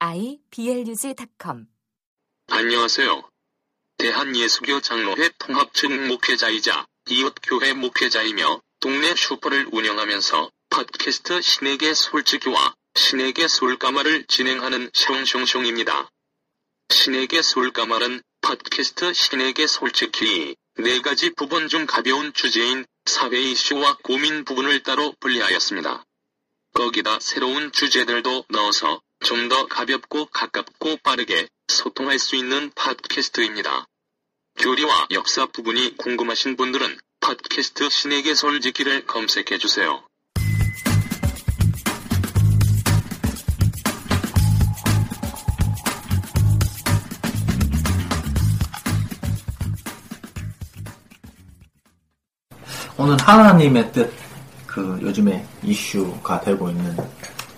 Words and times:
iblog.com 0.00 1.66
안녕하세요. 2.46 3.28
대한예수교 3.96 4.80
장로회 4.80 5.30
통합측 5.40 6.06
목회자이자 6.06 6.86
이웃교회 7.08 7.72
목회자이며 7.72 8.60
동네 8.78 9.16
슈퍼를 9.16 9.68
운영하면서 9.72 10.52
팟캐스트 10.70 11.42
신에게 11.42 11.94
솔직히와 11.94 12.76
신에게 12.94 13.48
솔까말을 13.48 14.26
진행하는 14.28 14.88
숑숑숑입니다. 14.90 16.08
신에게 16.90 17.42
솔까말은 17.42 18.22
팟캐스트 18.42 19.14
신에게 19.14 19.66
솔직히 19.66 20.54
네 20.76 21.00
가지 21.00 21.30
부분 21.30 21.66
중 21.66 21.86
가벼운 21.86 22.32
주제인 22.32 22.86
사회 23.04 23.40
이슈와 23.40 23.98
고민 24.04 24.44
부분을 24.44 24.84
따로 24.84 25.12
분리하였습니다. 25.18 26.04
거기다 26.74 27.18
새로운 27.18 27.72
주제들도 27.72 28.44
넣어서 28.50 29.00
좀 29.20 29.48
더 29.48 29.66
가볍고 29.66 30.26
가깝고 30.26 30.98
빠르게 31.02 31.48
소통할 31.68 32.18
수 32.18 32.36
있는 32.36 32.70
팟캐스트입니다. 32.74 33.86
교리와 34.58 35.08
역사 35.12 35.46
부분이 35.46 35.96
궁금하신 35.96 36.56
분들은 36.56 36.98
팟캐스트 37.20 37.88
신에게 37.88 38.34
솔직히를 38.34 39.06
검색해 39.06 39.58
주세요. 39.58 40.02
오늘 52.98 53.16
하나님의 53.16 53.92
뜻, 53.92 54.12
그 54.66 54.98
요즘에 55.00 55.46
이슈가 55.62 56.40
되고 56.40 56.68
있는 56.68 56.96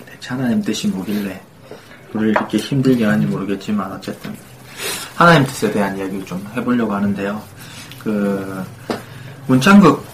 대체 0.07 0.31
하나님 0.31 0.63
뜻이 0.63 0.87
뭐길래 0.89 1.50
우리를 2.15 2.31
이렇게 2.31 2.59
힘들게 2.59 3.05
하는지 3.05 3.27
모르겠지만 3.27 3.93
어쨌든 3.93 4.35
하나님 5.15 5.45
뜻에 5.45 5.71
대한 5.71 5.97
이야기를 5.97 6.25
좀 6.25 6.45
해보려고 6.57 6.93
하는데요. 6.95 7.41
그 7.99 8.65
문창극 9.47 10.05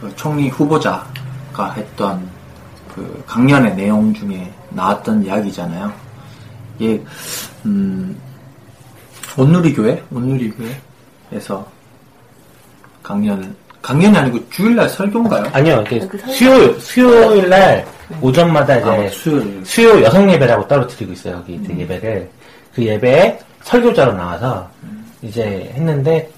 그 0.00 0.12
총리 0.16 0.48
후보자가 0.48 1.72
했던 1.76 2.28
그 2.94 3.22
강연의 3.26 3.74
내용 3.76 4.12
중에 4.12 4.52
나왔던 4.70 5.24
이야기잖아요. 5.24 5.92
이게 6.78 7.02
음, 7.64 8.18
온누리 9.36 9.74
교회, 9.74 10.02
온누리 10.10 10.52
교회에서 11.30 11.66
강연을 13.02 13.54
강연이 13.82 14.16
아니고 14.16 14.48
주일날 14.50 14.88
설교인가요? 14.88 15.50
아니요, 15.52 15.84
이게 15.86 16.06
수요 16.32 16.78
수요일 16.78 17.48
날 17.48 17.86
오전마다 18.20 18.76
이제 18.78 18.90
아, 18.90 19.10
수요일. 19.10 19.64
수요 19.64 20.02
여성 20.02 20.30
예배라고 20.30 20.66
따로 20.66 20.86
드리고 20.86 21.12
있어요. 21.12 21.36
여기 21.36 21.58
그 21.62 21.78
예배를 21.78 22.28
그 22.74 22.84
예배에 22.84 23.38
설교자로 23.62 24.12
나와서 24.14 24.68
이제 25.22 25.70
했는데 25.74 26.30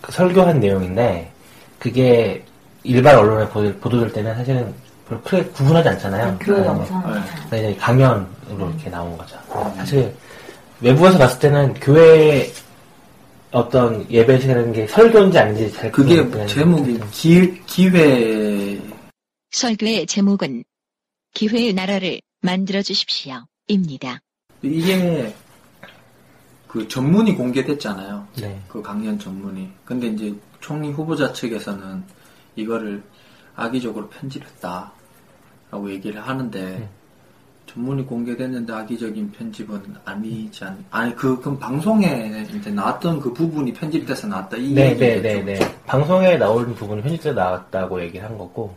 그 0.00 0.12
설교한 0.12 0.60
내용인데 0.60 1.30
그게 1.78 2.44
일반 2.82 3.16
언론에 3.16 3.48
보도, 3.48 3.72
보도될 3.78 4.12
때는 4.12 4.34
사실은 4.34 4.72
별로 5.08 5.20
크게 5.22 5.44
구분하지 5.44 5.88
않잖아요. 5.90 6.38
교회 6.40 6.60
네. 6.60 6.66
영상 6.66 7.02
네. 7.12 7.20
그래서 7.48 7.68
이제 7.68 7.80
강연으로 7.80 8.26
이렇게 8.68 8.90
나온 8.90 9.16
거죠. 9.16 9.36
사실 9.76 10.14
외부에서 10.80 11.18
봤을 11.18 11.38
때는 11.40 11.74
교회 11.74 12.50
어떤 13.52 14.08
예배 14.10 14.38
시간인 14.38 14.72
게 14.72 14.86
설교인지 14.86 15.38
아닌지 15.38 15.72
잘 15.72 15.90
그게 15.90 16.24
제목이 16.46 17.00
기, 17.10 17.60
기회 17.66 18.78
설교의 19.50 20.06
제목은 20.06 20.62
기회의 21.32 21.72
나라를 21.72 22.20
만들어 22.40 22.82
주십시오. 22.82 23.44
입니다. 23.66 24.20
이게 24.62 25.34
그 26.66 26.86
전문이 26.86 27.34
공개됐잖아요. 27.34 28.28
네. 28.40 28.60
그 28.68 28.82
강연 28.82 29.18
전문이. 29.18 29.70
근데 29.84 30.08
이제 30.08 30.34
총리 30.60 30.90
후보자 30.90 31.32
측에서는 31.32 32.02
이거를 32.56 33.02
악의적으로 33.56 34.08
편집했다라고 34.08 35.90
얘기를 35.90 36.20
하는데 36.20 36.62
네. 36.62 36.88
전문이 37.66 38.04
공개됐는데 38.04 38.72
악의적인 38.72 39.30
편집은 39.30 39.94
아니지 40.04 40.64
않, 40.64 40.84
아니 40.90 41.14
그, 41.14 41.40
그럼 41.40 41.58
방송에 41.58 42.44
이제 42.52 42.70
나왔던 42.70 43.20
그 43.20 43.32
부분이 43.32 43.72
편집돼서 43.72 44.26
나왔다 44.26 44.56
이 44.56 44.72
네, 44.72 44.96
네, 44.96 45.20
네, 45.20 45.40
네. 45.42 45.58
방송에 45.86 46.36
나오는 46.36 46.74
부분이 46.74 47.02
편집돼 47.02 47.32
나왔다고 47.32 48.02
얘기를 48.02 48.28
한 48.28 48.36
거고, 48.36 48.74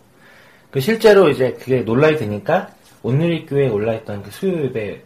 그 0.73 0.79
실제로 0.79 1.29
이제 1.29 1.53
그게 1.53 1.81
논란이 1.81 2.17
되니까 2.17 2.67
온누리 3.03 3.45
교회에 3.45 3.69
올라있던 3.69 4.23
그 4.23 4.31
수요 4.31 4.63
예배 4.63 5.01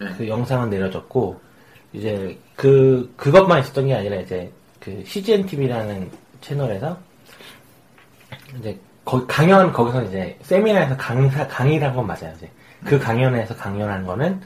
네. 0.00 0.06
그 0.18 0.26
영상은 0.26 0.70
내려졌고, 0.70 1.40
이제 1.92 2.36
그 2.56 3.12
그것만 3.16 3.60
있었던 3.60 3.86
게 3.86 3.94
아니라 3.94 4.16
이제 4.16 4.50
그 4.80 5.04
CGN 5.06 5.46
TV라는 5.46 6.10
채널에서 6.40 6.98
이제 8.58 8.76
거기 9.04 9.24
강연 9.28 9.72
거기서 9.72 10.02
이제 10.02 10.36
세미나에서 10.42 10.96
강사 10.96 11.46
강의를 11.46 11.86
한 11.86 11.94
건 11.94 12.08
맞아요. 12.08 12.32
이제 12.36 12.50
그 12.84 12.98
강연에서 12.98 13.54
강연한 13.54 14.04
거는 14.04 14.40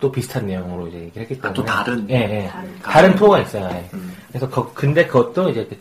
또 0.00 0.10
비슷한 0.10 0.46
내용으로 0.46 0.88
이제 0.88 0.98
얘기를 0.98 1.22
했기 1.28 1.34
아, 1.42 1.52
때문에 1.52 1.54
또 1.54 1.64
다른? 1.64 2.08
예, 2.10 2.14
예. 2.14 2.48
다른. 2.48 2.78
다른 2.82 3.14
프로가 3.16 3.40
있어요. 3.40 3.68
예. 3.70 3.88
음. 3.92 4.16
그래서 4.28 4.48
거- 4.48 4.72
근데 4.72 5.04
그것도 5.06 5.50
이제 5.50 5.66
그 5.66 5.76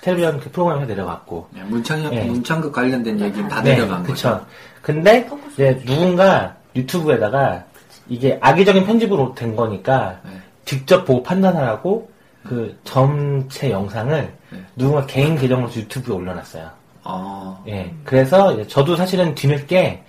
텔레비전 0.00 0.40
그 0.40 0.50
프로그램에 0.50 0.86
내려갔고 0.86 1.48
네, 1.50 1.62
문창, 1.64 2.08
네. 2.08 2.24
문창극 2.24 2.72
관련된 2.72 3.20
얘기 3.20 3.46
다 3.48 3.62
네, 3.62 3.74
내려간 3.74 4.02
그쵸. 4.02 4.30
거죠. 4.30 4.46
근데 4.82 5.28
이제 5.52 5.82
누군가 5.84 6.56
유튜브에다가 6.74 7.64
이게 8.08 8.38
악의적인 8.40 8.86
편집으로 8.86 9.34
된 9.34 9.54
거니까 9.54 10.20
네. 10.24 10.30
직접 10.64 11.04
보고 11.04 11.22
판단하라고 11.22 12.10
그 12.44 12.76
전체 12.84 13.70
영상을 13.70 14.32
네. 14.50 14.64
누군가 14.76 15.04
개인 15.06 15.36
계정으로 15.36 15.70
유튜브에 15.74 16.14
올려놨어요. 16.14 16.70
어, 17.04 17.62
예. 17.66 17.94
그래서 18.04 18.52
이제 18.52 18.66
저도 18.66 18.96
사실은 18.96 19.34
뒤늦게 19.34 20.02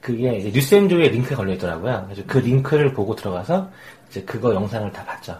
그게 0.00 0.36
이제 0.36 0.50
뉴스엔조에 0.52 1.08
링크가 1.08 1.36
걸려 1.36 1.54
있더라고요. 1.54 2.04
그래서 2.06 2.22
그 2.26 2.38
링크를 2.38 2.92
보고 2.92 3.14
들어가서 3.14 3.70
이제 4.10 4.22
그거 4.22 4.54
영상을 4.54 4.90
다 4.92 5.04
봤죠. 5.04 5.36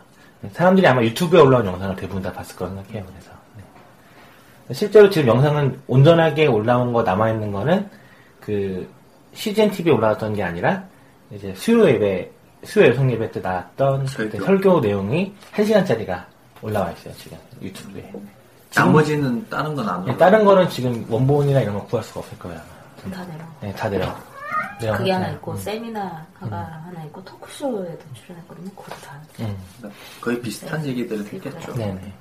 사람들이 0.53 0.87
아마 0.87 1.03
유튜브에 1.03 1.41
올라온 1.41 1.67
영상을 1.67 1.97
대부분 1.97 2.23
다 2.23 2.33
봤을 2.33 2.57
거라 2.57 2.71
생각해요. 2.71 3.05
그래서. 3.05 3.32
네. 4.73 4.79
실제로 4.79 5.11
지금 5.11 5.29
영상은 5.29 5.81
온전하게 5.87 6.47
올라온 6.47 6.93
거 6.93 7.03
남아 7.03 7.31
있는 7.31 7.53
거는 7.53 7.89
그 8.41 8.89
CGN 9.35 9.71
TV에 9.71 9.93
올라왔던 9.93 10.35
게 10.35 10.43
아니라 10.43 10.83
이제 11.31 11.55
수요 11.55 11.87
예배, 11.89 12.31
수요 12.65 12.89
여성 12.89 13.11
예배 13.11 13.31
때 13.33 13.41
나왔던 13.41 14.07
설교. 14.07 14.31
그때 14.33 14.45
설교 14.45 14.81
내용이 14.81 15.35
1 15.57 15.67
시간짜리가 15.67 16.27
올라와 16.63 16.91
있어요, 16.93 17.15
지금 17.15 17.37
유튜브에. 17.61 18.11
나머지는 18.75 19.47
다른 19.51 19.75
건안 19.75 20.05
네, 20.05 20.13
올라. 20.13 20.17
다른 20.17 20.45
거는 20.45 20.69
지금 20.71 21.05
원본이나 21.09 21.61
이런 21.61 21.75
거 21.75 21.85
구할 21.85 22.03
수가 22.05 22.21
없을 22.21 22.39
거예요. 22.39 22.59
아마. 23.05 23.15
다 23.17 23.25
내려. 23.27 23.45
네, 23.61 23.73
다 23.75 23.89
내려. 23.91 24.17
내려. 24.81 24.97
그게 24.97 25.13
하나 25.13 25.29
있고 25.31 25.53
음. 25.53 25.57
세미나가 25.59 26.25
하나 26.41 27.05
있고 27.07 27.23
토크쇼에도 27.25 27.99
출연했거든요. 28.15 28.71
그거 28.71 28.97
다. 28.97 29.21
음. 29.41 29.57
거의 30.21 30.41
비슷한 30.41 30.85
얘기들을 30.87 31.27
했겠죠. 31.27 31.75
네네. 31.75 32.13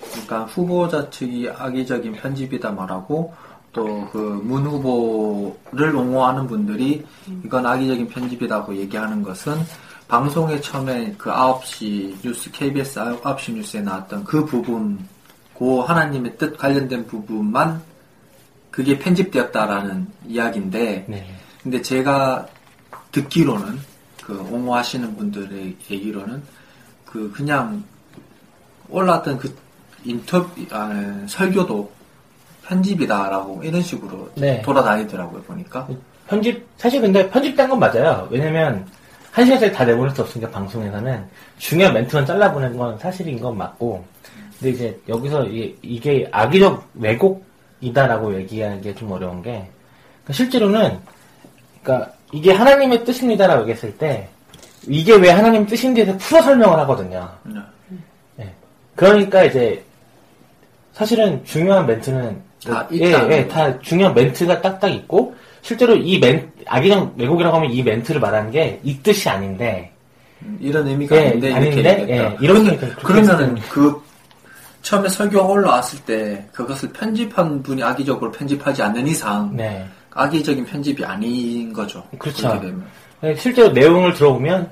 그러니까 0.00 0.44
후보자 0.44 1.10
측이 1.10 1.50
악의적인 1.50 2.12
편집이다 2.14 2.72
말하고 2.72 3.34
또 3.72 4.08
그 4.10 4.18
문 4.18 4.66
후보를 4.66 5.94
옹호하는 5.94 6.46
분들이 6.46 7.04
이건 7.44 7.66
악의적인 7.66 8.08
편집이라고 8.08 8.74
얘기하는 8.76 9.22
것은 9.22 9.54
방송에 10.08 10.60
처음에 10.60 11.14
그 11.18 11.30
9시 11.30 12.22
뉴스 12.22 12.50
KBS 12.50 12.98
9시 13.00 13.52
뉴스에 13.52 13.82
나왔던 13.82 14.24
그 14.24 14.44
부분 14.46 14.98
그 15.58 15.80
하나님의 15.80 16.38
뜻 16.38 16.56
관련된 16.56 17.06
부분만 17.06 17.82
그게 18.70 18.98
편집되었다라는 18.98 20.06
이야기인데 20.26 21.04
네. 21.08 21.26
근데 21.62 21.82
제가 21.82 22.46
듣기로는 23.12 23.78
그 24.24 24.38
옹호하시는 24.50 25.16
분들의 25.16 25.76
얘기로는 25.90 26.42
그 27.04 27.30
그냥 27.32 27.82
올라왔던 28.88 29.38
그 29.38 29.54
인터뷰 30.08 30.48
아, 30.70 30.90
설교도 31.26 31.90
편집이다라고 32.66 33.62
이런 33.62 33.80
식으로 33.82 34.30
네. 34.34 34.62
돌아다니더라고요 34.62 35.42
보니까 35.42 35.86
편집, 36.28 36.66
사실 36.76 37.00
근데 37.00 37.28
편집된 37.30 37.68
건 37.68 37.78
맞아요. 37.78 38.28
왜냐면, 38.30 38.86
한 39.32 39.44
시간짜리 39.44 39.72
다 39.72 39.84
내보낼 39.84 40.14
수 40.14 40.22
없으니까 40.22 40.50
방송에서는 40.50 41.24
중요한 41.58 41.94
멘트만 41.94 42.26
잘라보낸 42.26 42.76
건 42.76 42.98
사실인 42.98 43.40
건 43.40 43.56
맞고 43.56 44.04
근데 44.58 44.70
이제 44.70 45.00
여기서 45.08 45.44
이, 45.46 45.76
이게 45.82 46.28
악의적 46.32 46.88
왜곡이다라고 46.94 48.34
얘기하기 48.40 48.94
좀 48.96 49.12
어려운 49.12 49.42
게 49.42 49.68
그러니까 50.24 50.32
실제로는 50.32 50.98
그러니까 51.82 52.12
이게 52.32 52.52
하나님의 52.52 53.04
뜻입니다라고 53.04 53.62
얘기했을 53.62 53.96
때 53.96 54.28
이게 54.86 55.14
왜 55.14 55.30
하나님 55.30 55.66
뜻인지에 55.66 56.04
대해서 56.04 56.18
풀어 56.18 56.42
설명을 56.42 56.78
하거든요. 56.80 57.30
네. 57.44 57.60
예. 58.40 58.54
그러니까 58.96 59.44
이제 59.44 59.84
사실은 60.98 61.44
중요한 61.44 61.86
멘트는 61.86 62.42
다 62.66 62.88
예, 62.92 63.12
예, 63.30 63.44
거. 63.44 63.48
다 63.48 63.78
중요한 63.78 64.12
멘트가 64.14 64.60
딱딱 64.60 64.90
있고 64.90 65.32
실제로 65.62 65.94
이 65.94 66.18
멘, 66.18 66.50
악의적 66.66 67.14
왜곡이라고 67.16 67.56
하면 67.56 67.70
이 67.70 67.84
멘트를 67.84 68.20
말하는 68.20 68.50
게이 68.50 69.00
뜻이 69.00 69.28
아닌데 69.28 69.92
이런 70.58 70.88
의미가 70.88 71.14
예, 71.14 71.28
아닌데 71.28 71.48
이렇게 71.50 71.88
아닌데. 71.88 72.06
예, 72.10 72.36
이런 72.40 72.64
게 72.64 72.76
그렇게 72.76 73.02
그러면은 73.02 73.54
그 73.70 74.02
처음에 74.82 75.08
설교가 75.08 75.46
올라왔을 75.46 76.00
때 76.00 76.44
그것을 76.50 76.92
편집한 76.92 77.62
분이 77.62 77.80
악의적으로 77.80 78.32
편집하지 78.32 78.82
않는 78.82 79.06
이상 79.06 79.54
네. 79.54 79.86
악의적인 80.10 80.64
편집이 80.64 81.04
아닌 81.04 81.72
거죠. 81.72 82.02
그렇죠. 82.18 82.60
예, 83.22 83.36
실제로 83.36 83.68
내용을 83.68 84.14
들어보면 84.14 84.68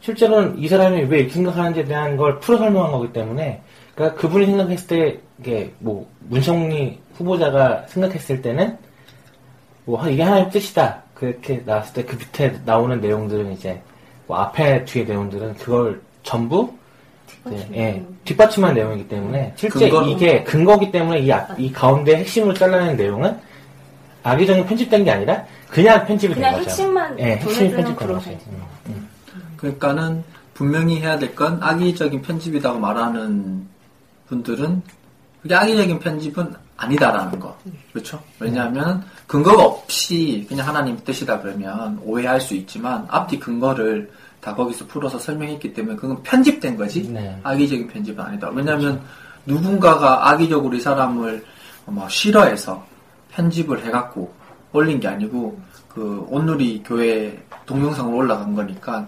실제로는 0.00 0.58
이 0.58 0.66
사람이 0.66 1.02
왜 1.02 1.18
이렇게 1.18 1.34
생각하는지에 1.34 1.84
대한 1.84 2.16
걸 2.16 2.40
풀어 2.40 2.56
설명한 2.56 2.90
거기 2.90 3.12
때문에 3.12 3.60
그러니까 4.00 4.18
그분이 4.18 4.46
생각했을 4.46 4.86
때 4.86 5.18
이게 5.40 5.74
뭐 5.78 6.08
문성리 6.20 6.98
후보자가 7.16 7.84
생각했을 7.88 8.40
때는 8.40 8.78
뭐 9.84 10.00
하- 10.00 10.08
이게 10.08 10.22
하나의 10.22 10.50
뜻이다 10.50 11.02
그렇게 11.12 11.62
나왔을 11.66 11.92
때 11.92 12.04
그 12.06 12.16
밑에 12.16 12.58
나오는 12.64 12.98
내용들은 12.98 13.52
이제 13.52 13.78
뭐 14.26 14.38
앞에 14.38 14.86
뒤에 14.86 15.04
내용들은 15.04 15.54
그걸 15.56 16.00
전부 16.22 16.72
이제, 17.46 17.68
예, 17.74 18.02
뒷받침한 18.24 18.72
내용이기 18.72 19.06
때문에 19.08 19.52
실제 19.56 19.90
근거로- 19.90 20.08
이게 20.08 20.44
근거기 20.44 20.90
때문에 20.90 21.18
이, 21.20 21.30
앞- 21.32 21.58
이 21.60 21.70
가운데 21.70 22.16
핵심을 22.16 22.54
잘라낸 22.54 22.96
내용은 22.96 23.36
악의적인 24.22 24.64
편집된 24.66 25.04
게 25.04 25.10
아니라 25.10 25.44
그냥 25.68 26.06
편집이 26.06 26.34
된 26.34 26.42
그냥 26.42 26.54
거죠. 26.56 26.70
핵심만 26.70 27.18
예, 27.18 27.24
핵심이 27.36 27.70
보내주는 27.70 27.96
편집된 27.96 28.08
거지. 28.14 28.30
음, 28.50 28.62
음. 28.88 29.08
그러니까는 29.58 30.24
분명히 30.54 31.00
해야 31.00 31.18
될 31.18 31.34
건 31.34 31.62
악의적인 31.62 32.22
편집이라고 32.22 32.78
말하는 32.78 33.68
분들은 34.30 34.82
그게 35.42 35.54
악의적인 35.54 35.98
편집은 35.98 36.54
아니다라는 36.76 37.38
거. 37.38 37.56
그렇죠? 37.92 38.22
왜냐하면 38.38 39.04
근거가 39.26 39.62
없이 39.64 40.46
그냥 40.48 40.66
하나님 40.66 40.96
뜻이다 41.04 41.40
그러면 41.40 42.00
오해할 42.02 42.40
수 42.40 42.54
있지만 42.54 43.06
앞뒤 43.08 43.38
근거를 43.38 44.10
다 44.40 44.54
거기서 44.54 44.86
풀어서 44.86 45.18
설명했기 45.18 45.74
때문에 45.74 45.96
그건 45.96 46.22
편집된 46.22 46.76
거지 46.76 47.06
네. 47.08 47.38
악의적인 47.42 47.88
편집은 47.88 48.24
아니다. 48.24 48.48
왜냐하면 48.48 49.02
누군가가 49.44 50.30
악의적으로 50.30 50.74
이 50.74 50.80
사람을 50.80 51.44
뭐 51.86 52.08
싫어해서 52.08 52.86
편집을 53.32 53.84
해갖고 53.84 54.32
올린 54.72 55.00
게 55.00 55.08
아니고 55.08 55.60
그 55.88 56.24
온누리 56.28 56.82
교회 56.84 57.38
동영상으로 57.66 58.16
올라간 58.16 58.54
거니까 58.54 59.06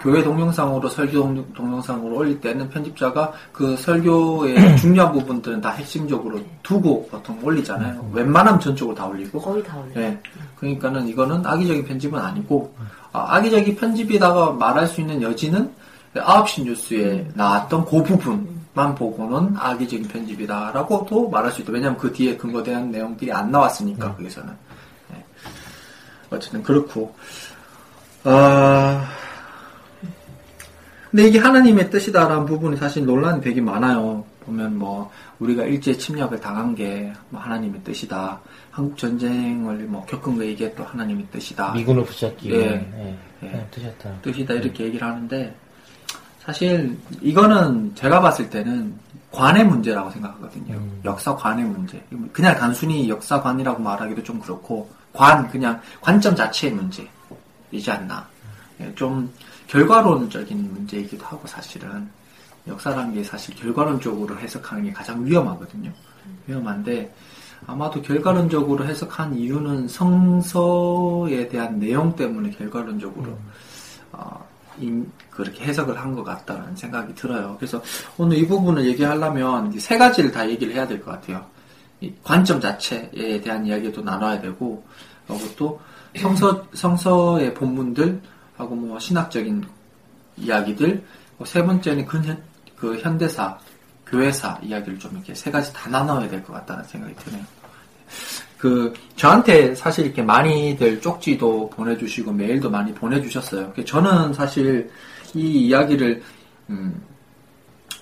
교회 0.00 0.22
동영상으로 0.22 0.88
설교 0.88 1.12
동- 1.12 1.52
동영상으로 1.52 2.16
올릴 2.16 2.40
때는 2.40 2.68
편집자가 2.70 3.32
그 3.52 3.76
설교의 3.76 4.76
중요한 4.78 5.12
부분들은 5.12 5.60
다 5.60 5.70
핵심적으로 5.70 6.40
두고 6.62 7.06
보통 7.08 7.38
올리잖아요. 7.42 8.10
웬만하면 8.12 8.58
전적으로 8.58 8.94
다 8.96 9.06
올리고 9.06 9.40
거의 9.40 9.62
다 9.62 9.76
올려요. 9.78 9.94
네. 9.94 10.18
그러니까는 10.56 11.06
이거는 11.08 11.44
악의적인 11.44 11.84
편집은 11.84 12.18
아니고 12.18 12.74
아, 13.12 13.36
악의적인 13.36 13.76
편집이다가 13.76 14.52
말할 14.52 14.86
수 14.86 15.00
있는 15.02 15.20
여지는 15.20 15.70
9시 16.14 16.64
뉴스에 16.64 17.28
나왔던 17.34 17.84
그 17.84 18.02
부분만 18.02 18.94
보고는 18.94 19.56
악의적인 19.58 20.08
편집이다라고도 20.08 21.28
말할 21.28 21.52
수 21.52 21.60
있다. 21.62 21.72
왜냐하면 21.72 21.98
그 21.98 22.10
뒤에 22.12 22.36
근거대한 22.36 22.90
내용들이 22.90 23.30
안 23.32 23.50
나왔으니까 23.50 24.14
거기서는. 24.16 24.52
네. 25.10 25.24
어쨌든 26.30 26.62
그렇고 26.62 27.14
아 28.24 29.06
근데 31.12 31.28
이게 31.28 31.38
하나님의 31.38 31.90
뜻이다라는 31.90 32.46
부분이 32.46 32.78
사실 32.78 33.04
논란이 33.04 33.42
되게 33.42 33.60
많아요. 33.60 34.24
보면 34.46 34.78
뭐 34.78 35.10
우리가 35.40 35.64
일제 35.64 35.92
침략을 35.96 36.40
당한 36.40 36.74
게뭐 36.74 37.34
하나님의 37.34 37.82
뜻이다. 37.84 38.40
한국 38.70 38.96
전쟁을 38.96 39.76
뭐 39.84 40.06
겪은 40.06 40.38
거 40.38 40.42
이게 40.42 40.74
또 40.74 40.82
하나님의 40.84 41.26
뜻이다. 41.30 41.74
미군을 41.74 42.04
붙잡기 42.04 42.48
위해 42.48 42.60
예. 42.62 42.92
예, 42.98 43.18
예. 43.42 43.52
예, 43.52 43.66
뜻이었다. 43.70 44.22
뜻이다 44.22 44.54
이렇게 44.54 44.84
얘기를 44.84 45.06
하는데 45.06 45.54
사실 46.40 46.98
이거는 47.20 47.94
제가 47.94 48.20
봤을 48.20 48.48
때는 48.48 48.94
관의 49.30 49.66
문제라고 49.66 50.10
생각하거든요. 50.10 50.76
음. 50.76 51.00
역사관의 51.04 51.66
문제. 51.66 52.02
그냥 52.32 52.56
단순히 52.56 53.10
역사관이라고 53.10 53.82
말하기도 53.82 54.22
좀 54.22 54.40
그렇고 54.40 54.90
관 55.12 55.46
그냥 55.48 55.78
관점 56.00 56.34
자체의 56.34 56.72
문제이지 56.72 57.90
않나. 57.90 58.26
예, 58.80 58.94
좀 58.94 59.30
결과론적인 59.72 60.70
문제이기도 60.74 61.24
하고 61.24 61.46
사실은 61.46 62.06
역사라는 62.68 63.14
게 63.14 63.24
사실 63.24 63.54
결과론적으로 63.56 64.38
해석하는 64.38 64.84
게 64.84 64.92
가장 64.92 65.24
위험하거든요. 65.24 65.90
위험한데 66.46 67.12
아마도 67.66 68.02
결과론적으로 68.02 68.84
해석한 68.84 69.34
이유는 69.34 69.88
성서에 69.88 71.48
대한 71.48 71.78
내용 71.80 72.14
때문에 72.14 72.50
결과론적으로 72.50 73.38
어, 74.12 74.46
인- 74.78 75.10
그렇게 75.30 75.64
해석을 75.64 75.98
한 75.98 76.14
것 76.14 76.22
같다는 76.22 76.76
생각이 76.76 77.14
들어요. 77.14 77.56
그래서 77.58 77.82
오늘 78.18 78.36
이 78.36 78.46
부분을 78.46 78.84
얘기하려면 78.84 79.72
이세 79.72 79.96
가지를 79.96 80.30
다 80.32 80.46
얘기를 80.48 80.74
해야 80.74 80.86
될 80.86 81.00
것 81.02 81.12
같아요. 81.12 81.46
이 82.02 82.12
관점 82.22 82.60
자체에 82.60 83.40
대한 83.40 83.64
이야기도 83.64 84.02
나눠야 84.02 84.38
되고, 84.40 84.84
그리고 85.26 85.44
또 85.56 85.80
성서, 86.20 86.62
성서의 86.74 87.54
본문들 87.54 88.20
하고 88.62 88.74
뭐 88.74 88.98
신학적인 88.98 89.64
이야기들, 90.36 90.86
그리고 91.30 91.44
세 91.44 91.62
번째는 91.64 92.06
근현, 92.06 92.42
그 92.76 92.98
현대사, 92.98 93.58
교회사 94.06 94.58
이야기를 94.62 94.98
좀 94.98 95.12
이렇게 95.12 95.34
세 95.34 95.50
가지 95.50 95.72
다 95.72 95.88
나눠야 95.90 96.28
될 96.28 96.42
것 96.42 96.52
같다는 96.52 96.84
생각이 96.84 97.14
드네요. 97.16 97.44
그 98.58 98.92
저한테 99.16 99.74
사실 99.74 100.06
이렇게 100.06 100.22
많이들 100.22 101.00
쪽지도 101.00 101.70
보내주시고 101.70 102.32
메일도 102.32 102.70
많이 102.70 102.94
보내주셨어요. 102.94 103.72
그 103.74 103.84
저는 103.84 104.32
사실 104.34 104.90
이 105.34 105.66
이야기를 105.66 106.22
음, 106.70 107.02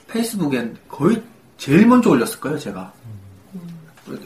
페이스북엔 0.08 0.76
거의 0.88 1.22
제일 1.56 1.86
먼저 1.86 2.10
올렸을 2.10 2.40
거예요, 2.40 2.58
제가. 2.58 2.92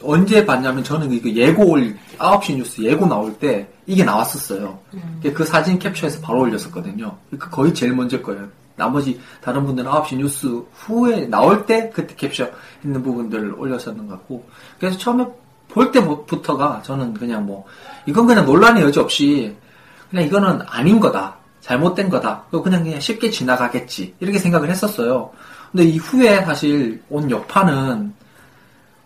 언제 0.01 0.45
봤냐면 0.45 0.83
저는 0.83 1.11
이거 1.11 1.29
예고 1.29 1.67
올 1.71 1.95
9시 2.17 2.55
뉴스 2.55 2.81
예고 2.81 3.05
나올 3.05 3.37
때 3.37 3.67
이게 3.87 4.03
나왔었어요. 4.03 4.79
그 5.33 5.45
사진 5.45 5.79
캡처해서 5.79 6.21
바로 6.21 6.41
올렸었거든요. 6.41 7.17
그 7.37 7.49
거의 7.49 7.73
제일 7.73 7.93
먼저 7.93 8.21
거예요. 8.21 8.47
나머지 8.75 9.19
다른 9.41 9.65
분들은 9.65 9.89
9시 9.89 10.17
뉴스 10.17 10.63
후에 10.73 11.27
나올 11.27 11.65
때 11.65 11.89
그때 11.93 12.13
캡처 12.15 12.49
했는 12.83 13.01
부분들을 13.03 13.53
올렸었는 13.57 14.07
것 14.07 14.15
같고 14.15 14.47
그래서 14.79 14.97
처음에 14.97 15.25
볼 15.69 15.91
때부터가 15.91 16.81
저는 16.83 17.13
그냥 17.13 17.45
뭐 17.45 17.65
이건 18.05 18.27
그냥 18.27 18.45
논란의 18.45 18.83
여지 18.83 18.99
없이 18.99 19.55
그냥 20.09 20.25
이거는 20.25 20.61
아닌 20.67 20.99
거다. 20.99 21.37
잘못된 21.61 22.09
거다. 22.09 22.43
그냥 22.51 22.83
그냥 22.83 22.99
쉽게 22.99 23.29
지나가겠지. 23.31 24.15
이렇게 24.19 24.37
생각을 24.37 24.69
했었어요. 24.69 25.31
근데 25.71 25.85
이후에 25.85 26.45
사실 26.45 27.01
온 27.09 27.29
여파는 27.31 28.13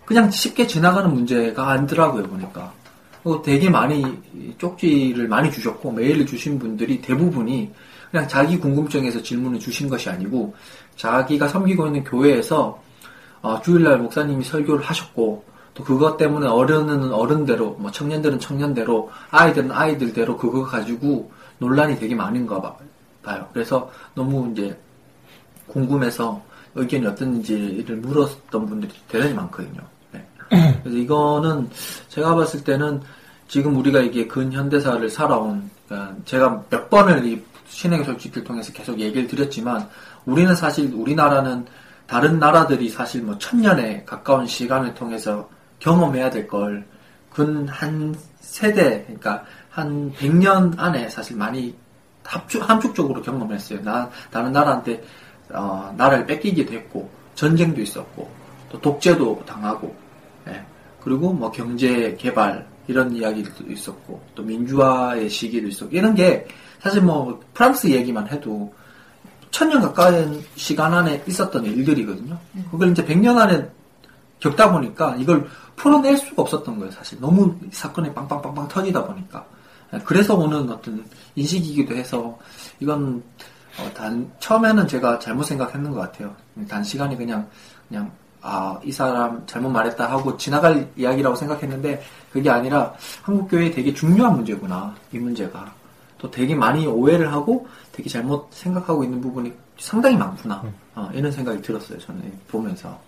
그냥 0.06 0.30
쉽게 0.30 0.68
지나가는 0.68 1.14
문제가 1.14 1.70
아니더라고요, 1.70 2.24
보니까. 2.24 2.74
그리고 3.24 3.42
되게 3.42 3.70
많이 3.70 4.18
쪽지를 4.58 5.28
많이 5.28 5.52
주셨고, 5.52 5.92
메일을 5.92 6.26
주신 6.26 6.58
분들이 6.58 7.02
대부분이 7.02 7.72
그냥 8.12 8.28
자기 8.28 8.58
궁금증에서 8.58 9.22
질문을 9.22 9.60
주신 9.60 9.90
것이 9.90 10.10
아니고, 10.10 10.54
자기가 10.96 11.48
섬기고 11.48 11.88
있는 11.88 12.04
교회에서 12.04 12.82
어, 13.42 13.62
주일날 13.62 14.00
목사님이 14.00 14.44
설교를 14.44 14.84
하셨고, 14.84 15.46
또 15.74 15.84
그것 15.84 16.18
때문에 16.18 16.46
어른은 16.48 17.14
어른대로, 17.14 17.72
뭐 17.80 17.90
청년들은 17.90 18.40
청년대로, 18.40 19.10
아이들은 19.32 19.72
아이들대로 19.72 20.36
그거 20.36 20.64
가지고 20.64 21.32
논란이 21.60 21.98
되게 22.00 22.16
많은가 22.16 22.62
봐- 22.62 22.76
봐요. 23.24 23.48
그래서 23.54 23.90
너무 24.14 24.52
이제 24.52 24.78
궁금해서 25.68 26.42
의견이 26.76 27.06
어떤지를 27.08 27.96
물었던 27.98 28.66
분들이 28.68 28.92
대단히 29.08 29.34
많거든요. 29.34 29.82
네. 30.52 30.80
그래서 30.84 30.98
이거는 30.98 31.70
제가 32.10 32.36
봤을 32.36 32.64
때는 32.64 33.02
지금 33.48 33.76
우리가 33.78 34.00
이게 34.00 34.28
근현대사를 34.28 35.10
살아온 35.10 35.70
그러니까 35.88 36.16
제가 36.26 36.64
몇 36.70 36.90
번을 36.90 37.26
이 37.26 37.44
신행의 37.68 38.06
솔직을 38.06 38.44
통해서 38.44 38.72
계속 38.74 39.00
얘기를 39.00 39.28
드렸지만 39.28 39.88
우리는 40.26 40.56
사실 40.56 40.94
우리나라는 40.94 41.66
다른 42.08 42.40
나라들이 42.40 42.90
사실 42.90 43.22
뭐 43.22 43.38
천년에 43.38 44.04
가까운 44.06 44.48
시간을 44.48 44.96
통해서 44.96 45.50
경험해야 45.80 46.30
될 46.30 46.48
걸 46.48 46.84
근 47.34 47.68
한 47.70 48.16
세대 48.40 49.04
그러니까 49.04 49.46
한 49.70 50.12
100년 50.14 50.78
안에 50.78 51.10
사실 51.10 51.38
많이 51.38 51.76
합축, 52.24 52.68
함축적으로 52.68 53.22
경험을 53.22 53.56
했어요. 53.56 53.80
나, 53.82 54.10
다른 54.30 54.52
나라한테, 54.52 55.04
어, 55.52 55.94
나라를 55.98 56.26
뺏기기도 56.28 56.74
했고, 56.74 57.10
전쟁도 57.34 57.82
있었고, 57.82 58.30
또 58.72 58.82
독재도 58.82 59.44
당하고, 59.48 59.96
예. 60.48 60.64
그리고 61.02 61.34
뭐 61.34 61.52
경제 61.52 62.16
개발, 62.18 62.68
이런 62.88 63.16
이야기도 63.16 63.72
있었고, 63.72 64.22
또 64.36 64.44
민주화의 64.44 65.30
시기도 65.30 65.68
있었고, 65.68 65.96
이런 65.96 66.16
게 66.16 66.48
사실 66.82 67.02
뭐 67.02 67.40
프랑스 67.54 67.88
얘기만 67.88 68.28
해도 68.30 68.74
천년 69.52 69.82
가까운 69.82 70.44
시간 70.56 70.94
안에 70.94 71.24
있었던 71.28 71.66
일들이거든요. 71.66 72.38
그걸 72.72 72.92
이제 72.92 73.04
100년 73.06 73.38
안에 73.38 73.70
겪다 74.40 74.72
보니까 74.72 75.16
이걸 75.18 75.48
풀어낼 75.76 76.18
수가 76.18 76.42
없었던 76.44 76.78
거예요, 76.80 76.92
사실. 76.92 77.20
너무 77.20 77.56
사건이 77.72 78.14
빵빵빵빵 78.14 78.68
터지다 78.68 79.06
보니까. 79.06 79.46
예, 79.94 80.00
그래서 80.06 80.36
오는 80.36 80.70
어떤 80.70 81.04
인식이기도 81.36 81.96
해서 81.96 82.38
이건 82.80 83.24
어, 83.80 83.90
단 83.94 84.32
처음에는 84.40 84.88
제가 84.88 85.20
잘못 85.20 85.44
생각했는 85.44 85.92
것 85.92 86.00
같아요. 86.00 86.36
단시간에 86.68 87.16
그냥 87.16 87.48
그냥 87.88 88.12
아 88.42 88.80
이 88.84 88.92
사람 88.92 89.46
잘못 89.46 89.70
말했다 89.70 90.10
하고 90.10 90.36
지나갈 90.38 90.88
이야기라고 90.96 91.36
생각했는데 91.36 92.02
그게 92.32 92.50
아니라 92.50 92.94
한국 93.22 93.50
교회에 93.50 93.72
되게 93.72 93.94
중요한 93.94 94.36
문제구나 94.36 94.96
이 95.12 95.18
문제가. 95.20 95.74
또 96.18 96.30
되게 96.30 96.54
많이 96.54 96.86
오해를 96.86 97.32
하고 97.32 97.68
되게 97.94 98.10
잘못 98.10 98.48
생각하고 98.52 99.04
있는 99.04 99.22
부분이 99.22 99.54
상당히 99.78 100.18
많구나. 100.18 100.64
어, 100.96 101.10
이런 101.14 101.32
생각이 101.32 101.62
들었어요 101.62 101.98
저는 102.00 102.40
보면서 102.48 103.00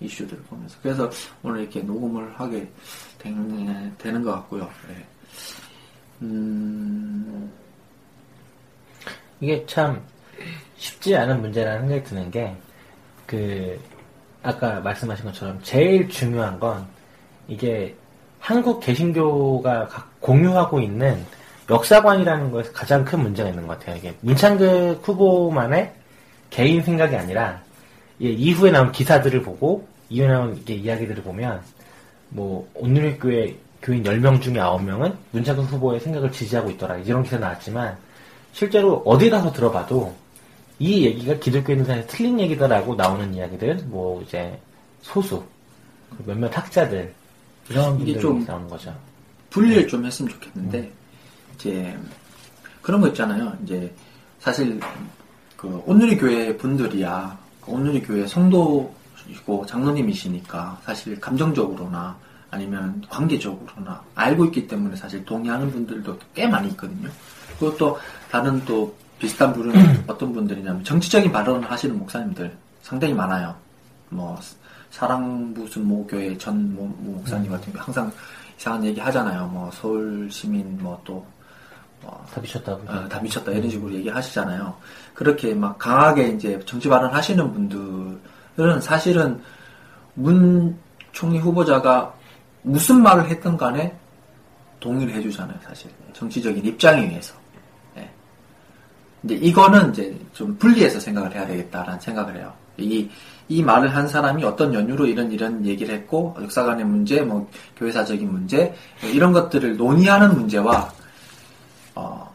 이슈들을 0.00 0.42
보면서. 0.44 0.76
그래서 0.82 1.10
오늘 1.42 1.60
이렇게 1.62 1.80
녹음을 1.80 2.32
하게 2.38 2.70
된, 3.18 3.94
되는 3.98 4.22
것 4.22 4.32
같고요. 4.32 4.68
네. 4.88 5.06
음, 6.22 7.50
이게 9.40 9.64
참 9.66 10.00
쉽지 10.76 11.16
않은 11.16 11.40
문제라는 11.40 11.88
생각이 11.88 12.04
드는 12.04 12.30
게, 12.30 12.56
그, 13.26 13.78
아까 14.42 14.80
말씀하신 14.80 15.24
것처럼 15.26 15.58
제일 15.62 16.08
중요한 16.08 16.58
건 16.58 16.86
이게 17.48 17.94
한국 18.38 18.80
개신교가 18.80 19.86
각- 19.88 20.20
공유하고 20.20 20.80
있는 20.80 21.24
역사관이라는 21.68 22.50
것에서 22.50 22.72
가장 22.72 23.04
큰 23.04 23.20
문제가 23.20 23.48
있는 23.48 23.66
것 23.66 23.78
같아요. 23.78 23.96
이게 23.96 24.14
문창극 24.22 25.00
후보만의 25.06 25.92
개인 26.48 26.82
생각이 26.82 27.14
아니라 27.14 27.60
이 28.18 28.28
이후에 28.30 28.70
나온 28.70 28.90
기사들을 28.92 29.42
보고 29.42 29.86
이후에 30.08 30.28
나온 30.28 30.56
이게 30.56 30.74
이야기들을 30.74 31.22
보면 31.22 31.60
뭐 32.30 32.68
온누리교회 32.74 33.54
교인 33.82 34.02
10명 34.02 34.40
중에 34.42 34.54
9명은 34.54 35.14
문창극 35.30 35.66
후보의 35.66 36.00
생각을 36.00 36.32
지지하고 36.32 36.70
있더라. 36.70 36.96
이런 36.98 37.22
기사 37.22 37.38
나왔지만 37.38 37.96
실제로 38.52 39.02
어디 39.06 39.30
가서 39.30 39.52
들어봐도 39.52 40.14
이 40.80 41.04
얘기가 41.04 41.34
기독교인들 41.38 41.84
사이에 41.84 42.06
틀린 42.06 42.40
얘기다라고 42.40 42.94
나오는 42.94 43.34
이야기들 43.34 43.84
뭐 43.84 44.22
이제 44.22 44.58
소수 45.02 45.44
그 46.16 46.24
몇몇 46.26 46.56
학자들 46.56 47.12
이런 47.68 47.98
분들이 47.98 48.18
좀 48.18 48.44
나오는 48.46 48.66
거죠. 48.66 48.96
분리를 49.50 49.86
좀 49.86 50.06
했으면 50.06 50.32
좋겠는데 50.32 50.90
이제 51.54 51.96
그런 52.80 53.02
거 53.02 53.08
있잖아요. 53.08 53.56
이제 53.62 53.92
사실 54.38 54.80
그 55.54 55.82
온누리 55.84 56.16
교회 56.16 56.56
분들이야 56.56 57.38
그 57.60 57.72
온누리 57.72 58.00
교회 58.00 58.26
성도이고 58.26 59.66
장로님이시니까 59.66 60.80
사실 60.82 61.20
감정적으로나 61.20 62.16
아니면 62.50 63.04
관계적으로나 63.10 64.02
알고 64.14 64.46
있기 64.46 64.66
때문에 64.66 64.96
사실 64.96 65.26
동의하는 65.26 65.70
분들도 65.70 66.18
꽤 66.34 66.46
많이 66.46 66.70
있거든요. 66.70 67.10
그것도 67.58 67.98
다른 68.30 68.64
또 68.64 68.94
비슷한 69.20 69.52
부류는 69.52 70.04
어떤 70.08 70.32
분들이냐면 70.32 70.82
정치적인 70.82 71.30
발언을 71.30 71.70
하시는 71.70 71.96
목사님들 71.96 72.56
상당히 72.82 73.14
많아요. 73.14 73.54
뭐 74.08 74.36
사랑 74.90 75.52
무슨 75.54 75.86
모 75.86 76.04
교회 76.06 76.36
전 76.36 76.74
모, 76.74 76.86
모 76.86 77.12
목사님 77.18 77.50
같은 77.52 77.72
경우 77.72 77.84
항상 77.84 78.10
이상한 78.58 78.84
얘기 78.84 78.98
하잖아요. 78.98 79.46
뭐 79.48 79.70
서울 79.72 80.28
시민 80.30 80.82
뭐또 80.82 81.24
뭐, 82.02 82.26
다 82.32 82.40
미쳤다고. 82.40 82.82
어, 82.88 83.08
다 83.08 83.20
미쳤다 83.20 83.52
이런 83.52 83.70
식으로 83.70 83.92
얘기하시잖아요. 83.94 84.74
그렇게 85.14 85.54
막 85.54 85.78
강하게 85.78 86.28
이제 86.30 86.58
정치 86.64 86.88
발언 86.88 87.12
하시는 87.14 87.52
분들은 87.52 88.80
사실은 88.80 89.40
문 90.14 90.76
총리 91.12 91.38
후보자가 91.38 92.14
무슨 92.62 93.02
말을 93.02 93.28
했던 93.28 93.56
간에 93.56 93.94
동의를 94.80 95.14
해주잖아요. 95.14 95.58
사실 95.62 95.90
정치적인 96.14 96.64
입장에 96.64 97.02
의해서. 97.02 97.39
예. 99.24 99.28
근데 99.28 99.46
이거는 99.46 99.90
이제 99.90 100.18
좀 100.32 100.56
분리해서 100.58 101.00
생각을 101.00 101.34
해야 101.34 101.46
되겠다라는 101.46 102.00
생각을 102.00 102.36
해요. 102.36 102.52
이, 102.78 103.08
이 103.48 103.62
말을 103.62 103.94
한 103.94 104.08
사람이 104.08 104.44
어떤 104.44 104.72
연유로 104.72 105.06
이런 105.06 105.30
이런 105.32 105.64
얘기를 105.66 105.94
했고 105.94 106.36
역사관의 106.40 106.84
문제, 106.84 107.20
뭐 107.20 107.48
교회사적인 107.76 108.30
문제 108.30 108.74
이런 109.02 109.32
것들을 109.32 109.76
논의하는 109.76 110.34
문제와 110.34 110.90
어, 111.94 112.34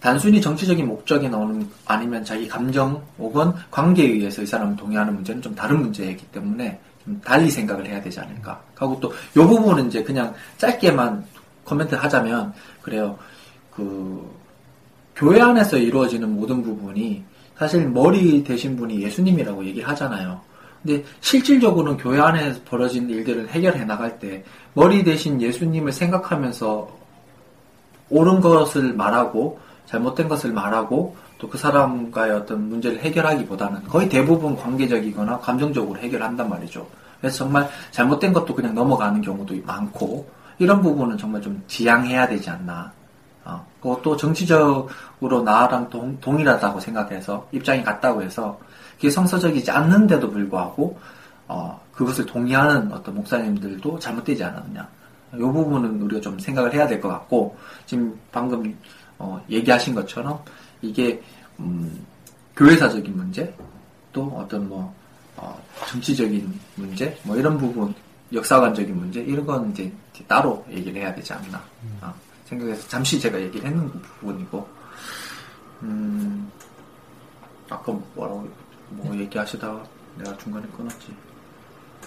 단순히 0.00 0.40
정치적인 0.40 0.86
목적이 0.86 1.28
나오는 1.28 1.68
아니면 1.86 2.24
자기 2.24 2.46
감정 2.46 3.02
혹은 3.18 3.52
관계에 3.70 4.06
의해서 4.06 4.42
이 4.42 4.46
사람을 4.46 4.76
동의하는 4.76 5.14
문제는 5.14 5.42
좀 5.42 5.54
다른 5.54 5.80
문제이기 5.80 6.26
때문에 6.26 6.78
좀 7.04 7.20
달리 7.24 7.50
생각을 7.50 7.86
해야 7.86 8.00
되지 8.00 8.20
않을까. 8.20 8.60
하고 8.76 8.98
또이 9.00 9.46
부분은 9.46 9.88
이제 9.88 10.02
그냥 10.02 10.34
짧게만 10.58 11.24
코멘트 11.64 11.94
하자면 11.94 12.52
그래요. 12.82 13.18
그 13.74 14.41
교회 15.14 15.40
안에서 15.40 15.76
이루어지는 15.76 16.34
모든 16.34 16.62
부분이 16.62 17.22
사실 17.56 17.88
머리 17.88 18.42
되신 18.42 18.76
분이 18.76 19.02
예수님이라고 19.02 19.64
얘기를 19.64 19.88
하잖아요. 19.88 20.40
근데 20.82 21.04
실질적으로는 21.20 21.96
교회 21.96 22.20
안에 22.20 22.54
벌어진 22.64 23.08
일들을 23.08 23.48
해결해 23.48 23.84
나갈 23.84 24.18
때 24.18 24.42
머리 24.74 25.04
대신 25.04 25.40
예수님을 25.40 25.92
생각하면서 25.92 26.88
옳은 28.10 28.40
것을 28.40 28.92
말하고 28.94 29.60
잘못된 29.86 30.28
것을 30.28 30.52
말하고 30.52 31.16
또 31.42 31.48
그 31.48 31.58
사람과의 31.58 32.32
어떤 32.34 32.68
문제를 32.68 33.00
해결하기보다는 33.00 33.82
거의 33.88 34.08
대부분 34.08 34.54
관계적이거나 34.56 35.40
감정적으로 35.40 35.98
해결한단 35.98 36.48
말이죠. 36.48 36.86
그래서 37.20 37.38
정말 37.38 37.68
잘못된 37.90 38.32
것도 38.32 38.54
그냥 38.54 38.76
넘어가는 38.76 39.20
경우도 39.20 39.56
많고 39.66 40.24
이런 40.60 40.80
부분은 40.80 41.18
정말 41.18 41.42
좀 41.42 41.60
지양해야 41.66 42.28
되지 42.28 42.48
않나. 42.48 42.92
어, 43.44 43.66
그것도 43.80 44.16
정치적으로 44.16 45.42
나랑 45.44 45.90
동, 45.90 46.18
동일하다고 46.20 46.80
생각해서 46.80 47.46
입장이 47.52 47.82
같다고 47.82 48.22
해서 48.22 48.58
그게 48.96 49.10
성서적이지 49.10 49.70
않는데도 49.70 50.30
불구하고 50.30 50.98
어, 51.48 51.80
그것을 51.92 52.24
동의하는 52.26 52.92
어떤 52.92 53.14
목사님들도 53.16 53.98
잘못되지 53.98 54.44
않았느냐. 54.44 54.88
이 55.34 55.38
부분은 55.38 56.02
우리가 56.02 56.20
좀 56.20 56.38
생각을 56.38 56.72
해야 56.74 56.86
될 56.86 57.00
것 57.00 57.08
같고 57.08 57.56
지금 57.86 58.18
방금 58.30 58.76
어, 59.18 59.42
얘기하신 59.48 59.94
것처럼 59.94 60.38
이게 60.82 61.22
음, 61.58 62.04
교회사적인 62.56 63.16
문제 63.16 63.54
또 64.12 64.24
어떤 64.36 64.68
뭐 64.68 64.94
어, 65.36 65.58
정치적인 65.88 66.60
문제 66.76 67.18
뭐 67.22 67.36
이런 67.36 67.56
부분 67.58 67.94
역사관적인 68.32 68.96
문제 68.96 69.20
이런 69.20 69.44
건 69.44 69.70
이제 69.70 69.90
따로 70.28 70.64
얘기를 70.70 71.00
해야 71.00 71.14
되지 71.14 71.32
않나 71.32 71.62
어, 72.02 72.14
생각해서 72.52 72.88
잠시 72.88 73.20
제가 73.20 73.40
얘기를 73.40 73.66
했는 73.66 73.88
부분이고 73.90 74.68
음, 75.82 76.50
아까 77.68 77.92
뭐라고 78.14 78.48
뭐 78.90 79.16
얘기하시다가 79.16 79.84
내가 80.18 80.36
중간에 80.36 80.66
끊었지 80.76 81.14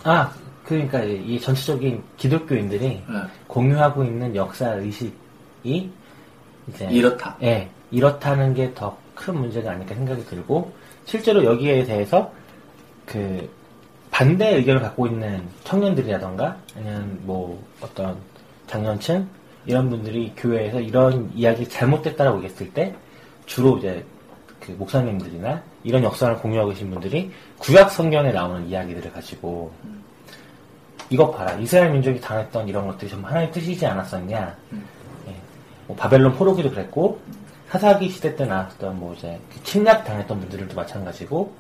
아, 0.04 0.32
그러니까 0.64 1.04
이 1.04 1.40
전체적인 1.40 2.04
기독교인들이 2.18 2.88
네. 2.88 3.04
공유하고 3.48 4.04
있는 4.04 4.36
역사 4.36 4.74
의식이 4.74 5.92
이제 6.68 6.88
이렇다 6.90 7.38
예, 7.42 7.70
이렇다는 7.92 8.54
게 8.54 8.74
더 8.74 9.06
큰 9.16 9.40
문제가 9.40 9.72
아닐까 9.72 9.96
생각이 9.96 10.25
들고 10.25 10.72
실제로 11.06 11.44
여기에 11.44 11.86
대해서 11.86 12.32
그 13.06 13.50
반대 14.12 14.56
의견을 14.56 14.82
갖고 14.82 15.08
있는 15.08 15.48
청년들이라던가 15.64 16.58
아니면 16.75 17.20
뭐 17.24 17.64
어떤 17.82 18.18
장년층 18.68 19.28
이런 19.65 19.89
분들이 19.89 20.34
교회에서 20.38 20.79
이런 20.79 21.31
이야기 21.34 21.67
잘못됐다라고 21.67 22.38
얘기했을 22.38 22.72
때 22.74 22.93
주로 23.45 23.77
이제 23.77 24.03
그 24.60 24.72
목사님들이나 24.72 25.62
이런 25.84 26.03
역사를 26.03 26.36
공유하고 26.38 26.72
계신 26.72 26.89
분들이 26.89 27.31
구약 27.60 27.91
성경에 27.91 28.31
나오는 28.31 28.67
이야기들을 28.67 29.12
가지고 29.12 29.72
이것 31.10 31.31
봐라 31.31 31.53
이스라엘 31.53 31.91
민족이 31.91 32.19
당했던 32.19 32.67
이런 32.67 32.88
것들이 32.88 33.10
전부 33.12 33.27
하나의 33.27 33.51
뜻이지 33.51 33.86
않았었냐 33.86 34.55
예. 35.27 35.36
뭐 35.88 35.95
바벨론 35.95 36.34
포로기도 36.36 36.72
그랬고 36.72 37.19
사사기 37.69 38.10
시대 38.10 38.36
때 38.36 38.45
나왔던 38.45 39.00
뭐 39.00 39.13
이제 39.13 39.39
그 39.53 39.63
침략 39.63 40.03
당했던 40.03 40.39
분들도 40.39 40.75
마찬가지고 40.75 41.51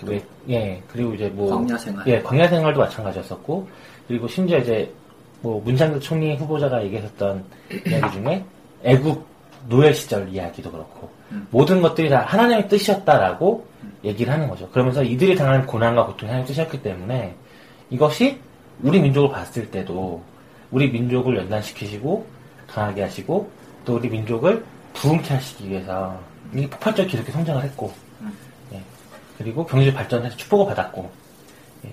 그 0.00 0.06
왜- 0.10 0.24
예 0.48 0.82
그리고 0.90 1.14
이제 1.14 1.28
뭐 1.28 1.50
광야 1.56 1.76
생활. 1.78 2.06
예 2.06 2.22
광야 2.22 2.48
생활도 2.48 2.80
마찬가지였었고 2.80 3.68
그리고 4.08 4.26
심지어 4.28 4.58
이제 4.58 4.92
뭐 5.40 5.60
문창규 5.64 6.00
총리 6.00 6.34
후보자가 6.36 6.84
얘기했었던 6.84 7.44
이야기 7.86 8.12
중에 8.12 8.44
애국 8.82 9.26
노예 9.68 9.92
시절 9.92 10.28
이야기도 10.28 10.70
그렇고 10.70 11.10
음. 11.32 11.46
모든 11.50 11.82
것들이 11.82 12.08
다 12.08 12.20
하나님의 12.26 12.68
뜻이었다라고 12.68 13.66
얘기를 14.04 14.32
하는 14.32 14.48
거죠. 14.48 14.68
그러면서 14.70 15.02
이들이 15.02 15.36
당하는 15.36 15.66
고난과 15.66 16.06
고통이 16.06 16.30
하나님의 16.30 16.46
뜻이었기 16.46 16.82
때문에 16.82 17.34
이것이 17.90 18.38
우리 18.82 19.00
민족을 19.00 19.30
봤을 19.30 19.70
때도 19.70 20.22
우리 20.70 20.90
민족을 20.90 21.36
연단시키시고 21.36 22.26
강하게 22.66 23.02
하시고 23.02 23.50
또 23.84 23.96
우리 23.96 24.08
민족을 24.08 24.64
부흥케 24.94 25.34
하시기 25.34 25.68
위해서 25.70 26.18
이게 26.52 26.68
폭발적으로 26.68 27.12
이렇게 27.12 27.32
성장을 27.32 27.62
했고 27.62 27.92
예. 28.72 28.82
그리고 29.36 29.64
경제 29.66 29.92
발전해서 29.92 30.36
축복을 30.36 30.66
받았고 30.74 31.02
예. 31.02 31.27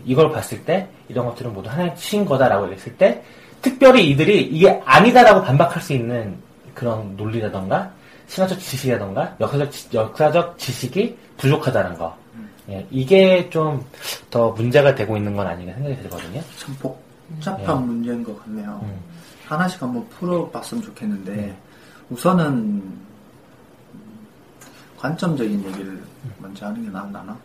이걸 0.05 0.31
봤을 0.31 0.63
때 0.65 0.87
이런 1.07 1.25
것들은 1.27 1.53
모두 1.53 1.69
하나의 1.69 1.93
신 1.97 2.25
거다라고 2.25 2.65
얘기했을 2.65 2.95
때 2.97 3.23
특별히 3.61 4.09
이들이 4.09 4.43
이게 4.43 4.81
아니다라고 4.85 5.41
반박할 5.43 5.81
수 5.81 5.93
있는 5.93 6.37
그런 6.73 7.15
논리라던가 7.17 7.91
신화적 8.27 8.59
지식이라던가 8.59 9.35
역사적, 9.39 9.71
지- 9.71 9.87
역사적 9.93 10.57
지식이 10.57 11.17
부족하다는 11.37 11.97
거 11.97 12.15
예. 12.69 12.85
이게 12.91 13.49
좀 13.49 13.83
더 14.31 14.51
문제가 14.51 14.93
되고 14.95 15.15
있는 15.15 15.35
건 15.35 15.47
아닌가 15.47 15.73
생각이 15.75 15.97
들거든요. 16.01 16.41
참 16.59 16.75
복잡한 16.79 17.81
예. 17.81 17.85
문제인 17.85 18.23
것 18.23 18.37
같네요. 18.43 18.81
음. 18.83 18.99
하나씩 19.45 19.81
한번 19.81 20.05
풀어봤으면 20.09 20.83
좋겠는데 20.83 21.35
네. 21.35 21.55
우선은 22.09 22.83
관점적인 24.97 25.63
얘기를 25.65 26.03
먼저 26.39 26.65
하는 26.65 26.83
게 26.83 26.89
낫나? 26.89 27.37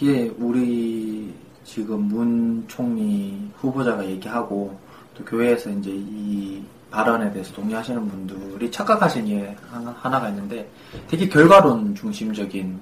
이게 0.00 0.32
우리 0.38 1.30
지금 1.62 2.00
문 2.08 2.64
총리 2.66 3.50
후보자가 3.58 4.06
얘기하고 4.06 4.74
또 5.14 5.22
교회에서 5.26 5.68
이제 5.68 5.90
이 5.92 6.62
발언에 6.90 7.30
대해서 7.32 7.52
동의하시는 7.52 8.08
분들이 8.08 8.70
착각하신 8.70 9.26
게 9.26 9.54
하나, 9.70 9.94
하나가 10.00 10.30
있는데 10.30 10.68
되게 11.06 11.28
결과론 11.28 11.94
중심적인 11.94 12.80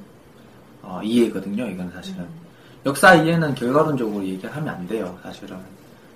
어, 0.82 1.00
이해거든요. 1.02 1.66
이건 1.66 1.90
사실은 1.90 2.24
역사 2.86 3.16
이해는 3.16 3.52
결과론적으로 3.56 4.24
얘기하면 4.24 4.68
안 4.68 4.86
돼요. 4.86 5.18
사실은 5.20 5.56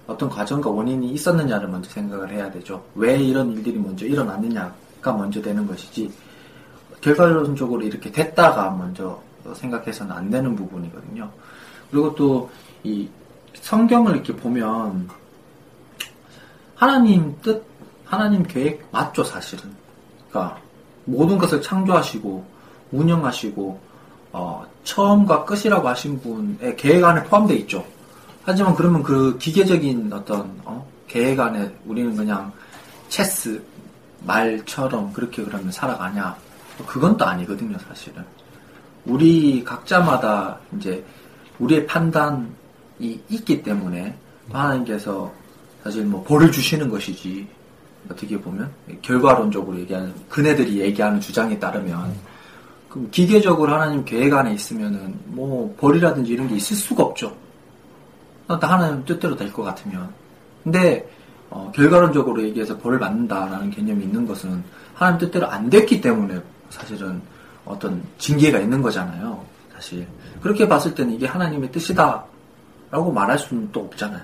어떤 0.07 0.29
과정과 0.29 0.71
원인이 0.71 1.11
있었느냐를 1.11 1.69
먼저 1.69 1.91
생각을 1.91 2.31
해야 2.31 2.49
되죠. 2.53 2.83
왜 2.95 3.21
이런 3.21 3.51
일들이 3.51 3.77
먼저 3.77 4.07
일어났느냐가 4.07 5.13
먼저 5.13 5.43
되는 5.43 5.67
것이지 5.67 6.11
결과론적으로 7.01 7.83
이렇게 7.83 8.13
됐다가 8.13 8.71
먼저 8.71 9.21
생각해서는 9.55 10.13
안 10.13 10.31
되는 10.31 10.55
부분이거든요. 10.57 11.31
그리고 11.91 12.15
또 12.15 12.51
이 12.85 13.09
성경을 13.55 14.15
이렇게 14.15 14.35
보면 14.35 15.09
하나님 16.75 17.37
뜻, 17.43 17.65
하나님 18.05 18.43
계획 18.43 18.85
맞죠, 18.91 19.23
사실은. 19.23 19.71
그러니까 20.29 20.59
모든 21.05 21.39
것을 21.39 21.63
창조하시고 21.63 22.45
운영하시고 22.91 23.81
어, 24.33 24.67
처음과 24.85 25.45
끝이라고 25.45 25.89
하신 25.89 26.21
분의 26.21 26.77
계획 26.77 27.05
안에 27.05 27.23
포함되어 27.25 27.57
있죠. 27.59 27.85
하지만 28.45 28.75
그러면 28.75 29.03
그 29.03 29.39
기계적인 29.39 30.13
어떤 30.13 30.61
어, 30.65 30.85
계획 31.07 31.39
안에 31.39 31.73
우리는 31.87 32.17
그냥 32.17 32.53
체스 33.09 33.63
말처럼 34.27 35.13
그렇게 35.13 35.45
그러면 35.45 35.71
살아가냐? 35.71 36.37
그건 36.87 37.17
또 37.17 37.25
아니거든요, 37.27 37.79
사실은. 37.79 38.25
우리 39.07 39.63
각자마다 39.65 40.59
이제 40.77 41.05
우리의 41.59 41.87
판단이 41.87 42.47
있기 43.29 43.63
때문에 43.63 44.17
하나님께서 44.51 45.33
사실 45.83 46.05
뭐 46.05 46.23
벌을 46.25 46.51
주시는 46.53 46.89
것이지 46.89 47.47
어떻게 48.11 48.41
보면 48.41 48.71
결과론적으로 49.03 49.79
얘기하는 49.81 50.13
그네들이 50.29 50.81
얘기하는 50.81 51.21
주장에 51.21 51.59
따르면 51.59 52.15
그럼 52.89 53.09
기계적으로 53.11 53.73
하나님 53.73 54.05
계획 54.05 54.33
안에 54.35 54.53
있으면은 54.55 55.19
뭐 55.27 55.75
벌이라든지 55.79 56.33
이런 56.33 56.49
게 56.49 56.57
있을 56.57 56.77
수가 56.77 57.03
없죠. 57.05 57.35
다 58.49 58.59
하나님 58.61 59.05
뜻대로 59.05 59.35
될 59.35 59.51
것 59.53 59.63
같으면. 59.63 60.13
근데 60.63 61.09
어, 61.49 61.73
결과론적으로 61.75 62.43
얘기해서 62.43 62.77
벌을 62.79 62.99
받는다라는 62.99 63.71
개념이 63.71 64.05
있는 64.05 64.27
것은 64.27 64.63
하나님 64.95 65.19
뜻대로 65.21 65.47
안 65.47 65.71
됐기 65.71 66.01
때문에 66.01 66.41
사실은 66.71 67.21
어떤 67.65 68.03
징계가 68.19 68.59
있는 68.59 68.83
거잖아요. 68.83 69.45
사실 69.73 70.07
그렇게 70.41 70.69
봤을 70.69 70.95
때는 70.95 71.15
이게 71.15 71.27
하나님의 71.27 71.71
뜻이다 71.73 72.25
라고 72.91 73.13
말할 73.13 73.39
수는 73.39 73.71
또 73.73 73.81
없잖아요. 73.81 74.23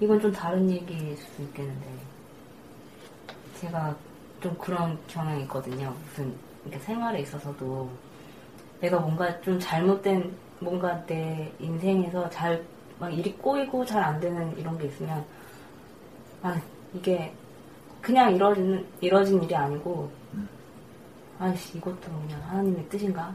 이건 0.00 0.20
좀 0.20 0.32
다른 0.32 0.68
얘기일 0.70 1.16
수도 1.16 1.42
있겠는데 1.44 1.86
제가 3.60 3.94
좀 4.40 4.56
그런 4.58 4.98
경향이 5.06 5.42
있거든요. 5.42 5.94
무슨 6.06 6.34
이렇게 6.64 6.78
생활에 6.84 7.20
있어서도 7.20 7.90
내가 8.80 8.98
뭔가 8.98 9.40
좀 9.42 9.58
잘못된 9.60 10.34
뭔가 10.60 11.04
내 11.06 11.52
인생에서 11.60 12.28
잘 12.30 12.64
막 13.00 13.08
일이 13.12 13.32
꼬이고 13.32 13.84
잘 13.86 14.04
안 14.04 14.20
되는 14.20 14.56
이런 14.58 14.78
게 14.78 14.86
있으면 14.86 15.24
아 16.42 16.60
이게 16.92 17.32
그냥 18.02 18.34
이뤄진 18.34 18.86
이뤄진 19.00 19.42
일이 19.42 19.56
아니고 19.56 20.10
아씨 21.40 21.78
이것도 21.78 21.96
그냥 22.00 22.40
하나님의 22.48 22.86
뜻인가 22.90 23.34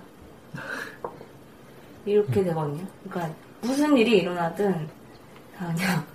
이렇게 2.05 2.43
되거든요. 2.43 2.85
그러니까 3.09 3.35
무슨 3.61 3.97
일이 3.97 4.19
일어나든 4.19 4.87
다 5.57 5.73
그냥 5.73 6.05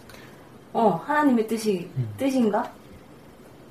어 0.73 0.91
하나님의 1.05 1.49
뜻이 1.49 1.91
뜻인가? 2.17 2.71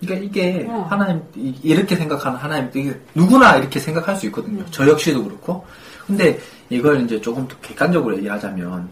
그러니까 0.01 0.25
이게 0.25 0.67
어. 0.69 0.81
하나님 0.89 1.23
이- 1.35 1.57
이렇게 1.63 1.95
생각하는 1.95 2.37
하나님 2.37 2.69
이게 2.73 2.99
누구나 3.15 3.55
이렇게 3.55 3.79
생각할 3.79 4.15
수 4.17 4.25
있거든요. 4.27 4.65
저 4.69 4.85
역시도 4.87 5.23
그렇고. 5.23 5.65
근데 6.05 6.39
이걸 6.69 7.01
이제 7.01 7.21
조금 7.21 7.47
더 7.47 7.55
객관적으로 7.59 8.17
얘기하자면 8.17 8.89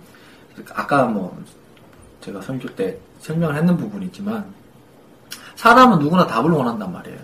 아까 0.73 1.05
뭐 1.05 1.37
제가 2.21 2.41
설교 2.41 2.75
때 2.75 2.97
설명을 3.19 3.55
했는 3.55 3.75
부분이지만 3.75 4.45
사람은 5.55 5.99
누구나 5.99 6.25
답을 6.27 6.51
원한단 6.51 6.91
말이에요. 6.93 7.19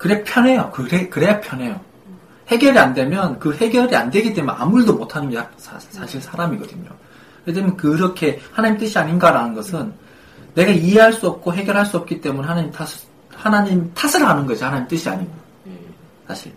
그래 0.00 0.24
편해요. 0.24 0.70
그래 0.72 1.08
그래야 1.10 1.38
편해요. 1.40 1.78
해결이 2.48 2.76
안 2.78 2.94
되면 2.94 3.38
그 3.38 3.54
해결이 3.54 3.94
안 3.94 4.10
되기 4.10 4.32
때문에 4.32 4.56
아무 4.58 4.80
일도 4.80 4.94
못하는 4.94 5.28
게 5.28 5.36
사- 5.58 5.78
사실 5.78 6.20
사람이거든요. 6.22 6.88
때문에 7.44 7.74
그렇게 7.76 8.40
하나님 8.50 8.78
뜻이 8.78 8.98
아닌가라는 8.98 9.54
것은 9.54 9.92
내가 10.54 10.72
이해할 10.72 11.12
수 11.12 11.28
없고 11.28 11.52
해결할 11.52 11.84
수 11.84 11.98
없기 11.98 12.20
때문에 12.22 12.48
하나님 12.48 12.70
탓, 12.72 12.88
하나님 13.34 13.92
탓을 13.94 14.26
하는 14.26 14.46
거지 14.46 14.64
하나님 14.64 14.88
뜻이 14.88 15.08
아니고 15.08 15.30
사실 16.26 16.52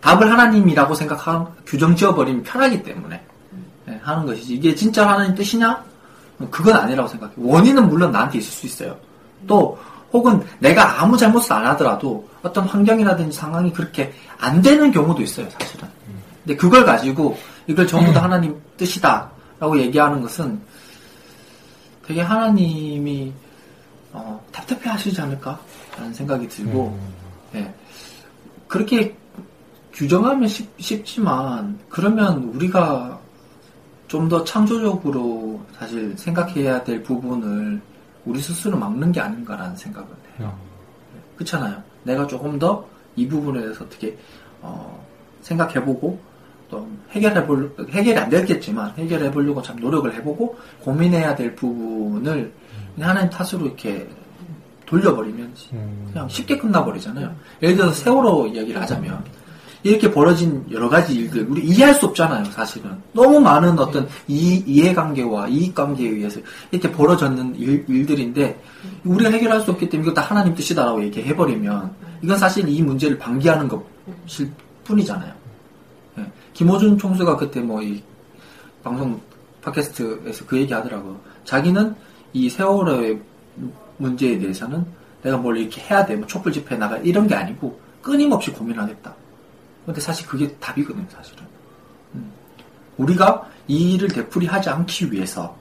답을 0.00 0.30
하나님이라고 0.30 0.94
생각하고 0.94 1.52
규정 1.66 1.94
지어버리면 1.94 2.42
편하기 2.44 2.82
때문에 2.82 3.20
예, 3.88 4.00
하는 4.02 4.24
것이지 4.26 4.54
이게 4.54 4.74
진짜 4.74 5.06
하나님 5.08 5.34
뜻이냐? 5.34 5.84
그건 6.50 6.76
아니라고 6.76 7.08
생각해. 7.08 7.32
원인은 7.36 7.88
물론 7.88 8.12
나한테 8.12 8.38
있을 8.38 8.50
수 8.50 8.66
있어요. 8.66 8.96
또 9.46 9.78
혹은 10.12 10.42
내가 10.58 11.02
아무 11.02 11.16
잘못을 11.16 11.52
안 11.52 11.66
하더라도 11.66 12.26
어떤 12.42 12.64
환경이라든지 12.64 13.36
상황이 13.36 13.72
그렇게 13.72 14.12
안 14.38 14.62
되는 14.62 14.90
경우도 14.90 15.22
있어요, 15.22 15.48
사실은. 15.50 15.88
근데 16.44 16.56
그걸 16.56 16.84
가지고 16.84 17.36
이걸 17.66 17.86
전부 17.86 18.12
다 18.12 18.22
하나님 18.22 18.58
뜻이다라고 18.76 19.78
얘기하는 19.78 20.20
것은 20.22 20.60
되게 22.06 22.22
하나님이 22.22 23.32
어, 24.12 24.42
답답해 24.50 24.88
하시지 24.88 25.20
않을까라는 25.20 26.14
생각이 26.14 26.48
들고 26.48 26.98
예. 27.54 27.74
그렇게 28.66 29.14
규정하면 29.92 30.48
쉽, 30.48 30.70
쉽지만 30.78 31.78
그러면 31.90 32.44
우리가 32.54 33.18
좀 34.08 34.28
더 34.28 34.42
창조적으로 34.42 35.60
사실 35.78 36.14
생각해야 36.16 36.82
될 36.82 37.02
부분을 37.02 37.80
우리 38.28 38.40
스스로 38.40 38.76
막는 38.78 39.12
게 39.12 39.20
아닌가라는 39.20 39.76
생각을 39.76 40.08
해요. 40.38 40.56
그렇잖아요. 41.36 41.82
내가 42.04 42.26
조금 42.26 42.58
더 42.58 42.84
이 43.18 43.26
부분에 43.26 43.60
대해서 43.60 43.84
어떻게 43.84 44.16
어, 44.62 45.04
생각해보고 45.40 46.18
또 46.70 46.86
해결해볼 47.10 47.74
해결이 47.90 48.16
안 48.16 48.30
되겠지만 48.30 48.92
해결해보려고 48.96 49.60
참 49.62 49.76
노력을 49.76 50.12
해보고 50.14 50.56
고민해야 50.80 51.34
될 51.34 51.54
부분을 51.56 52.52
그냥 52.94 53.10
하나님 53.10 53.30
탓으로 53.30 53.66
이렇게 53.66 54.08
돌려버리면 54.86 55.52
그냥 56.12 56.28
쉽게 56.28 56.58
끝나버리잖아요. 56.58 57.34
예를 57.62 57.76
들어서 57.76 57.92
세월호 57.94 58.46
이야기를 58.48 58.80
하자면 58.82 59.24
이렇게 59.82 60.10
벌어진 60.10 60.64
여러 60.70 60.88
가지 60.88 61.14
일들 61.14 61.46
우리 61.48 61.64
이해할 61.64 61.94
수 61.94 62.06
없잖아요. 62.06 62.46
사실은 62.46 62.90
너무 63.12 63.40
많은 63.40 63.78
어떤 63.78 64.08
이, 64.26 64.62
이해관계와 64.66 65.48
이익관계에 65.48 66.08
의해서 66.08 66.40
이렇게 66.70 66.90
벌어졌는 66.90 67.56
일, 67.56 67.84
일들인데 67.88 68.60
우리가 69.04 69.30
해결할 69.30 69.60
수 69.60 69.70
없기 69.70 69.88
때문에 69.88 70.10
이거 70.10 70.14
다 70.14 70.26
하나님 70.28 70.54
뜻이다라고 70.54 71.02
얘기해 71.04 71.36
버리면 71.36 71.92
이건 72.22 72.38
사실 72.38 72.68
이 72.68 72.82
문제를 72.82 73.18
방기하는 73.18 73.68
것일 73.68 74.50
뿐이잖아요. 74.84 75.32
예. 76.18 76.26
김호준 76.54 76.98
총수가 76.98 77.36
그때 77.36 77.60
뭐 77.60 77.82
이 77.82 78.02
방송 78.82 79.20
팟캐스트에서 79.62 80.46
그 80.46 80.56
얘기 80.58 80.72
하더라고. 80.72 81.18
자기는 81.44 81.94
이 82.32 82.48
세월호의 82.48 83.20
문제에 83.98 84.38
대해서는 84.38 84.84
내가 85.22 85.36
뭘 85.36 85.58
이렇게 85.58 85.80
해야 85.82 86.06
돼, 86.06 86.16
뭐 86.16 86.26
촛불 86.26 86.52
집회 86.52 86.76
나가 86.76 86.96
이런 86.98 87.26
게 87.26 87.34
아니고 87.34 87.78
끊임없이 88.00 88.52
고민하겠다. 88.52 89.14
근데 89.88 90.02
사실 90.02 90.26
그게 90.26 90.54
답이거든요, 90.56 91.06
사실은. 91.08 91.44
음. 92.14 92.30
우리가 92.98 93.48
이 93.68 93.94
일을 93.94 94.08
되풀이하지 94.08 94.68
않기 94.68 95.10
위해서 95.10 95.56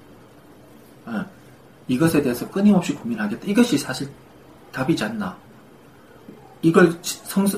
어, 1.06 1.24
이것에 1.88 2.22
대해서 2.22 2.46
끊임없이 2.50 2.94
고민하겠다. 2.94 3.48
이것이 3.48 3.78
사실 3.78 4.10
답이지 4.74 5.02
않나. 5.06 5.34
이걸 6.62 7.00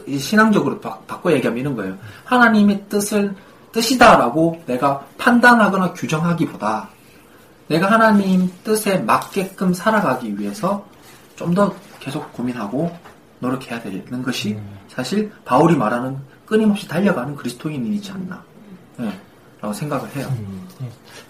이 0.06 0.20
신앙적으로 0.20 0.80
바, 0.80 1.00
바꿔 1.08 1.32
얘기하면 1.32 1.60
이런 1.60 1.76
거예요. 1.76 1.98
하나님의 2.26 2.86
뜻을 2.88 3.34
뜻이다라고 3.72 4.62
내가 4.68 5.04
판단하거나 5.18 5.94
규정하기보다 5.94 6.88
내가 7.68 7.90
하나님 7.90 8.48
뜻에 8.64 9.00
맞게끔 9.00 9.74
살아가기 9.74 10.38
위해서 10.38 10.86
좀 11.36 11.56
더 11.56 11.74
계속 12.00 12.32
고민하고 12.34 12.96
노력해야 13.40 13.82
되는 13.82 14.22
것이 14.22 14.60
사실 14.88 15.32
바울이 15.46 15.76
말하는 15.76 16.29
끊임없이 16.50 16.88
달려가는 16.88 17.36
그리스도인이지 17.36 18.12
않나 18.12 18.44
예, 19.02 19.12
라고 19.62 19.72
생각을 19.72 20.10
해요. 20.16 20.28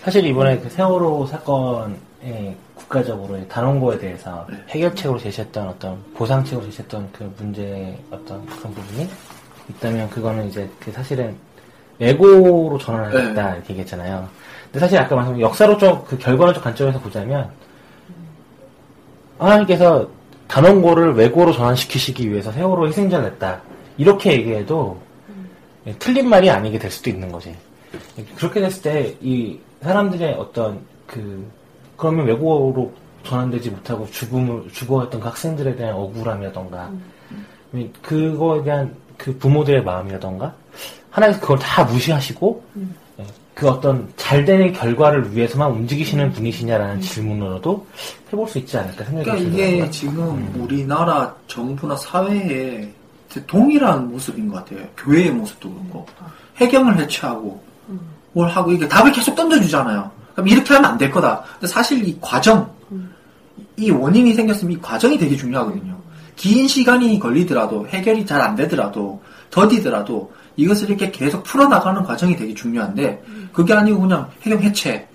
사실 0.02 0.26
이번에 0.26 0.58
그 0.60 0.70
세월호 0.70 1.28
사건에 1.28 2.56
국가적으로 2.74 3.46
단원고에 3.50 4.00
대해서 4.00 4.48
네. 4.50 4.56
해결책으로 4.70 5.20
제시했던 5.20 5.68
어떤 5.68 6.02
보상책으로 6.16 6.66
제시했던 6.68 7.10
그 7.12 7.32
문제 7.38 8.00
어떤 8.10 8.46
그런 8.46 8.74
부분이 8.74 9.10
있다면 9.70 10.10
그거는 10.10 10.48
이제 10.48 10.70
그 10.80 10.90
사실은 10.94 11.36
외고로 12.00 12.78
전환했다 12.78 13.50
네. 13.50 13.56
이렇게 13.58 13.70
얘기했잖아요. 13.72 14.30
근데 14.64 14.80
사실 14.80 14.98
아까 14.98 15.18
말씀 15.18 15.40
역사로적 15.42 16.08
그 16.08 16.18
결과론적 16.18 16.64
관점에서 16.64 16.98
보자면 17.02 17.50
하나님께서 19.38 20.08
단원고를 20.48 21.16
외고로 21.16 21.52
전환시키시기 21.52 22.32
위해서 22.32 22.54
세월호 22.54 22.88
희생자를 22.88 23.32
냈다 23.32 23.62
이렇게 23.98 24.32
얘기해도 24.32 24.98
예, 25.02 25.09
틀린 26.00 26.30
말이 26.30 26.50
아니게 26.50 26.78
될 26.80 26.92
수도 26.92 27.10
있는 27.10 27.32
거지. 27.32 27.56
그렇게 28.36 28.60
됐을 28.62 28.82
때 28.82 29.16
이 29.22 29.60
사람들의 29.82 30.34
어떤 30.34 30.80
그 31.08 31.50
그러면 31.96 32.26
외국어로 32.28 32.94
전환되지 33.24 33.70
못하고 33.72 34.08
죽음을 34.12 34.70
죽어했던 34.72 35.20
그 35.22 35.28
학생들에 35.28 35.76
대한 35.76 35.96
억울함이라던가 35.96 36.92
이 37.74 37.90
그거에 38.02 38.64
대한 38.64 38.96
그 39.18 39.38
부모들의 39.38 39.84
마음이라던가 39.84 40.56
하나님께서 41.12 41.42
그걸 41.42 41.60
다 41.60 41.84
무시하시고 41.84 42.64
예, 43.20 43.26
그 43.54 43.68
어떤 43.70 44.12
잘 44.16 44.46
되는 44.46 44.72
결과를 44.72 45.36
위해서만 45.36 45.72
움직이시는 45.72 46.32
분이시냐라는 46.32 47.02
질문으로도 47.02 47.86
해볼 48.32 48.48
수 48.48 48.58
있지 48.60 48.78
않을까 48.78 49.04
생각이 49.04 49.26
그러니까 49.26 49.50
들더라고요. 49.50 49.76
이게 49.76 49.92
지금 49.92 50.54
우리나라 50.58 51.36
정부나 51.48 51.96
사회에 51.98 52.90
동일한 53.46 54.10
모습인 54.10 54.48
것 54.50 54.56
같아요. 54.66 54.88
교회의 54.98 55.32
모습도 55.32 55.72
그렇고 55.72 56.06
해경을 56.58 56.98
해체하고 57.00 57.64
뭘 58.34 58.50
하고 58.50 58.72
이게 58.72 58.88
답을 58.88 59.12
계속 59.12 59.36
던져주잖아요. 59.36 60.12
그럼 60.34 60.48
이렇게 60.48 60.74
하면 60.74 60.92
안 60.92 60.98
될 60.98 61.12
거다. 61.12 61.44
근데 61.54 61.68
사실 61.68 62.08
이 62.08 62.18
과정, 62.22 62.72
이 63.78 63.92
원인이 63.92 64.34
생겼으면 64.34 64.74
이 64.74 64.82
과정이 64.82 65.18
되게 65.18 65.36
중요하거든요. 65.36 65.98
긴 66.36 66.68
시간이 66.68 67.20
걸리더라도 67.20 67.88
해결이 67.88 68.26
잘 68.26 68.42
안 68.42 68.56
되더라도 68.56 69.22
더디더라도 69.52 70.32
이것을 70.56 70.90
이렇게 70.90 71.12
계속 71.12 71.44
풀어나가는 71.44 72.02
과정이 72.04 72.36
되게 72.36 72.54
중요한데 72.54 73.24
그게 73.54 73.74
아니고 73.74 74.02
그냥 74.02 74.30
해경 74.42 74.62
해체 74.62 75.08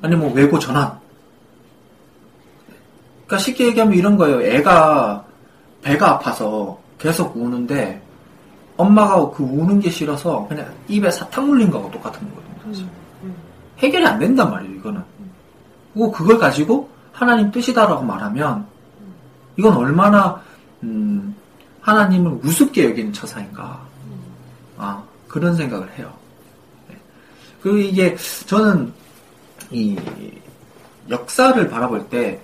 아니면 0.00 0.24
뭐 0.26 0.32
외고 0.34 0.58
전환 0.58 0.98
그러니까 3.26 3.38
쉽게 3.38 3.66
얘기하면 3.68 3.94
이런 3.94 4.16
거예요. 4.16 4.42
애가 4.42 5.24
배가 5.82 6.10
아파서 6.10 6.78
계속 7.02 7.36
우는데 7.36 8.00
엄마가 8.76 9.30
그 9.32 9.42
우는 9.42 9.80
게 9.80 9.90
싫어서 9.90 10.46
그냥 10.48 10.72
입에 10.86 11.10
사탕 11.10 11.48
물린 11.48 11.68
거하고 11.68 11.90
똑같은 11.90 12.28
거거든요. 12.30 12.72
사실. 12.72 12.86
해결이 13.78 14.06
안 14.06 14.20
된단 14.20 14.48
말이에요. 14.48 14.76
이거는. 14.76 15.02
그리고 15.92 16.12
그걸 16.12 16.38
가지고 16.38 16.88
하나님 17.12 17.50
뜻이다라고 17.50 18.04
말하면 18.04 18.64
이건 19.56 19.76
얼마나 19.76 20.40
음, 20.84 21.34
하나님을 21.80 22.38
우습게 22.44 22.90
여기는 22.90 23.12
처사인가. 23.12 23.80
아 24.78 25.02
그런 25.26 25.56
생각을 25.56 25.90
해요. 25.98 26.12
네. 26.88 26.96
그리고 27.60 27.78
이게 27.78 28.16
저는 28.46 28.92
이 29.72 29.98
역사를 31.10 31.68
바라볼 31.68 32.08
때 32.08 32.40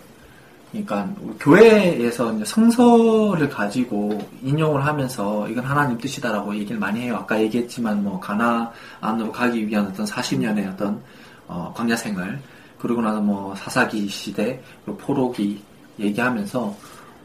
그러니까 0.85 1.09
교회에서 1.41 2.33
이제 2.35 2.45
성서를 2.45 3.49
가지고 3.49 4.19
인용을 4.43 4.85
하면서 4.85 5.49
이건 5.49 5.64
하나님 5.64 5.99
뜻이다라고 5.99 6.55
얘기를 6.57 6.79
많이 6.79 7.01
해요. 7.01 7.17
아까 7.17 7.41
얘기했지만 7.41 8.03
뭐 8.03 8.19
가나 8.21 8.71
안으로 9.01 9.33
가기 9.33 9.67
위한 9.67 9.87
어떤 9.87 10.07
40년의 10.07 10.73
어떤 10.73 11.01
어, 11.47 11.73
광야 11.75 11.97
생활 11.97 12.41
그리고 12.79 13.03
나서 13.03 13.21
뭐 13.21 13.55
사사기 13.57 14.09
시대 14.09 14.62
그리고 14.85 14.99
포로기 14.99 15.62
얘기하면서 15.99 16.77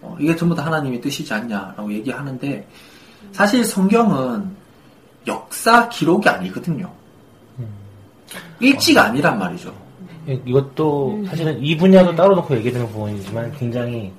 어, 0.02 0.18
이게 0.20 0.36
전부 0.36 0.56
다 0.56 0.66
하나님의 0.66 1.02
뜻이지 1.02 1.34
않냐라고 1.34 1.92
얘기하는데 1.94 2.68
사실 3.32 3.64
성경은 3.64 4.50
역사 5.28 5.88
기록이 5.90 6.28
아니거든요. 6.28 6.92
일지가 8.60 9.06
아니란 9.06 9.38
말이죠. 9.38 9.83
예, 10.28 10.40
이것도 10.46 11.24
사실은 11.28 11.60
이 11.64 11.76
분야도 11.76 12.16
따로 12.16 12.36
놓고 12.36 12.56
얘기되는 12.58 12.88
부분이지만 12.88 13.52
굉장히 13.58 14.12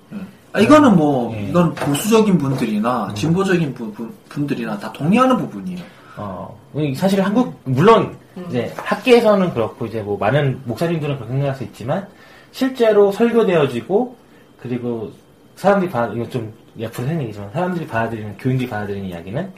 아, 0.52 0.60
이거는 0.60 0.96
뭐 0.96 1.34
예. 1.34 1.48
이건 1.48 1.74
보수적인 1.74 2.38
분들이나 2.38 3.12
진보적인 3.14 3.74
분, 3.74 3.92
분- 3.92 4.14
분들이나 4.28 4.78
다 4.78 4.92
동의하는 4.92 5.36
부분이에요. 5.36 5.80
어, 6.16 6.56
이 6.76 6.94
사실 6.94 7.20
한국, 7.20 7.60
물론, 7.64 8.16
이제 8.48 8.72
학계에서는 8.76 9.52
그렇고, 9.52 9.84
이제 9.86 10.00
뭐 10.00 10.16
많은 10.16 10.60
목사님들은 10.64 11.16
그렇게 11.16 11.32
생각할 11.32 11.56
수 11.56 11.64
있지만, 11.64 12.06
실제로 12.52 13.10
설교되어지고, 13.10 14.16
그리고 14.62 15.10
사람들이 15.56 15.90
받아, 15.90 16.12
이거 16.14 16.28
좀 16.28 16.52
옆으로 16.78 17.08
생긴 17.08 17.22
얘기지만, 17.22 17.50
사람들이 17.52 17.84
받아들이는, 17.88 18.36
교인들이 18.38 18.68
받아들이는 18.70 19.08
이야기는, 19.08 19.52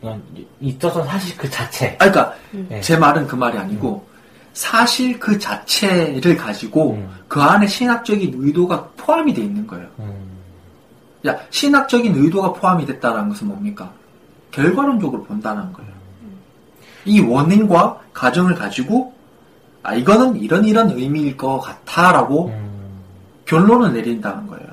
이건 0.00 0.22
있어서 0.60 1.04
사실 1.04 1.36
그 1.36 1.48
자체. 1.48 1.96
아, 2.00 2.10
그러니까 2.10 2.34
예. 2.72 2.80
제 2.80 2.96
말은 2.96 3.28
그 3.28 3.36
말이 3.36 3.56
아니고 3.56 4.04
사실 4.52 5.18
그 5.18 5.38
자체를 5.38 6.36
가지고 6.36 6.92
음. 6.92 7.08
그 7.28 7.40
안에 7.40 7.66
신학적인 7.66 8.34
의도가 8.36 8.88
포함이 8.96 9.32
돼 9.34 9.42
있는 9.42 9.66
거예요. 9.66 9.86
음, 9.98 10.12
야, 11.26 11.36
신학적인 11.50 12.14
의도가 12.14 12.52
포함이 12.52 12.84
됐다는 12.86 13.28
것은 13.30 13.48
뭡니까? 13.48 13.90
결과론적으로 14.50 15.22
본다는 15.24 15.72
거예요. 15.72 15.90
이 17.04 17.20
원인과 17.20 18.00
가정을 18.12 18.54
가지고 18.54 19.12
아 19.82 19.94
이거는 19.94 20.36
이런 20.36 20.64
이런 20.64 20.90
의미일 20.90 21.36
것 21.36 21.58
같아라고 21.58 22.48
음. 22.48 23.00
결론을 23.46 23.92
내린다는 23.94 24.46
거예요. 24.46 24.66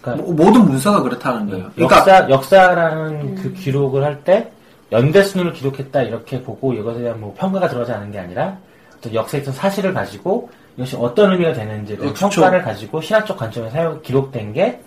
그러니까 0.00 0.26
모- 0.26 0.32
모든 0.32 0.64
문서가 0.64 1.02
그렇다는 1.02 1.48
거예요. 1.48 1.70
그러니까 1.74 1.98
역사, 1.98 2.28
역사라는 2.30 3.34
그 3.36 3.52
기록을 3.52 4.02
할 4.02 4.24
때, 4.24 4.50
연대 4.90 5.22
순으로 5.22 5.52
기록했다, 5.52 6.02
이렇게 6.02 6.42
보고, 6.42 6.72
이것에 6.74 7.00
대한 7.02 7.20
뭐 7.20 7.32
평가가 7.38 7.68
들어가지 7.68 7.92
않은 7.92 8.10
게 8.10 8.18
아니라, 8.18 8.58
역사에 9.12 9.40
있던 9.40 9.54
사실을 9.54 9.94
가지고, 9.94 10.50
이것이 10.76 10.96
어떤 10.96 11.32
의미가 11.32 11.52
되는지에 11.52 11.96
대한 11.96 12.10
어. 12.10 12.14
평가를 12.14 12.62
가지고, 12.62 13.00
신학적 13.00 13.36
관점에서 13.36 13.74
사용, 13.74 14.02
기록된 14.02 14.52
게, 14.52 14.80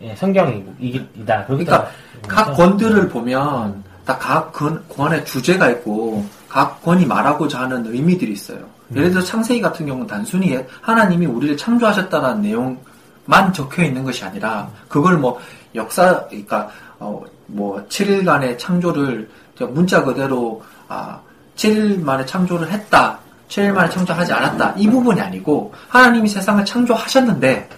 예, 0.00 0.14
성경이다. 0.16 1.44
그러니까 1.46 1.90
각 2.28 2.54
권들을 2.54 3.08
보면 3.08 3.84
다각 4.04 4.52
권의 4.88 5.24
주제가 5.24 5.70
있고 5.70 6.24
각 6.48 6.82
권이 6.82 7.06
말하고자 7.06 7.60
하는 7.60 7.86
의미들이 7.86 8.32
있어요. 8.32 8.58
예를 8.94 9.10
들어 9.10 9.22
창세기 9.22 9.60
같은 9.60 9.86
경우는 9.86 10.06
단순히 10.06 10.58
하나님이 10.82 11.26
우리를 11.26 11.56
창조하셨다는 11.56 12.42
내용만 12.42 13.52
적혀 13.52 13.82
있는 13.82 14.04
것이 14.04 14.24
아니라 14.24 14.68
그걸 14.88 15.16
뭐 15.16 15.40
역사 15.74 16.26
그러니까 16.26 16.68
어, 16.98 17.22
뭐 17.46 17.84
7일간의 17.88 18.58
창조를 18.58 19.28
저 19.56 19.66
문자 19.66 20.02
그대로 20.02 20.62
아 20.86 21.18
7일 21.56 22.02
만에 22.02 22.26
창조를 22.26 22.70
했다. 22.70 23.18
7일 23.48 23.72
만에 23.72 23.90
창조하지 23.90 24.32
않았다. 24.32 24.74
이 24.76 24.88
부분이 24.88 25.20
아니고 25.20 25.72
하나님이 25.88 26.28
세상을 26.28 26.64
창조하셨는데 26.64 27.68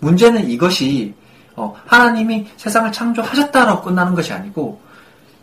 문제는 0.00 0.48
이것이 0.48 1.14
어, 1.56 1.74
하나님이 1.86 2.48
세상을 2.56 2.90
창조하셨다라고 2.92 3.82
끝나는 3.82 4.14
것이 4.14 4.32
아니고 4.32 4.80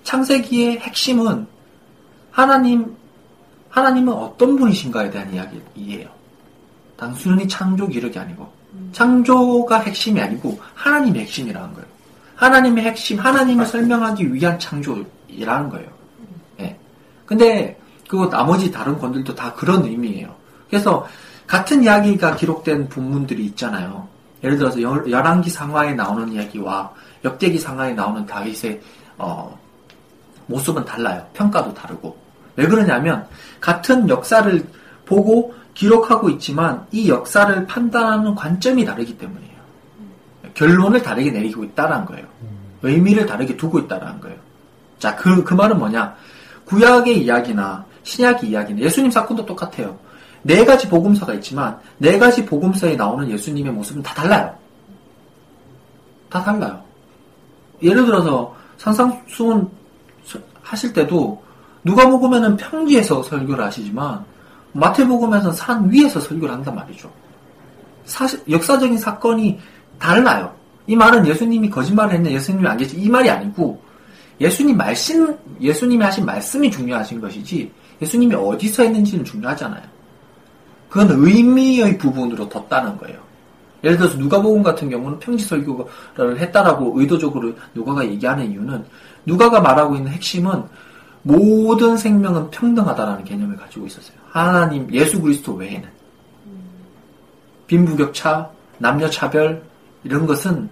창세기의 0.04 0.80
핵심은 0.80 1.48
하나님 2.32 2.96
하나님은 3.70 4.14
어떤 4.14 4.58
분이신가에 4.58 5.10
대한 5.10 5.34
이야기예요. 5.34 6.10
단순히 6.98 7.48
창조 7.48 7.88
기록이 7.88 8.20
아니고 8.20 8.52
창조가 8.92 9.80
핵심이 9.80 10.20
아니고 10.22 10.60
하나님의 10.76 11.22
핵심이라는 11.22 11.74
거예요. 11.74 11.88
하나님의 12.36 12.84
핵심, 12.86 13.20
하나님을 13.20 13.66
설명하기 13.66 14.34
위한 14.34 14.58
창조이라는 14.58 15.70
거예요. 15.70 15.88
예. 16.60 16.78
근데 17.26 17.80
그 18.12 18.30
나머지 18.30 18.70
다른 18.70 19.00
권들도 19.00 19.34
다 19.36 19.54
그런 19.54 19.86
의미예요. 19.86 20.36
그래서 20.70 21.08
같은 21.48 21.82
이야기가 21.82 22.36
기록된 22.36 22.90
본문들이 22.90 23.46
있잖아요. 23.46 24.06
예를 24.44 24.58
들어서 24.58 24.82
열- 24.82 25.10
열왕기 25.10 25.50
상하에 25.50 25.94
나오는 25.94 26.30
이야기와 26.30 26.92
역대기 27.24 27.58
상하에 27.58 27.94
나오는 27.94 28.26
다윗의 28.26 28.82
어, 29.18 29.58
모습은 30.48 30.84
달라요. 30.84 31.26
평가도 31.32 31.74
다르고. 31.74 32.18
왜 32.58 32.68
그러냐면 32.68 33.26
같은 33.62 34.10
역사를 34.10 34.68
보고 35.06 35.54
기록하고 35.74 36.30
있지만 36.32 36.86
이 36.92 37.08
역사를 37.10 37.66
판단하는 37.66 38.36
관점이 38.36 38.84
다르기 38.84 39.18
때문이에요. 39.18 39.52
결론을 40.54 41.02
다르게 41.02 41.32
내리고 41.32 41.64
있다는 41.64 42.04
거예요. 42.04 42.26
의미를 42.82 43.26
다르게 43.26 43.56
두고 43.56 43.80
있다는 43.80 44.20
거예요. 44.20 44.36
자, 45.00 45.16
그, 45.16 45.46
그 45.46 45.54
말은 45.54 45.80
뭐냐? 45.80 46.14
구약의 46.66 47.24
이야기나 47.24 47.86
신약의 48.04 48.50
이야기나 48.50 48.80
예수님 48.80 49.12
사건도 49.12 49.46
똑같아요. 49.46 49.98
네 50.44 50.66
가지 50.66 50.90
복음서가 50.90 51.34
있지만 51.36 51.80
네 51.98 52.18
가지 52.18 52.46
복음서에 52.46 52.96
나오는 52.96 53.30
예수님의 53.30 53.72
모습은 53.74 54.02
다 54.02 54.14
달라요. 54.14 54.56
다 56.30 56.44
달라요. 56.44 56.82
예를 57.84 58.06
들어서 58.06 58.56
산상수훈 58.78 59.70
하실 60.62 60.94
때도 60.94 61.42
누가 61.84 62.08
먹으면은 62.08 62.58
평지에서 62.58 63.24
설교를 63.24 63.64
하시지만 63.66 64.24
마태복음에서는 64.74 65.56
산 65.56 65.92
위에서 65.92 66.20
설교를 66.20 66.54
한단 66.54 66.76
말이죠. 66.76 67.12
사실 68.06 68.42
역사적인 68.50 68.98
사건이 68.98 69.60
달라요. 70.00 70.54
이 70.88 70.96
말은 70.96 71.28
예수님이 71.28 71.70
거짓말을 71.70 72.14
했네, 72.16 72.32
예수님이 72.32 72.68
안 72.68 72.78
계시. 72.78 72.98
이 72.98 73.10
말이 73.10 73.30
아니고 73.30 73.82
예수님 74.40 74.78
말씀, 74.78 75.38
예수님이 75.60 76.04
하신 76.04 76.26
말씀이 76.26 76.72
중요하신 76.72 77.22
것이지 77.22 77.72
예수님이 78.02 78.36
어디서 78.36 78.84
했는지는 78.84 79.24
중요하잖아요. 79.24 79.84
그건 80.90 81.10
의미의 81.12 81.98
부분으로 81.98 82.50
뒀다는 82.50 82.98
거예요. 82.98 83.20
예를 83.84 83.98
들어서 83.98 84.18
누가복음 84.18 84.62
같은 84.62 84.90
경우는 84.90 85.20
평지 85.20 85.46
설교를 85.46 86.40
했다라고 86.40 87.00
의도적으로 87.00 87.54
누가가 87.74 88.06
얘기하는 88.06 88.52
이유는 88.52 88.86
누가가 89.26 89.60
말하고 89.60 89.96
있는 89.96 90.12
핵심은 90.12 90.64
모든 91.24 91.98
생명은 91.98 92.50
평등하다라는 92.52 93.24
개념을 93.24 93.56
가지고 93.56 93.86
있었어요. 93.86 94.18
하나님, 94.30 94.92
예수 94.94 95.22
그리스도 95.22 95.54
외에는. 95.54 95.88
빈부격차, 97.68 98.50
남녀 98.80 99.10
차별, 99.10 99.64
이런 100.04 100.26
것은, 100.26 100.70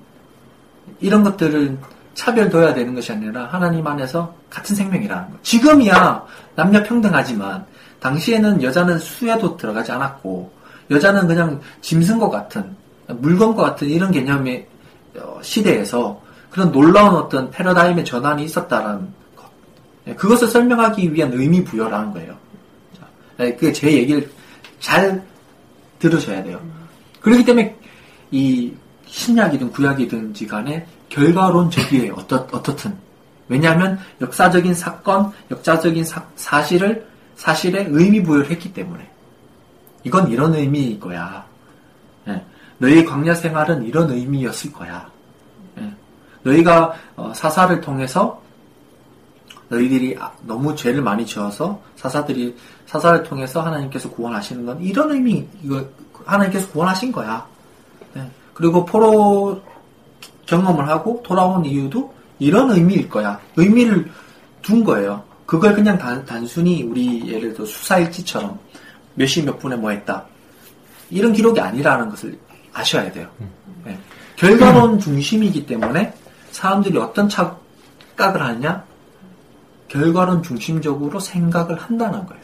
이런 1.00 1.24
것들을 1.24 1.78
차별둬야 2.19 2.73
되는 2.73 2.93
것이 2.93 3.13
아니라 3.13 3.45
하나님 3.45 3.88
안에서 3.88 4.34
같은 4.49 4.75
생명이라는 4.75 5.32
것. 5.32 5.43
지금이야 5.43 6.25
남녀 6.53 6.84
평등하지만, 6.84 7.65
당시에는 8.01 8.62
여자는 8.62 8.99
수에도 8.99 9.55
들어가지 9.55 9.93
않았고, 9.93 10.51
여자는 10.91 11.27
그냥 11.27 11.62
짐승과 11.79 12.29
같은, 12.29 12.75
물건과 13.08 13.63
같은 13.63 13.89
이런 13.89 14.12
개념의 14.12 14.67
어, 15.17 15.39
시대에서 15.41 16.21
그런 16.49 16.71
놀라운 16.71 17.15
어떤 17.15 17.49
패러다임의 17.51 18.03
전환이 18.05 18.43
있었다라는 18.43 19.08
것. 19.36 19.45
예, 20.08 20.13
그것을 20.13 20.47
설명하기 20.49 21.13
위한 21.13 21.32
의미 21.34 21.63
부여라는 21.63 22.12
거예요. 22.13 22.36
예, 23.39 23.53
그게 23.53 23.71
제 23.71 23.91
얘기를 23.91 24.29
잘 24.79 25.23
들으셔야 25.99 26.43
돼요. 26.43 26.60
그렇기 27.21 27.45
때문에 27.45 27.75
이 28.32 28.73
신약이든 29.10 29.72
구약이든지 29.72 30.48
간에 30.48 30.86
결과론적이에요. 31.10 32.13
어떻, 32.13 32.54
어떻든. 32.54 32.95
왜냐하면 33.48 34.00
역사적인 34.22 34.74
사건, 34.76 35.32
역사적인 35.50 36.04
사, 36.36 36.63
실을 36.63 37.08
사실에 37.36 37.88
의미 37.89 38.22
부여를 38.22 38.50
했기 38.52 38.72
때문에. 38.72 39.10
이건 40.04 40.30
이런 40.32 40.54
의미일 40.54 41.00
거야. 41.00 41.43
예. 42.28 42.43
너희 42.78 43.04
광야 43.04 43.34
생활은 43.34 43.84
이런 43.84 44.10
의미였을 44.12 44.72
거야. 44.72 45.10
예. 45.80 45.91
너희가 46.43 46.93
어, 47.15 47.34
사사를 47.34 47.82
통해서 47.82 48.39
너희들이 49.69 50.15
아, 50.19 50.32
너무 50.43 50.76
죄를 50.76 51.02
많이 51.02 51.26
지어서 51.26 51.82
사사들이 51.95 52.56
사사를 52.86 53.24
통해서 53.24 53.62
하나님께서 53.62 54.10
구원하시는 54.10 54.65
건 54.65 54.82
이런 54.82 55.12
의미 55.12 55.45
이거 55.63 55.84
하나님께서 56.26 56.69
구원하신 56.69 57.12
거야. 57.12 57.45
네. 58.60 58.67
그리고 58.67 58.86
포로 58.86 59.62
경험을 60.45 60.88
하고 60.89 61.22
돌아온 61.24 61.63
이유도 61.65 62.13
이런 62.39 62.72
의미일 62.72 63.08
거야. 63.10 63.39
의미를 63.56 64.10
둔 64.62 64.84
거예요. 64.84 65.24
그걸 65.45 65.74
그냥 65.74 65.98
단, 65.98 66.45
순히 66.45 66.84
우리 66.84 67.28
예를 67.32 67.54
들어 67.54 67.65
수사일지처럼 67.65 68.60
몇 69.15 69.26
시 69.28 69.43
몇 69.43 69.58
분에 69.60 69.76
뭐 69.76 69.91
했다. 69.91 70.26
이런 71.10 71.34
기록이 71.34 71.60
아니라는 71.60 72.10
것을 72.10 72.38
아셔야 72.74 73.12
돼요. 73.12 73.28
네. 73.84 73.98
결과론 74.36 75.00
중심이기 75.00 75.65
때문에 75.65 76.13
사람들이 76.52 76.98
어떤 76.98 77.28
착각을 77.30 78.41
하느냐? 78.41 78.84
결과론 79.88 80.43
중심적으로 80.43 81.19
생각을 81.19 81.76
한다는 81.78 82.26
거예요. 82.26 82.43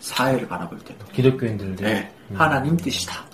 사회를 0.00 0.48
바라볼 0.48 0.78
때도. 0.80 1.04
기독교인들 1.12 1.76
네. 1.76 2.10
하나님 2.34 2.76
뜻이다. 2.76 3.31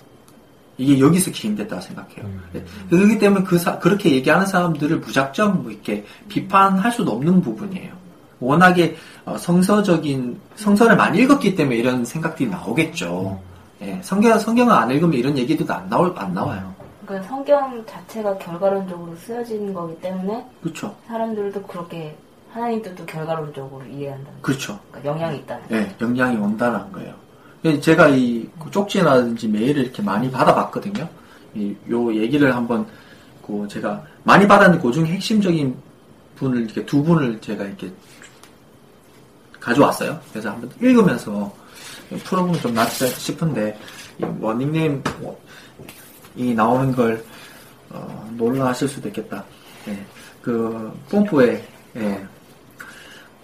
이게 0.79 0.99
여기서 0.99 1.29
기인됐다고 1.31 1.81
생각해요. 1.81 2.25
음. 2.25 2.41
네. 2.53 2.63
그렇기 2.89 3.19
때문에 3.19 3.43
그 3.43 3.59
사, 3.59 3.77
그렇게 3.77 4.11
얘기하는 4.11 4.45
사람들을 4.45 4.99
무작정 4.99 5.63
뭐 5.63 5.71
이렇게 5.71 6.05
비판할 6.29 6.91
수도 6.91 7.11
없는 7.11 7.41
부분이에요. 7.41 7.93
워낙에 8.39 8.95
어, 9.25 9.37
성서적인 9.37 10.39
성서를 10.55 10.95
많이 10.95 11.19
읽었기 11.19 11.55
때문에 11.55 11.75
이런 11.77 12.05
생각들이 12.05 12.49
나오겠죠. 12.49 13.37
음. 13.43 13.85
네. 13.85 13.99
성경 14.01 14.39
성경을 14.39 14.73
안 14.73 14.89
읽으면 14.89 15.13
이런 15.13 15.37
얘기도 15.37 15.71
안 15.73 15.89
나올 15.89 16.13
안 16.17 16.33
나와요. 16.33 16.73
그러니까 17.05 17.27
성경 17.27 17.85
자체가 17.85 18.37
결과론적으로 18.37 19.15
쓰여진 19.17 19.73
거기 19.73 19.99
때문에 19.99 20.45
그렇죠. 20.61 20.95
사람들도 21.07 21.63
그렇게 21.63 22.15
하나님 22.51 22.81
뜻도 22.81 23.05
결과론적으로 23.05 23.85
이해한다. 23.85 24.31
그렇죠. 24.41 24.79
그러니까 24.91 25.11
영향이 25.11 25.37
있다는 25.39 25.63
네, 25.67 25.95
영향이 25.99 26.37
온다는 26.37 26.91
거예요. 26.91 27.13
제가 27.81 28.09
이 28.09 28.47
쪽지라든지 28.71 29.47
메일을 29.47 29.83
이렇게 29.83 30.01
많이 30.01 30.31
받아봤거든요. 30.31 31.07
이, 31.55 31.75
요 31.89 32.13
얘기를 32.15 32.55
한번 32.55 32.85
그 33.45 33.67
제가 33.67 34.03
많이 34.23 34.47
받았는데 34.47 34.81
그 34.81 34.91
중에 34.91 35.05
핵심적인 35.05 35.75
분을 36.35 36.63
이렇게 36.63 36.85
두 36.85 37.03
분을 37.03 37.41
제가 37.41 37.65
이렇게 37.65 37.91
가져왔어요. 39.59 40.19
그래서 40.31 40.51
한번 40.51 40.69
읽으면서 40.81 41.53
풀어보면 42.23 42.61
좀 42.61 42.73
낫지 42.73 43.07
싶은데 43.07 43.77
뭐 44.17 44.53
닉네임 44.53 45.03
뭐, 45.19 45.39
이 46.35 46.53
나오는 46.53 46.91
걸 46.93 47.23
어, 47.89 48.29
놀라하실 48.37 48.87
수도 48.87 49.07
있겠다. 49.09 49.43
예, 49.87 50.05
그 50.41 50.91
뽐뿌에 51.09 51.63
예, 51.97 52.27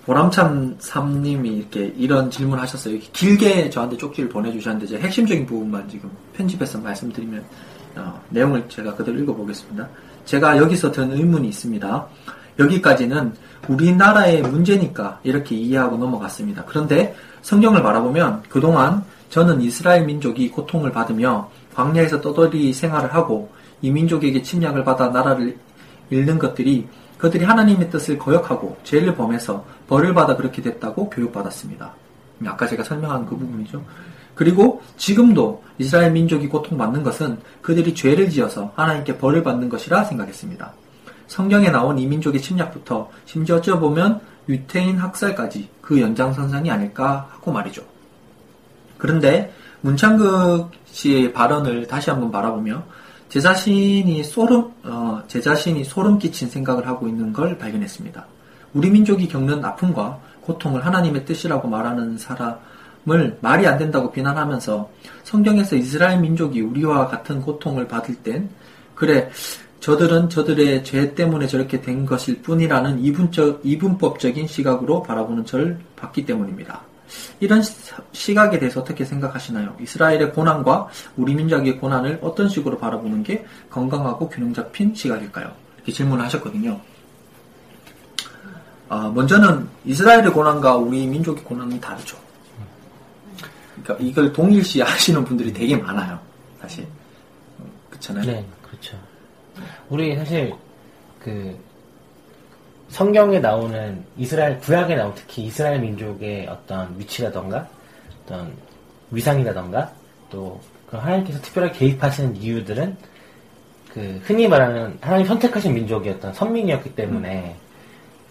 보람찬 0.05 0.75
삼님이 0.79 1.49
이렇게 1.49 1.93
이런 1.97 2.29
질문 2.29 2.59
하셨어요. 2.59 2.99
길게 3.11 3.69
저한테 3.71 3.97
쪽지를 3.97 4.29
보내주셨는데 4.29 4.85
제 4.85 4.99
핵심적인 4.99 5.45
부분만 5.45 5.89
지금 5.89 6.11
편집해서 6.33 6.79
말씀드리면 6.79 7.43
어, 7.95 8.21
내용을 8.29 8.69
제가 8.69 8.93
그대로 8.95 9.17
읽어보겠습니다. 9.19 9.87
제가 10.25 10.57
여기서 10.57 10.91
든 10.91 11.11
의문이 11.11 11.47
있습니다. 11.47 12.07
여기까지는 12.59 13.33
우리나라의 13.67 14.43
문제니까 14.43 15.19
이렇게 15.23 15.55
이해하고 15.55 15.97
넘어갔습니다. 15.97 16.65
그런데 16.65 17.15
성경을 17.41 17.81
바라보면 17.81 18.43
그동안 18.47 19.03
저는 19.29 19.61
이스라엘 19.61 20.05
민족이 20.05 20.51
고통을 20.51 20.91
받으며 20.91 21.49
광야에서 21.73 22.21
떠돌이 22.21 22.73
생활을 22.73 23.13
하고 23.13 23.51
이 23.81 23.89
민족에게 23.89 24.41
침략을 24.41 24.83
받아 24.83 25.09
나라를 25.09 25.57
잃는 26.09 26.37
것들이 26.37 26.87
그들이 27.17 27.43
하나님의 27.43 27.89
뜻을 27.89 28.17
거역하고 28.17 28.77
죄를 28.83 29.15
범해서 29.15 29.65
벌을 29.87 30.13
받아 30.13 30.35
그렇게 30.35 30.61
됐다고 30.61 31.09
교육받았습니다. 31.09 31.93
아까 32.45 32.67
제가 32.67 32.83
설명한 32.83 33.25
그 33.25 33.37
부분이죠. 33.37 33.83
그리고 34.35 34.81
지금도 34.97 35.63
이스라엘 35.77 36.11
민족이 36.11 36.49
고통받는 36.49 37.03
것은 37.03 37.39
그들이 37.61 37.95
죄를 37.95 38.29
지어서 38.29 38.73
하나님께 38.75 39.17
벌을 39.17 39.43
받는 39.43 39.69
것이라 39.69 40.03
생각했습니다. 40.03 40.73
성경에 41.27 41.69
나온 41.69 41.97
이 41.97 42.05
민족의 42.05 42.41
침략부터 42.41 43.09
심지어 43.25 43.57
어쩌보면 43.57 44.19
유태인 44.47 44.97
학살까지 44.97 45.69
그 45.81 46.01
연장선상이 46.01 46.69
아닐까 46.69 47.27
하고 47.31 47.51
말이죠. 47.51 47.83
그런데 48.97 49.53
문창극 49.81 50.71
씨의 50.85 51.33
발언을 51.33 51.87
다시 51.87 52.09
한번 52.09 52.31
바라보며 52.31 52.83
제 53.29 53.39
자신이 53.39 54.23
소름, 54.23 54.71
어, 54.83 55.23
제 55.27 55.41
자신이 55.41 55.83
소름 55.83 56.19
끼친 56.19 56.49
생각을 56.49 56.87
하고 56.87 57.07
있는 57.07 57.33
걸 57.33 57.57
발견했습니다. 57.57 58.25
우리 58.75 58.91
민족이 58.91 59.27
겪는 59.27 59.63
아픔과 59.63 60.19
고통을 60.41 60.85
하나님의 60.85 61.25
뜻이라고 61.25 61.67
말하는 61.67 62.17
사람을 62.17 63.39
말이 63.41 63.65
안 63.65 63.77
된다고 63.77 64.11
비난하면서 64.11 64.91
성경에서 65.23 65.77
이스라엘 65.77 66.19
민족이 66.19 66.61
우리와 66.61 67.07
같은 67.07 67.41
고통을 67.41 67.87
받을 67.87 68.15
땐 68.15 68.49
그래 68.93 69.31
저들은 69.79 70.29
저들의 70.29 70.83
죄 70.83 71.15
때문에 71.15 71.47
저렇게 71.47 71.81
된 71.81 72.05
것일 72.05 72.41
뿐이라는 72.41 72.99
이분적, 72.99 73.61
이분법적인 73.63 74.47
시각으로 74.47 75.03
바라보는 75.03 75.45
저를 75.45 75.79
봤기 75.95 76.25
때문입니다. 76.25 76.81
이런 77.39 77.61
시각에 78.11 78.57
대해서 78.57 78.81
어떻게 78.81 79.05
생각하시나요? 79.05 79.75
이스라엘의 79.79 80.33
고난과 80.33 80.87
우리 81.17 81.35
민족의 81.35 81.77
고난을 81.77 82.19
어떤 82.23 82.49
식으로 82.49 82.79
바라보는 82.79 83.23
게 83.23 83.45
건강하고 83.69 84.27
균형 84.27 84.53
잡힌 84.53 84.95
시각일까요? 84.95 85.51
이렇게 85.77 85.91
질문을 85.91 86.25
하셨거든요. 86.25 86.79
아, 88.87 89.11
먼저는 89.13 89.67
이스라엘의 89.85 90.31
고난과 90.31 90.75
우리 90.75 91.07
민족의 91.07 91.43
고난은 91.43 91.79
다르죠. 91.79 92.17
그러니까 93.83 94.05
이걸 94.05 94.33
동일시 94.33 94.81
하시는 94.81 95.23
분들이 95.23 95.51
되게 95.51 95.75
많아요. 95.75 96.19
사실. 96.61 96.87
그렇잖아요. 97.89 98.25
네, 98.25 98.45
그렇죠. 98.63 98.97
우리 99.89 100.15
사실 100.15 100.53
그 101.19 101.57
성경에 102.89 103.39
나오는 103.39 104.03
이스라엘 104.17 104.59
구약에 104.59 104.95
나오는 104.95 105.15
특히 105.15 105.43
이스라엘 105.45 105.79
민족의 105.79 106.47
어떤 106.47 106.97
위치라던가 106.97 107.67
어떤 108.23 108.53
위상이라던가 109.11 109.91
또그 110.29 110.97
하나님께서 110.97 111.41
특별하게 111.41 111.77
개입하시는 111.77 112.35
이유들은 112.35 112.97
그 113.93 114.21
흔히 114.23 114.47
말하는 114.47 114.97
하나님 115.01 115.25
선택하신 115.25 115.73
민족이 115.73 116.09
어떤 116.09 116.33
선민이었기 116.33 116.95
때문에 116.95 117.55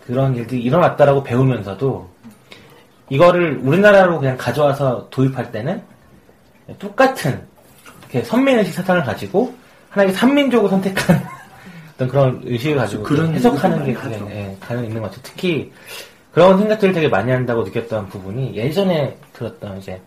그런 0.07 0.37
일들이 0.37 0.63
일어났다라고 0.63 1.23
배우면서도 1.23 2.09
이거를 3.11 3.61
우리나라로 3.63 4.19
그냥 4.19 4.37
가져와서 4.37 5.09
도입할 5.11 5.51
때는 5.53 5.83
똑같은 6.79 7.43
선민의식 8.23 8.75
사상을 8.75 9.03
가지고 9.03 9.55
하나님의 9.91 10.17
삼민족을 10.17 10.71
선택한 10.71 11.27
어떤 11.95 12.09
그런 12.09 12.41
의식을 12.45 12.77
가지고 12.77 13.03
그런 13.03 13.35
해석하는 13.35 13.85
게 13.85 13.93
하죠. 13.93 14.29
예, 14.31 14.57
가능 14.61 14.85
있는 14.85 15.01
것 15.01 15.09
같아요. 15.09 15.21
특히 15.23 15.73
그런 16.33 16.59
생각들을 16.59 16.93
되게 16.93 17.09
많이 17.09 17.31
한다고 17.31 17.63
느꼈던 17.63 18.09
부분이 18.09 18.57
예전에 18.57 19.17
들었던 19.33 19.79
이제 19.79 20.01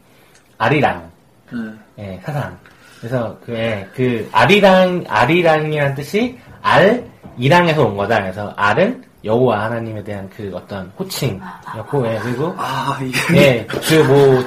아리랑 0.58 1.10
네. 1.52 1.60
예, 2.00 2.22
사상. 2.24 2.58
그래서 3.00 3.38
그, 3.46 3.54
예, 3.54 3.88
그 3.94 4.28
아리랑 4.32 5.06
아리랑이라는 5.08 5.96
뜻이 5.96 6.38
알 6.62 7.06
이랑에서 7.38 7.86
온 7.86 7.96
거다. 7.96 8.22
그래서 8.22 8.54
알은 8.58 9.04
여호와 9.28 9.66
하나님에 9.66 10.04
대한 10.04 10.28
그 10.36 10.52
어떤 10.54 10.92
호칭이었고, 10.98 12.08
예, 12.08 12.20
그리고 12.24 12.56
아, 12.58 12.98
이게. 13.02 13.38
예, 13.38 13.68
그 13.68 13.96
뭐, 14.04 14.44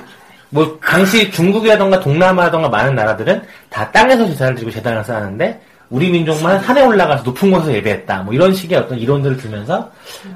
뭐, 0.49 0.79
당시 0.83 1.31
중국이라던가 1.31 2.01
동남아라던가 2.01 2.69
많은 2.69 2.95
나라들은 2.95 3.43
다 3.69 3.91
땅에서 3.93 4.27
제사를 4.27 4.55
드리고 4.57 4.71
제단을 4.73 5.05
쌓았는데, 5.05 5.61
우리 5.91 6.11
민족만 6.11 6.61
산에 6.61 6.83
올라가서 6.83 7.25
높은 7.25 7.51
곳에서 7.51 7.75
예배했다. 7.75 8.23
뭐 8.23 8.33
이런 8.33 8.55
식의 8.55 8.79
어떤 8.79 8.99
이론들을 8.99 9.37
들면서, 9.37 9.91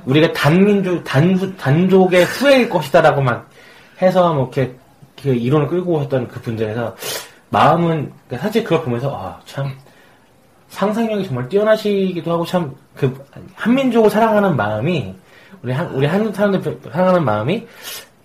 우리가 0.04 0.32
단민족, 0.32 1.02
단, 1.04 1.56
단족의 1.56 2.24
후예일 2.24 2.68
것이다라고 2.68 3.22
막 3.22 3.48
해서 4.02 4.34
뭐 4.34 4.50
이렇게 4.52 4.74
그 5.22 5.28
이론을 5.28 5.68
끌고 5.68 5.92
오셨던 5.94 6.28
그 6.28 6.40
분들에서, 6.40 6.94
마음은, 7.50 8.12
그러니까 8.26 8.46
사실 8.46 8.64
그걸 8.64 8.82
보면서, 8.82 9.14
아, 9.16 9.40
참, 9.46 9.72
상상력이 10.74 11.26
정말 11.26 11.48
뛰어나시기도 11.48 12.32
하고 12.32 12.44
참 12.44 12.74
그 12.96 13.12
한민족을 13.54 14.10
사랑하는 14.10 14.56
마음이 14.56 15.14
우리 15.62 15.72
한 15.72 15.88
우리 15.88 16.06
한국 16.06 16.34
사람들 16.34 16.80
사랑하는 16.92 17.24
마음이 17.24 17.66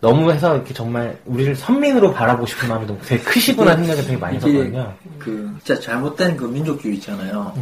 너무 0.02 0.32
해서 0.32 0.56
이렇게 0.56 0.74
정말 0.74 1.18
우리를 1.26 1.56
선민으로 1.56 2.14
바라보고 2.14 2.46
싶은 2.46 2.70
마음이 2.70 2.86
너무 2.86 3.00
되게 3.04 3.22
크시구나 3.24 3.76
생각이 3.76 4.02
되게 4.04 4.18
많이 4.18 4.38
했었거든요. 4.38 4.94
그 5.18 5.58
진짜 5.64 5.82
잘못된 5.82 6.38
그 6.38 6.46
민족주의 6.46 6.96
있잖아요. 6.96 7.54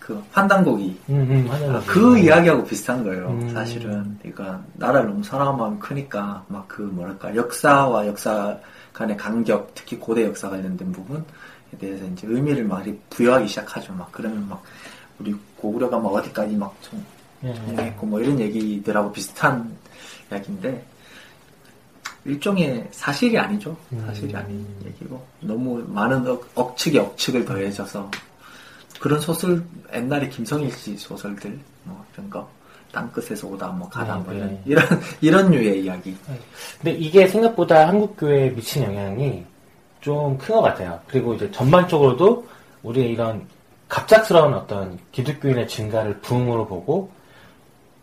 그 0.00 0.20
환단고기. 0.32 0.98
음, 1.10 1.14
음. 1.14 1.48
아, 1.50 1.82
그 1.86 2.18
이야기하고 2.18 2.64
비슷한 2.64 3.04
거예요. 3.04 3.28
음. 3.28 3.50
사실은. 3.50 4.18
그러니까 4.22 4.62
나라를 4.74 5.10
너무 5.10 5.22
사랑하는 5.22 5.58
마음이 5.58 5.78
크니까 5.78 6.42
막 6.48 6.66
그 6.66 6.82
뭐랄까 6.82 7.34
역사와 7.36 8.06
역사 8.06 8.56
간의 8.92 9.16
간격, 9.16 9.70
특히 9.74 9.96
고대 9.98 10.24
역사 10.24 10.48
관련된 10.48 10.90
부분에 10.90 11.20
대해서 11.78 12.04
이제 12.06 12.26
의미를 12.26 12.64
많이 12.64 12.98
부여하기 13.10 13.48
시작하죠. 13.48 13.92
막 13.92 14.10
그러면 14.12 14.48
막 14.48 14.62
우리 15.18 15.34
고구려가 15.56 15.98
막 15.98 16.12
어디까지 16.14 16.56
막 16.56 16.74
좀, 16.80 17.04
예, 17.44 17.48
예. 17.50 17.74
통했고 17.74 18.06
뭐 18.06 18.20
이런 18.20 18.38
얘기들하고 18.40 19.12
비슷한 19.12 19.76
이야기인데 20.30 20.84
일종의 22.24 22.88
사실이 22.90 23.38
아니죠. 23.38 23.76
사실이 24.06 24.32
음. 24.32 24.36
아닌 24.36 24.66
얘기고 24.84 25.24
너무 25.40 25.82
많은 25.86 26.26
억, 26.26 26.48
억측에 26.54 26.98
억측을 26.98 27.44
더해져서 27.44 28.10
그런 29.00 29.20
소설 29.20 29.64
옛날에 29.94 30.28
김성일 30.28 30.72
씨 30.72 30.96
소설들 30.96 31.58
뭐 31.84 32.04
이런 32.14 32.28
거 32.28 32.48
땅끝에서 32.92 33.46
오다 33.46 33.68
뭐 33.68 33.88
가다 33.88 34.16
네, 34.16 34.22
뭐 34.22 34.32
네. 34.32 34.62
이런 34.64 34.84
이런 34.86 35.02
이런 35.20 35.50
류의 35.50 35.84
이야기. 35.84 36.16
근데 36.80 36.92
이게 36.92 37.26
생각보다 37.26 37.88
한국 37.88 38.16
교회에 38.16 38.50
미친 38.50 38.82
영향이 38.82 39.44
좀 40.00 40.38
큰 40.38 40.56
것 40.56 40.62
같아요. 40.62 40.98
그리고 41.08 41.34
이제 41.34 41.50
전반적으로도 41.50 42.46
우리의 42.82 43.10
이런 43.12 43.46
갑작스러운 43.88 44.54
어떤 44.54 44.98
기독교인의 45.12 45.66
증가를 45.68 46.18
부흥으로 46.20 46.66
보고 46.66 47.10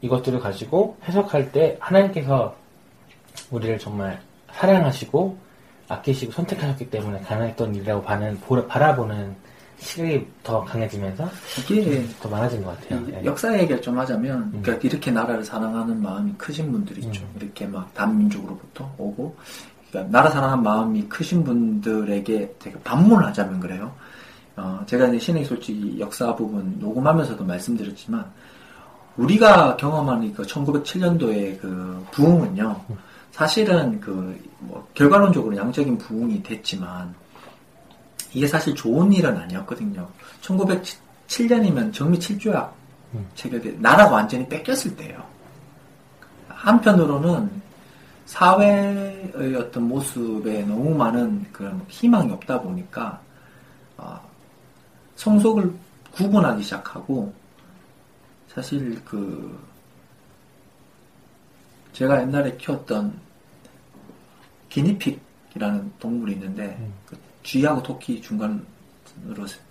이것들을 0.01 0.39
가지고 0.39 0.97
해석할 1.05 1.51
때 1.51 1.77
하나님께서 1.79 2.55
우리를 3.51 3.77
정말 3.79 4.19
사랑하시고 4.53 5.37
아끼시고 5.87 6.31
선택하셨기 6.31 6.89
때문에 6.89 7.19
가능했던 7.21 7.75
일이라고 7.75 8.01
바는, 8.01 8.39
보- 8.41 8.65
바라보는 8.67 9.35
시각이 9.77 10.25
더 10.43 10.63
강해지면서 10.63 11.29
이게 11.69 12.03
더 12.21 12.29
많아진 12.29 12.63
것 12.63 12.79
같아요. 12.79 12.99
이 13.07 13.11
예. 13.13 13.25
역사 13.25 13.53
얘기를 13.55 13.81
좀 13.81 13.97
하자면, 13.99 14.51
음. 14.53 14.61
그러니까 14.63 14.87
이렇게 14.87 15.11
나라를 15.11 15.43
사랑하는 15.43 16.01
마음이 16.01 16.33
크신 16.37 16.71
분들 16.71 16.97
있죠. 16.99 17.21
음. 17.23 17.35
이렇게 17.41 17.67
막 17.67 17.93
단민족으로부터 17.93 18.89
오고, 18.97 19.35
그러니까 19.95 20.11
나라 20.11 20.29
사랑하는 20.29 20.63
마음이 20.63 21.07
크신 21.07 21.43
분들에게 21.43 22.55
되게 22.59 22.79
반문을 22.83 23.25
하자면 23.27 23.59
그래요. 23.61 23.93
어, 24.57 24.81
제가 24.85 25.07
이제 25.07 25.19
신의 25.19 25.45
솔직히 25.45 25.97
역사 25.99 26.35
부분 26.35 26.77
녹음하면서도 26.79 27.43
말씀드렸지만, 27.43 28.25
우리가 29.17 29.77
경험하는 29.77 30.33
그 30.33 30.43
1907년도의 30.43 31.59
그 31.59 32.05
부흥은요, 32.11 32.81
사실은 33.31 33.99
그, 33.99 34.37
뭐, 34.59 34.85
결과론적으로 34.93 35.55
양적인 35.55 35.97
부흥이 35.97 36.43
됐지만, 36.43 37.13
이게 38.33 38.47
사실 38.47 38.75
좋은 38.75 39.11
일은 39.13 39.37
아니었거든요. 39.37 40.07
1907년이면 40.41 41.93
정미 41.93 42.19
7조약 42.19 42.69
음. 43.13 43.25
체결돼 43.35 43.77
나라가 43.79 44.11
완전히 44.15 44.47
뺏겼을 44.47 44.95
때예요. 44.97 45.23
한편으로는 46.49 47.49
사회의 48.25 49.55
어떤 49.55 49.87
모습에 49.87 50.63
너무 50.63 50.95
많은 50.95 51.45
그런 51.51 51.83
희망이 51.87 52.31
없다 52.31 52.61
보니까 52.61 53.21
어, 53.97 54.19
성속을 55.15 55.71
구분하기 56.11 56.63
시작하고 56.63 57.33
사실 58.47 59.03
그 59.03 59.57
제가 61.93 62.21
옛날에 62.21 62.55
키웠던 62.57 63.13
기니픽이라는 64.69 65.93
동물이 65.99 66.33
있는데 66.33 66.75
음. 66.79 66.93
그 67.05 67.17
쥐하고 67.43 67.81
토끼 67.83 68.21
중간으로 68.21 68.65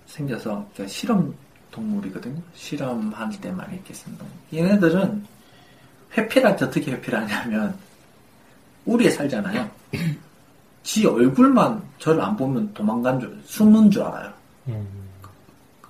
생겨서 0.06 0.66
그러니까 0.72 0.86
실험 0.86 1.34
동물이거든요. 1.70 2.40
실험할 2.54 3.40
때만 3.40 3.72
이렇게 3.72 3.92
쓰는 3.92 4.16
동물. 4.16 4.34
얘네들은 4.52 5.26
회피할 6.16 6.56
때 6.56 6.64
어떻게 6.64 6.92
회피를 6.92 7.20
하냐면 7.20 7.76
우리에 8.86 9.10
살잖아요. 9.10 9.68
지 10.82 11.06
얼굴만 11.06 11.82
저를 11.98 12.20
안 12.20 12.36
보면 12.36 12.72
도망간 12.74 13.18
줄, 13.18 13.40
숨은 13.46 13.90
줄 13.90 14.02
알아요. 14.02 14.32
음, 14.68 14.86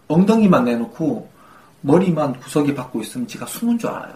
엉덩이만 0.08 0.64
내놓고 0.64 1.28
머리만 1.80 2.38
구석에 2.40 2.74
받고 2.74 3.00
있으면 3.00 3.26
지가 3.26 3.46
숨은 3.46 3.78
줄 3.78 3.90
알아요. 3.90 4.14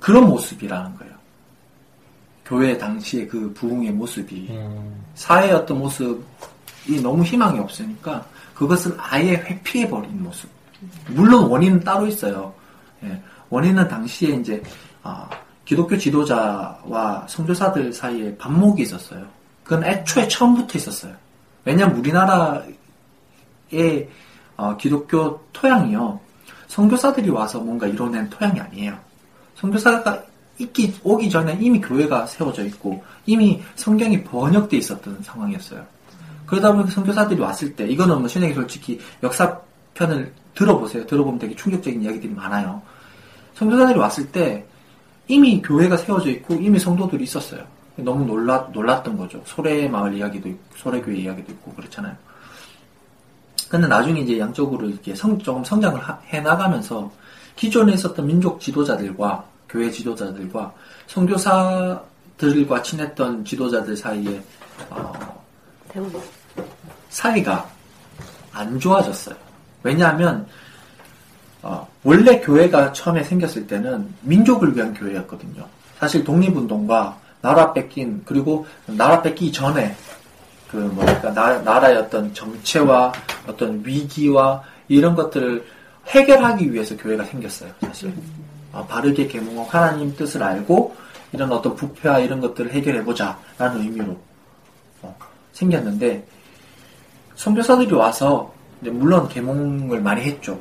그런 0.00 0.28
모습이라는 0.28 0.96
거예요. 0.96 1.14
교회 2.44 2.78
당시의 2.78 3.28
그 3.28 3.52
부흥의 3.52 3.92
모습이 3.92 4.48
음, 4.50 5.04
사회의 5.14 5.52
어떤 5.52 5.78
모습이 5.78 7.00
너무 7.02 7.22
희망이 7.22 7.58
없으니까 7.58 8.24
그것을 8.54 8.96
아예 8.98 9.32
회피해 9.32 9.88
버린 9.88 10.22
모습. 10.22 10.48
물론 11.08 11.50
원인은 11.50 11.80
따로 11.80 12.06
있어요. 12.06 12.52
예, 13.04 13.20
원인은 13.50 13.88
당시에 13.88 14.36
이제 14.36 14.62
아, 15.02 15.28
기독교 15.66 15.98
지도자와 15.98 17.26
선교사들 17.28 17.92
사이에 17.92 18.34
반목이 18.38 18.82
있었어요. 18.82 19.26
그건 19.64 19.84
애초에 19.84 20.28
처음부터 20.28 20.78
있었어요. 20.78 21.12
왜냐하면 21.64 21.98
우리나라의 21.98 22.70
어, 24.56 24.76
기독교 24.78 25.44
토양이요. 25.52 26.20
선교사들이 26.68 27.30
와서 27.30 27.60
뭔가 27.60 27.86
이뤄낸 27.86 28.30
토양이 28.30 28.60
아니에요. 28.60 28.96
선교사가 29.56 30.22
있기, 30.58 30.94
오기 31.02 31.28
전에 31.28 31.58
이미 31.60 31.80
교회가 31.80 32.26
세워져 32.26 32.64
있고 32.66 33.02
이미 33.26 33.60
성경이 33.74 34.22
번역돼 34.22 34.76
있었던 34.76 35.22
상황이었어요. 35.22 35.84
그러다 36.46 36.72
보니까 36.72 36.92
선교사들이 36.92 37.40
왔을 37.40 37.74
때 37.74 37.86
이거는 37.88 38.20
뭐 38.20 38.28
신에게 38.28 38.54
솔직히 38.54 39.00
역사편을 39.20 40.32
들어보세요. 40.54 41.06
들어보면 41.06 41.40
되게 41.40 41.56
충격적인 41.56 42.02
이야기들이 42.02 42.32
많아요. 42.32 42.80
선교사들이 43.56 43.98
왔을 43.98 44.30
때 44.30 44.64
이미 45.28 45.60
교회가 45.60 45.96
세워져 45.96 46.30
있고 46.30 46.54
이미 46.54 46.78
성도들이 46.78 47.24
있었어요. 47.24 47.64
너무 47.96 48.24
놀라, 48.24 48.68
놀랐던 48.72 49.16
거죠. 49.16 49.42
소래 49.46 49.88
마을 49.88 50.14
이야기도 50.14 50.48
있고 50.48 50.60
소래 50.76 51.00
교회 51.00 51.16
이야기도 51.16 51.52
있고 51.52 51.72
그렇잖아요. 51.74 52.14
근데 53.68 53.88
나중에 53.88 54.20
이제 54.20 54.38
양쪽으로 54.38 54.88
이렇게 54.88 55.14
성, 55.14 55.36
조금 55.38 55.64
성장을 55.64 55.98
하- 56.00 56.20
해 56.32 56.40
나가면서 56.40 57.10
기존에 57.56 57.94
있었던 57.94 58.24
민족 58.26 58.60
지도자들과 58.60 59.44
교회 59.68 59.90
지도자들과 59.90 60.72
선교사들과 61.08 62.82
친했던 62.82 63.44
지도자들 63.44 63.96
사이에 63.96 64.40
어. 64.90 65.12
사이가 67.08 67.68
안 68.52 68.78
좋아졌어요. 68.78 69.34
왜냐하면 69.82 70.40
어, 70.42 70.46
원래 72.06 72.38
교회가 72.38 72.92
처음에 72.92 73.24
생겼을 73.24 73.66
때는 73.66 74.08
민족을 74.22 74.76
위한 74.76 74.94
교회였거든요. 74.94 75.66
사실 75.98 76.22
독립운동과 76.22 77.18
나라 77.40 77.72
뺏긴 77.72 78.22
그리고 78.24 78.64
나라 78.86 79.20
뺏기 79.20 79.50
전에 79.50 79.92
그 80.70 80.76
뭐랄까 80.76 81.34
나, 81.34 81.58
나라의 81.58 81.96
어떤 81.96 82.32
정체와 82.32 83.12
어떤 83.48 83.82
위기와 83.84 84.62
이런 84.86 85.16
것들을 85.16 85.66
해결하기 86.06 86.72
위해서 86.72 86.96
교회가 86.96 87.24
생겼어요. 87.24 87.72
사실 87.80 88.14
어, 88.72 88.86
바르게 88.86 89.26
계몽하고 89.26 89.68
하나님 89.68 90.14
뜻을 90.14 90.44
알고 90.44 90.94
이런 91.32 91.50
어떤 91.50 91.74
부패와 91.74 92.20
이런 92.20 92.40
것들을 92.40 92.70
해결해 92.70 93.02
보자라는 93.02 93.80
의미로 93.80 94.16
어, 95.02 95.16
생겼는데 95.52 96.24
선교사들이 97.34 97.92
와서 97.94 98.54
물론 98.78 99.28
계몽을 99.28 100.00
많이 100.00 100.20
했죠. 100.20 100.56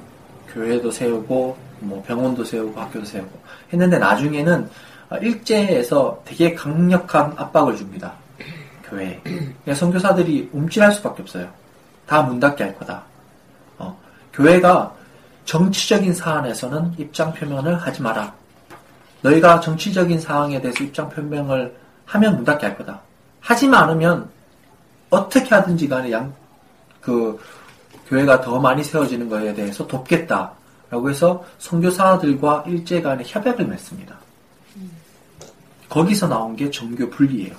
교회도 0.56 0.90
세우고 0.90 1.58
뭐 1.82 2.02
병원도 2.08 2.44
세우고 2.46 2.80
학교도 2.80 3.06
세우고 3.06 3.40
했는데 3.72 4.00
나중에는 4.00 4.70
어, 5.10 5.18
일제에서 5.18 6.22
되게 6.26 6.56
강력한 6.56 7.34
압박을 7.38 7.76
줍니다. 7.76 8.14
교회에. 8.90 9.20
그냥 9.22 9.76
선교사들이 9.76 10.50
움찔할 10.54 10.92
수밖에 10.94 11.22
없어요. 11.22 11.48
다 12.08 12.22
문 12.24 12.40
닫게 12.40 12.64
할 12.64 12.78
거다. 12.78 13.04
어, 13.78 14.00
교회가 14.34 14.94
정치적인 15.44 16.14
사안에서는 16.14 16.94
입장 16.98 17.34
표명을 17.34 17.76
하지 17.78 18.02
마라. 18.02 18.34
너희가 19.22 19.60
정치적인 19.60 20.20
사항에 20.20 20.62
대해서 20.62 20.84
입장 20.84 21.10
표명을 21.10 21.76
하면 22.06 22.36
문 22.36 22.46
닫게 22.46 22.66
할 22.66 22.78
거다. 22.78 23.02
하지만 23.42 23.84
않으면 23.84 24.30
어떻게 25.10 25.54
하든지 25.54 25.88
간에 25.88 26.12
양, 26.12 26.34
그, 27.02 27.40
교회가 28.08 28.42
더 28.42 28.60
많이 28.60 28.84
세워지는 28.84 29.30
것에 29.30 29.54
대해서 29.54 29.86
돕겠다. 29.88 30.54
라고 30.90 31.10
해서 31.10 31.44
선교사들과 31.58 32.66
일제 32.68 33.02
간에 33.02 33.24
협약을 33.26 33.66
맺습니다. 33.66 34.18
거기서 35.90 36.28
나온 36.28 36.56
게 36.56 36.70
정교 36.70 37.10
분리예요. 37.10 37.56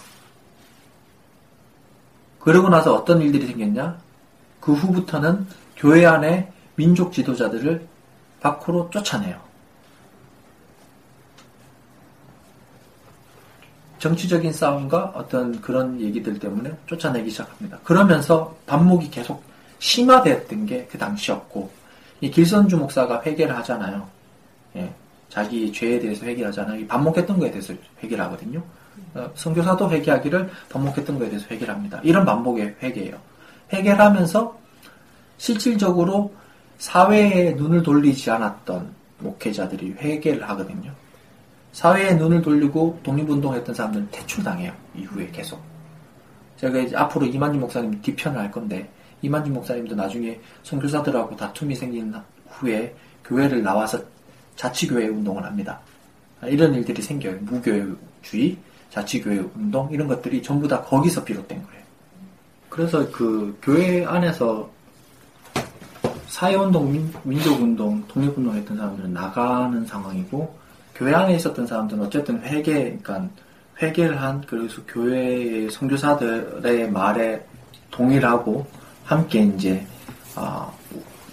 그러고 2.41 2.69
나서 2.69 2.95
어떤 2.95 3.21
일들이 3.21 3.47
생겼냐? 3.47 3.99
그 4.61 4.73
후부터는 4.73 5.47
교회 5.77 6.07
안에 6.07 6.53
민족 6.77 7.13
지도자들을 7.13 7.87
밖으로 8.41 8.89
쫓아내요. 8.91 9.41
정치적인 13.99 14.53
싸움과 14.53 15.13
어떤 15.15 15.61
그런 15.61 16.01
얘기들 16.01 16.39
때문에 16.39 16.71
쫓아내기 16.87 17.31
시작합니다. 17.31 17.79
그러면서 17.83 18.55
반목이 18.67 19.11
계속 19.11 19.43
심화되었던 19.79 20.67
게 20.67 20.87
그 20.91 20.99
당시였고, 20.99 21.71
이 22.21 22.31
길선주 22.31 22.77
목사가 22.79 23.23
회개를 23.23 23.57
하잖아요. 23.59 24.07
예, 24.77 24.93
자기 25.29 25.71
죄에 25.73 25.99
대해서 25.99 26.25
회개하잖아요. 26.25 26.81
이 26.81 26.87
반목했던 26.87 27.39
거에 27.39 27.51
대해서 27.51 27.75
회개를 28.03 28.25
하거든요. 28.25 28.63
어, 29.15 29.31
선교사도 29.35 29.91
회개하기를 29.91 30.51
반목했던 30.71 31.19
거에 31.19 31.29
대해서 31.29 31.47
회개를 31.51 31.75
합니다. 31.75 32.01
이런 32.03 32.25
반복의 32.25 32.77
회개예요. 32.83 33.19
회개를 33.73 34.01
하면서 34.01 34.59
실질적으로 35.39 36.33
사회에 36.79 37.53
눈을 37.53 37.83
돌리지 37.83 38.31
않았던 38.31 38.91
목회자들이 39.19 39.95
회개를 39.99 40.49
하거든요. 40.51 40.93
사회에 41.73 42.15
눈을 42.15 42.41
돌리고 42.41 43.01
독립운동했던 43.03 43.75
사람들은 43.75 44.09
퇴출당해요. 44.11 44.73
이후에 44.95 45.29
계속. 45.31 45.61
제가 46.57 46.79
이제 46.79 46.97
앞으로 46.97 47.27
이만진 47.27 47.61
목사님 47.61 48.01
뒤편을 48.01 48.39
할 48.39 48.51
건데 48.51 48.91
이만진 49.23 49.53
목사님도 49.55 49.95
나중에 49.95 50.39
선교사들하고 50.63 51.37
다툼이 51.37 51.75
생긴 51.75 52.15
후에 52.49 52.95
교회를 53.25 53.63
나와서 53.63 53.99
자치교회 54.57 55.09
운동을 55.09 55.45
합니다. 55.45 55.81
이런 56.45 56.75
일들이 56.75 57.03
생겨요. 57.03 57.39
무교회주의, 57.41 58.57
자치교회 58.91 59.39
운동 59.55 59.89
이런 59.91 60.09
것들이 60.09 60.43
전부 60.43 60.69
다 60.69 60.83
거기서 60.83 61.25
비롯된 61.25 61.63
거예요. 61.63 61.83
그래서 62.69 63.11
그 63.11 63.59
교회 63.63 64.05
안에서 64.05 64.71
사회운동, 66.29 66.93
민, 67.25 67.41
족운동 67.41 68.05
독립운동 68.09 68.55
했던 68.55 68.77
사람들은 68.77 69.13
나가는 69.13 69.87
상황이고 69.87 70.55
교회 70.95 71.15
안에 71.15 71.37
있었던 71.37 71.67
사람들은 71.67 72.03
어쨌든 72.05 72.43
회개, 72.43 72.99
그러니까 73.03 73.29
회개를 73.81 74.21
한 74.21 74.43
그래서 74.43 74.83
교회의 74.87 75.71
선교사들의 75.71 76.91
말에 76.91 77.45
동의하고 77.91 78.67
함께 79.07 79.45
이제 79.45 79.87
어, 80.35 80.71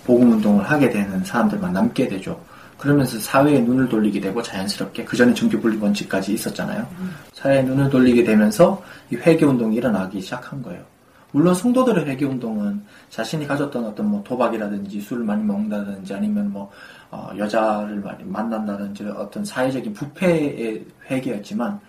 복음 0.05 0.31
운동을 0.33 0.63
하게 0.63 0.89
되는 0.89 1.23
사람들만 1.23 1.73
남게 1.73 2.07
되죠. 2.07 2.39
그러면서 2.77 3.17
사회에 3.19 3.61
눈을 3.61 3.89
돌리게 3.89 4.19
되고 4.19 4.41
자연스럽게 4.41 5.05
그 5.05 5.17
전에 5.17 5.33
종교 5.33 5.59
분리 5.59 5.77
원칙까지 5.77 6.33
있었잖아요. 6.33 6.87
사회에 7.33 7.63
눈을 7.63 7.89
돌리게 7.89 8.23
되면서 8.23 8.81
이 9.09 9.15
회개 9.15 9.45
운동이 9.45 9.77
일어나기 9.77 10.21
시작한 10.21 10.61
거예요. 10.61 10.83
물론 11.31 11.55
성도들의 11.55 12.05
회개 12.05 12.25
운동은 12.25 12.83
자신이 13.09 13.47
가졌던 13.47 13.85
어떤 13.85 14.07
뭐 14.07 14.23
도박이라든지 14.23 15.01
술을 15.01 15.23
많이 15.23 15.43
먹는다든지 15.43 16.13
아니면 16.13 16.51
뭐 16.51 16.69
어, 17.09 17.31
여자를 17.37 18.01
많이 18.01 18.23
만난다든지 18.23 19.05
어떤 19.15 19.43
사회적인 19.43 19.93
부패의 19.93 20.85
회개였지만 21.09 21.79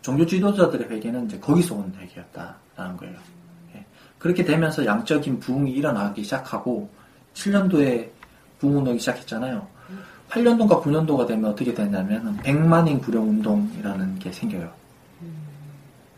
종교 0.00 0.24
지도자들의 0.24 0.88
회개는 0.88 1.26
이제 1.26 1.38
거기서 1.40 1.74
온 1.74 1.92
회개였다라는 2.00 2.96
거예요. 2.96 3.35
예. 4.26 4.32
그렇게 4.34 4.44
되면서 4.44 4.84
양적인 4.84 5.40
부흥이 5.40 5.70
일어나기 5.70 6.22
시작하고 6.22 6.88
7년도에 7.34 8.08
부흥 8.58 8.78
운동이 8.78 8.98
시작했잖아요. 8.98 9.66
8년도가 10.30 10.82
9년도가 10.82 11.26
되면 11.26 11.50
어떻게 11.50 11.72
되냐면 11.72 12.36
백만인 12.42 12.98
구령 13.00 13.28
운동이라는 13.28 14.18
게 14.18 14.32
생겨요. 14.32 14.68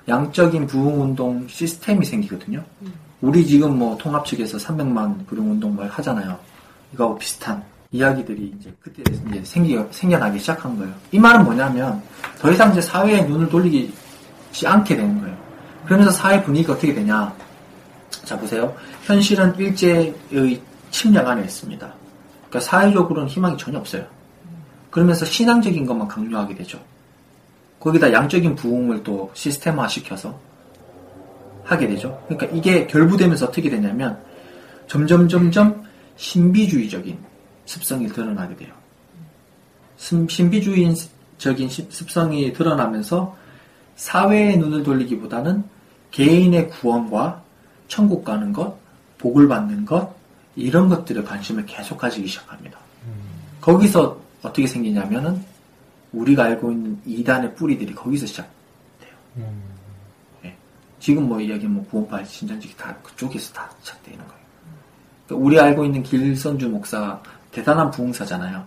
양적인 0.09 0.67
부흥 0.67 1.03
운동 1.03 1.47
시스템이 1.47 2.07
생기거든요. 2.07 2.65
우리 3.21 3.47
지금 3.47 3.79
뭐 3.79 3.97
통합 3.99 4.25
측에서 4.25 4.57
300만 4.57 5.27
구령 5.27 5.51
운동 5.51 5.77
말 5.77 5.89
하잖아요. 5.89 6.39
이거하고 6.95 7.19
비슷한 7.19 7.63
이야기들이 7.91 8.55
이제 8.59 8.73
그때 8.81 9.03
이제 9.31 9.43
생기, 9.45 9.79
생겨나기 9.91 10.39
시작한 10.39 10.79
거예요. 10.79 10.93
이 11.13 11.19
말은 11.19 11.45
뭐냐면 11.45 12.03
더 12.39 12.51
이상 12.51 12.71
이제 12.71 12.81
사회에 12.81 13.23
눈을 13.25 13.49
돌리지 13.49 14.67
않게 14.67 14.97
되는 14.97 15.21
거예요. 15.21 15.37
그러면서 15.85 16.11
사회 16.11 16.43
분위기가 16.43 16.75
어떻게 16.75 16.95
되냐. 16.95 17.33
자, 18.11 18.39
보세요. 18.39 18.75
현실은 19.05 19.55
일제의 19.57 20.15
침략 20.91 21.29
안에 21.29 21.43
있습니다. 21.43 21.95
그러니까 22.49 22.61
사회적으로는 22.61 23.29
희망이 23.29 23.57
전혀 23.57 23.79
없어요. 23.79 24.07
그러면서 24.91 25.25
신앙적인 25.25 25.87
것만 25.87 26.09
강요하게 26.09 26.55
되죠. 26.57 26.81
거기다 27.81 28.13
양적인 28.13 28.57
부흥을 28.57 29.03
또 29.05 29.31
시스템화 29.35 29.89
시켜서 29.89 30.39
하게 31.65 31.87
되죠. 31.89 32.23
그러니까 32.27 32.57
이게 32.57 32.87
결부되면서 32.87 33.47
어떻게 33.47 33.69
되냐면 33.69 34.19
점점 34.87 35.29
점점 35.29 35.85
신비주의적인 36.17 37.19
습성이 37.67 38.09
드러나게 38.09 38.57
돼요. 38.57 38.73
신비주의적인 39.97 41.69
습성이 41.91 42.53
드러나면서 42.53 43.37
사회의 43.97 44.57
눈을 44.57 44.83
돌리기보다는 44.83 45.65
개인의 46.11 46.71
구원과 46.71 47.43
천국 47.89 48.25
가는 48.25 48.53
것, 48.53 48.77
복을 49.19 49.49
받는 49.49 49.85
것, 49.85 50.15
이런 50.55 50.89
것들에 50.89 51.23
관심을 51.23 51.67
계속 51.67 51.99
가지기 51.99 52.29
시작합니다. 52.29 52.79
거기서 53.61 54.19
어떻게 54.43 54.67
생기냐면은 54.67 55.43
우리가 56.13 56.45
알고 56.45 56.73
있는 56.73 57.01
이단의 57.05 57.55
뿌리들이 57.55 57.95
거기서 57.95 58.27
시작돼요. 58.27 58.53
네. 60.43 60.57
지금 61.01 61.29
뭐 61.29 61.41
이야기 61.41 61.67
뭐 61.67 61.85
구원파 61.87 62.25
신전직이 62.25 62.77
다 62.77 62.97
그쪽에서 63.03 63.53
다 63.53 63.71
시작되는 63.83 64.19
거예요. 64.19 64.43
그러니까 65.27 65.47
우리 65.47 65.61
알고 65.61 65.85
있는 65.85 66.03
길선주 66.03 66.69
목사 66.69 67.21
대단한 67.53 67.91
부흥사잖아요. 67.91 68.65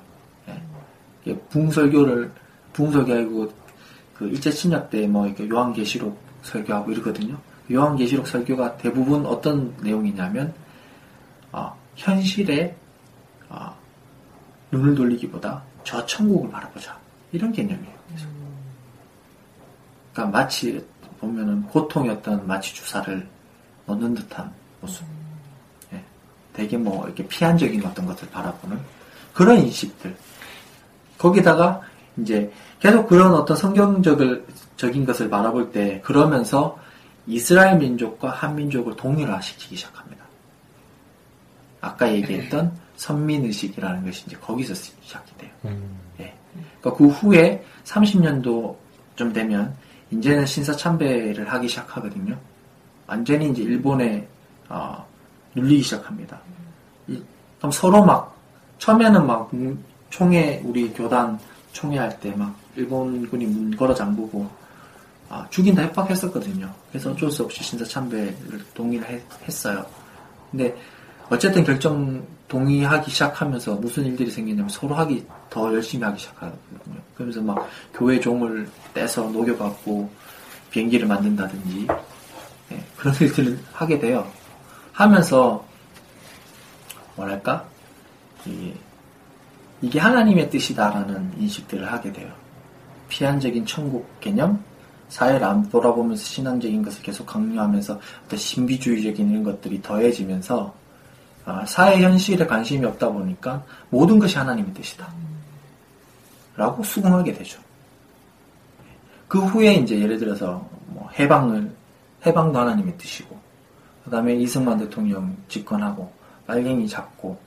네. 0.48 1.40
부흥설교를 1.50 2.32
부흥설교하고 2.74 3.54
그 4.14 4.28
일제 4.28 4.52
침략 4.52 4.90
때뭐 4.90 5.28
이렇게 5.28 5.50
요한계시록 5.50 6.18
설교하고 6.44 6.92
이러거든요. 6.92 7.38
요한계시록 7.72 8.28
설교가 8.28 8.78
대부분 8.78 9.26
어떤 9.26 9.76
내용이냐면 9.82 10.54
어, 11.52 11.76
현실에 11.96 12.76
어, 13.50 13.76
눈을 14.72 14.96
돌리기보다 14.96 15.64
저 15.84 16.06
천국을 16.06 16.50
바라보자 16.50 16.98
이런 17.32 17.52
개념이에요. 17.52 18.02
그러니까 20.14 20.38
마치 20.38 20.86
보면은 21.20 21.64
고통이었던 21.64 22.48
마치 22.48 22.74
주사를 22.74 23.28
넣는 23.86 24.14
듯한 24.16 24.52
모습. 24.82 25.06
예. 25.94 26.04
되게 26.54 26.78
뭐 26.78 27.06
이렇게 27.06 27.26
피한적인 27.28 27.86
어떤 27.86 28.06
것을 28.06 28.30
바라보는 28.30 28.80
그런 29.34 29.60
인식들. 29.60 30.16
거기다가 31.18 31.82
이제 32.18 32.52
계속 32.80 33.08
그런 33.08 33.34
어떤 33.34 33.56
성경적을 33.56 34.46
적인 34.76 35.06
것을 35.06 35.30
바라볼 35.30 35.72
때 35.72 36.02
그러면서 36.04 36.78
이스라엘 37.28 37.78
민족과 37.78 38.30
한민족을 38.32 38.96
동일화시키기 38.96 39.76
시작합니다. 39.76 40.26
아까 41.82 42.12
얘기했던 42.14 42.72
선민의식이라는 42.98 44.06
것이 44.06 44.24
이제 44.28 44.38
거기서 44.38 44.74
시작이 44.74 45.38
돼요. 45.38 45.50
음. 45.66 45.98
예. 46.20 46.34
그러니까 46.80 46.94
그 46.98 47.08
후에 47.08 47.64
30년도 47.86 48.76
좀 49.16 49.34
되면 49.34 49.74
이제는 50.12 50.46
신사 50.46 50.76
참배를 50.76 51.52
하기 51.52 51.68
시작하거든요. 51.68 52.38
완전히 53.08 53.50
이제 53.50 53.64
일본에 53.64 54.28
어, 54.70 55.06
눌리기 55.56 55.82
시작합니다. 55.84 56.40
이- 57.08 57.22
그럼 57.58 57.72
서로 57.72 58.04
막 58.06 58.36
처음에는 58.80 59.26
막 59.26 59.50
문- 59.54 59.84
총회 60.10 60.62
우리 60.64 60.92
교단 60.94 61.40
총회할 61.72 62.20
때 62.20 62.32
막 62.36 62.54
일본군이 62.76 63.46
문 63.46 63.76
걸어 63.76 63.94
잠그고 63.94 64.50
아, 65.32 65.48
죽인다 65.50 65.84
협박했었거든요. 65.84 66.70
그래서 66.92 67.12
어쩔 67.12 67.32
수 67.32 67.44
없이 67.44 67.64
신사 67.64 67.86
참배를 67.86 68.66
동의를 68.74 69.08
했, 69.48 69.66
어요 69.66 69.86
근데 70.52 70.76
어쨌든 71.30 71.64
결정 71.64 72.22
동의하기 72.50 73.10
시작하면서 73.10 73.76
무슨 73.76 74.06
일들이 74.06 74.30
생기냐면 74.30 74.68
서로 74.68 74.94
하기 74.96 75.26
더 75.50 75.74
열심히 75.74 76.04
하기 76.04 76.20
시작하거든요. 76.20 77.00
그러면서 77.16 77.42
막 77.42 77.70
교회 77.94 78.20
종을 78.20 78.70
떼서 78.94 79.30
녹여갖고 79.30 80.10
비행기를 80.70 81.08
만든다든지 81.08 81.88
예, 82.74 82.84
그런 82.98 83.16
일들을 83.16 83.58
하게 83.72 84.00
돼요. 84.00 84.30
하면서 84.92 85.66
뭐랄까 87.16 87.66
이게, 88.46 88.74
이게 89.82 89.98
하나님의 89.98 90.50
뜻이다라는 90.50 91.36
인식들을 91.40 91.90
하게 91.90 92.12
돼요. 92.12 92.30
피한적인 93.08 93.66
천국 93.66 94.20
개념, 94.20 94.62
사회를 95.12 95.44
안 95.44 95.70
돌아보면서 95.70 96.24
신앙적인 96.24 96.82
것을 96.84 97.04
계속 97.04 97.26
강요하면서 97.28 98.00
어떤 98.26 98.40
신비주의적인 98.40 99.30
이런 99.30 99.44
것들이 99.44 99.82
더해지면서 99.82 100.74
아, 101.44 101.66
사회 101.66 102.02
현실에 102.02 102.48
관심이 102.48 102.86
없다 102.86 103.10
보니까 103.10 103.62
모든 103.90 104.20
것이 104.20 104.38
하나님의 104.38 104.74
뜻이다. 104.74 105.08
라고 106.56 106.82
수긍하게 106.84 107.34
되죠. 107.34 107.60
그 109.28 109.40
후에 109.40 109.76
이제 109.76 110.00
예를 110.00 110.18
들어서 110.18 110.66
뭐 110.88 111.10
해방을 111.20 111.76
해방도 112.26 112.60
하나님의 112.60 112.98
뜻이고 112.98 113.38
그 114.06 114.12
다음에 114.12 114.36
이승만 114.36 114.78
대통령 114.78 115.36
집권하고 115.50 116.12
빨갱이 116.48 116.88
잡고 116.88 117.38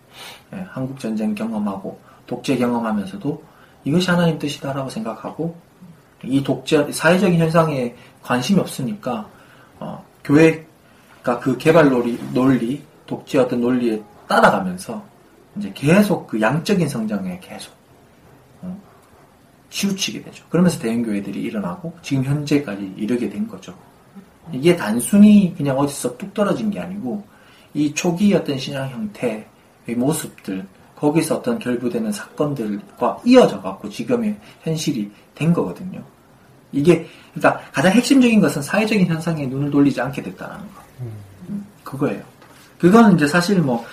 예, 0.53 0.67
한국 0.69 0.99
전쟁 0.99 1.35
경험하고 1.35 1.99
독재 2.27 2.59
경험하면서도 2.59 3.43
이것이 3.85 4.11
하나님 4.11 4.39
뜻이다라고 4.39 4.91
생각하고 4.91 5.57
이 6.29 6.43
독재 6.43 6.93
사회적인 6.93 7.39
현상에 7.39 7.95
관심이 8.23 8.61
없으니까 8.61 9.29
어, 9.79 10.05
교회가 10.25 11.39
그 11.41 11.57
개발 11.59 11.91
논리, 11.91 12.19
논리 12.33 12.83
독재 13.07 13.39
어떤 13.39 13.61
논리에 13.61 14.03
따라가면서 14.29 15.03
이제 15.57 15.71
계속 15.75 16.27
그 16.27 16.41
양적인 16.41 16.89
성장에 16.89 17.39
계속 17.41 17.73
어, 18.63 18.81
치우치게 19.71 20.23
되죠. 20.23 20.45
그러면서 20.49 20.79
대형 20.79 21.03
교회들이 21.03 21.41
일어나고 21.43 21.97
지금 22.03 22.25
현재까지 22.25 22.95
이르게 22.97 23.29
된 23.29 23.47
거죠. 23.47 23.75
이게 24.53 24.77
단순히 24.77 25.55
그냥 25.57 25.79
어디서 25.79 26.17
뚝 26.17 26.35
떨어진 26.35 26.71
게 26.71 26.81
아니고 26.81 27.25
이 27.73 27.93
초기 27.95 28.35
어떤 28.35 28.59
신앙 28.59 28.89
형태의 28.91 29.47
모습들 29.97 30.67
거기서 30.97 31.39
어떤 31.39 31.59
결부되는 31.59 32.13
사건들과 32.13 33.21
이어져 33.25 33.61
갖고 33.61 33.89
지금의 33.89 34.39
현실이 34.63 35.11
된 35.35 35.53
거거든요. 35.53 36.03
이게 36.75 37.09
그러니까 37.35 37.65
가장 37.73 37.93
핵심적인 37.93 38.41
것은 38.41 38.63
사회적인 38.63 39.07
현상에 39.07 39.47
눈을 39.47 39.71
돌리지 39.71 40.01
않게 40.01 40.23
됐다는 40.23 40.57
거. 40.57 40.83
음, 41.49 41.67
그거예요. 41.83 42.23
그거는 42.79 43.15
이제 43.15 43.27
사실 43.27 43.61
뭐 43.61 43.85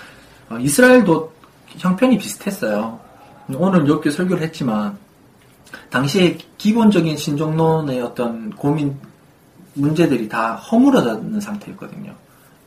어, 0.48 0.58
이스라엘도 0.58 1.32
형편이 1.78 2.18
비슷했어요. 2.18 3.00
오늘 3.56 3.84
이렇게 3.84 4.10
설교를 4.10 4.42
했지만 4.44 4.96
당시에 5.90 6.38
기본적인 6.58 7.16
신종론의 7.16 8.00
어떤 8.00 8.50
고민 8.50 8.96
문제들이 9.74 10.28
다 10.28 10.54
허물어졌는 10.54 11.40
상태였거든요. 11.40 12.12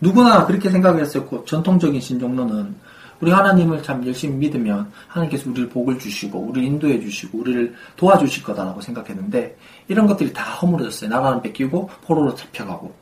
누구나 0.02 0.46
그렇게 0.46 0.70
생각을 0.70 1.02
했었고 1.02 1.46
전통적인 1.46 2.02
신종론은 2.02 2.76
우리 3.22 3.32
하나님을 3.32 3.82
참 3.84 4.06
열심히 4.06 4.36
믿으면 4.36 4.92
하나님께서 5.08 5.50
우리를 5.50 5.70
복을 5.70 5.98
주시고 6.00 6.40
우리를 6.40 6.68
인도해 6.68 7.00
주시고 7.00 7.40
우리를 7.40 7.74
도와주실 7.96 8.44
거다라고 8.44 8.82
생각했는데 8.82 9.58
이런 9.88 10.06
것들이 10.06 10.34
다 10.34 10.44
허물어졌어요. 10.56 11.10
나라는 11.10 11.42
뺏기고 11.42 11.90
포로로 12.04 12.36
잡혀가고 12.36 12.94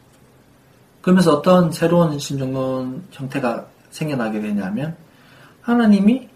그러면서 1.02 1.34
어떤 1.34 1.72
새로운 1.72 2.18
신종론 2.18 3.04
형태가 3.12 3.66
생겨나게 3.92 4.40
되냐면 4.40 4.96
하나님이 5.62 6.30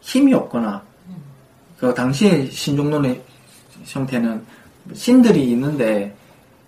힘이 0.00 0.34
없거나 0.34 0.82
그 1.78 1.92
당시의 1.94 2.50
신종론의 2.50 3.22
형태는 3.84 4.44
신들이 4.92 5.50
있는데 5.50 6.14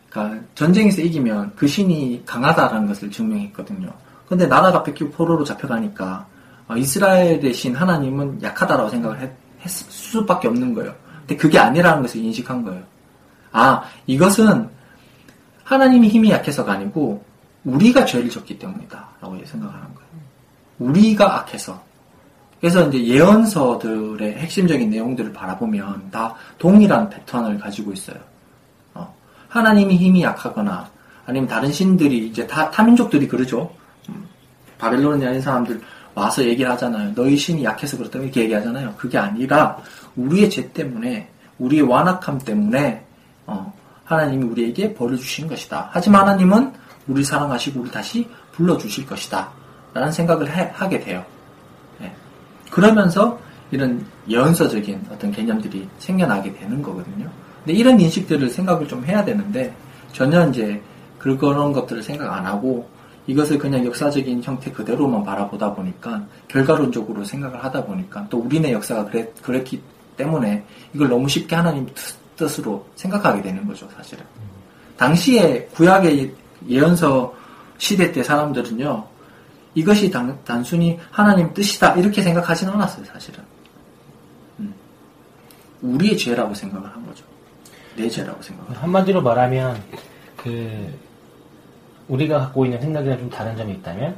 그러니까 0.09 0.43
전쟁에서 0.55 1.03
이기면 1.03 1.53
그 1.55 1.67
신이 1.67 2.23
강하다라는 2.25 2.89
것을 2.89 3.11
증명했거든요. 3.11 3.93
근데 4.29 4.47
나라가 4.47 4.83
뺏기고 4.83 5.11
포로로 5.11 5.45
잡혀가니까 5.45 6.27
어, 6.69 6.77
이스라엘의 6.77 7.55
신 7.55 7.75
하나님은 7.75 8.43
약하다라고 8.43 8.89
생각을 8.89 9.21
했, 9.21 9.31
했을 9.61 9.87
수밖에 9.91 10.49
없는 10.49 10.75
거예요. 10.75 10.95
근데 11.21 11.37
그게 11.37 11.59
아니라는 11.59 12.03
것을 12.03 12.21
인식한 12.21 12.65
거예요. 12.65 12.83
아 13.53 13.83
이것은 14.07 14.69
하나님이 15.65 16.09
힘이 16.09 16.31
약해서가 16.31 16.73
아니고 16.73 17.25
우리가 17.65 18.05
죄를 18.05 18.31
졌기 18.31 18.59
때문이다 18.59 19.09
라고 19.21 19.37
생각하는 19.45 19.95
거예요. 19.95 20.09
우리가 20.79 21.41
악해서. 21.41 21.81
그래서 22.61 22.89
이제 22.89 23.05
예언서들의 23.05 24.35
핵심적인 24.35 24.91
내용들을 24.91 25.33
바라보면 25.33 26.11
다 26.11 26.35
동일한 26.59 27.09
패턴을 27.11 27.59
가지고 27.59 27.93
있어요. 27.93 28.17
어, 28.95 29.15
하나님이 29.49 29.97
힘이 29.97 30.23
약하거나 30.23 30.89
아니면 31.27 31.49
다른 31.49 31.73
신들이 31.73 32.29
이제 32.29 32.47
다 32.47 32.71
타민족들이 32.71 33.29
그러죠. 33.29 33.71
음, 34.77 34.79
바벨론에 34.79 35.25
있는 35.27 35.41
사람들 35.41 35.81
와서 36.15 36.45
얘기를 36.45 36.71
하잖아요. 36.73 37.15
너희 37.15 37.37
신이 37.37 37.65
약해서 37.65 37.97
그렇다고 37.97 38.25
이렇게 38.25 38.43
얘기하잖아요. 38.43 38.95
그게 38.97 39.19
아니라 39.19 39.77
우리의 40.17 40.49
죄 40.51 40.71
때문에 40.73 41.29
우리의 41.59 41.83
완악함 41.83 42.39
때문에 42.39 43.05
어, 43.47 43.73
하나님이 44.05 44.45
우리에게 44.45 44.95
벌을 44.95 45.17
주시는 45.17 45.49
것이다. 45.51 45.91
하지만 45.93 46.23
하나님은 46.23 46.73
우리 47.09 47.23
사랑하시고 47.23 47.81
우리 47.81 47.91
다시 47.91 48.29
불러주실 48.53 49.07
것이다. 49.07 49.51
라는 49.95 50.11
생각을 50.13 50.51
해- 50.55 50.71
하게 50.75 51.01
돼요. 51.01 51.25
예. 52.03 52.13
그러면서 52.71 53.39
이런 53.71 54.05
예언서적인 54.29 55.07
어떤 55.11 55.31
개념들이 55.33 55.89
생겨나게 55.99 56.53
되는 56.55 56.83
거거든요. 56.83 57.29
근데 57.65 57.79
이런 57.79 57.99
인식들을 58.01 58.49
생각을 58.51 58.87
좀 58.89 59.05
해야 59.05 59.25
되는데 59.25 59.75
전혀 60.13 60.47
이제 60.49 60.81
그런 61.19 61.73
것들을 61.73 62.03
생각 62.03 62.33
안 62.33 62.47
하고 62.47 62.89
이것을 63.27 63.59
그냥 63.59 63.85
역사적인 63.85 64.43
형태 64.43 64.71
그대로만 64.71 65.25
바라보다 65.25 65.75
보니까 65.75 66.25
결과론적으로 66.49 67.25
생각을 67.25 67.63
하다 67.65 67.85
보니까 67.85 68.27
또 68.31 68.39
우리네 68.39 68.73
역사가 68.73 69.07
그랬, 69.07 69.43
그랬기 69.43 69.83
때문에 70.17 70.65
이걸 70.95 71.09
너무 71.09 71.29
쉽게 71.29 71.55
하나님 71.57 71.87
뜻- 71.95 72.17
뜻으로 72.37 72.87
생각하게 72.95 73.43
되는 73.43 73.67
거죠, 73.67 73.89
사실은. 73.97 74.25
당시에 74.97 75.67
구약의 75.75 76.33
예언서 76.69 77.35
시대 77.79 78.13
때 78.13 78.23
사람들은요, 78.23 79.05
이것이 79.75 80.11
단, 80.11 80.39
단순히 80.45 80.99
하나님 81.11 81.53
뜻이다, 81.53 81.95
이렇게 81.95 82.23
생각하지는 82.23 82.73
않았어요, 82.75 83.05
사실은. 83.07 83.41
음. 84.61 84.73
우리의 85.83 86.17
죄라고 86.17 86.55
생각을 86.55 86.89
한 86.89 87.05
거죠. 87.07 87.25
내 87.97 88.09
죄라고 88.09 88.41
생각을. 88.43 88.77
한마디로 88.83 89.21
말하면 89.23 89.83
그 90.37 90.95
우리가 92.09 92.39
갖고 92.39 92.65
있는 92.65 92.81
생각이랑 92.81 93.19
좀 93.19 93.31
다른 93.31 93.57
점이 93.57 93.73
있다면 93.75 94.17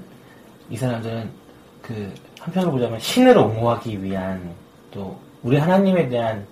이 0.71 0.77
사람들은 0.77 1.31
그 1.83 2.13
한편으로 2.41 2.73
보자면 2.73 2.99
신을 3.01 3.37
옹호하기 3.37 4.03
위한 4.03 4.55
또 4.91 5.19
우리 5.43 5.57
하나님에 5.57 6.09
대한 6.09 6.47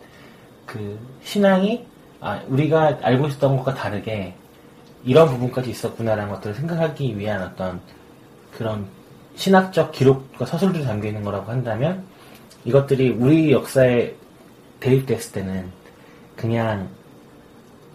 그 0.65 0.99
신앙이 1.23 1.85
아 2.21 2.41
우리가 2.49 2.99
알고 3.03 3.27
있었던 3.29 3.57
것과 3.59 3.75
다르게 3.75 4.35
이런 5.05 5.29
부분까지 5.29 5.71
있었구나라는 5.71 6.33
것들을 6.33 6.55
생각하기 6.55 7.19
위한 7.19 7.43
어떤 7.43 7.81
그런 8.57 8.87
신학적 9.37 9.93
기록과 9.93 10.47
서술들이 10.47 10.85
담겨 10.85 11.09
있는 11.09 11.23
거라고 11.23 11.51
한다면 11.51 12.05
이것들이 12.65 13.11
우리 13.11 13.53
역사에 13.53 14.15
대입됐을 14.81 15.33
때는 15.33 15.71
그냥 16.35 16.89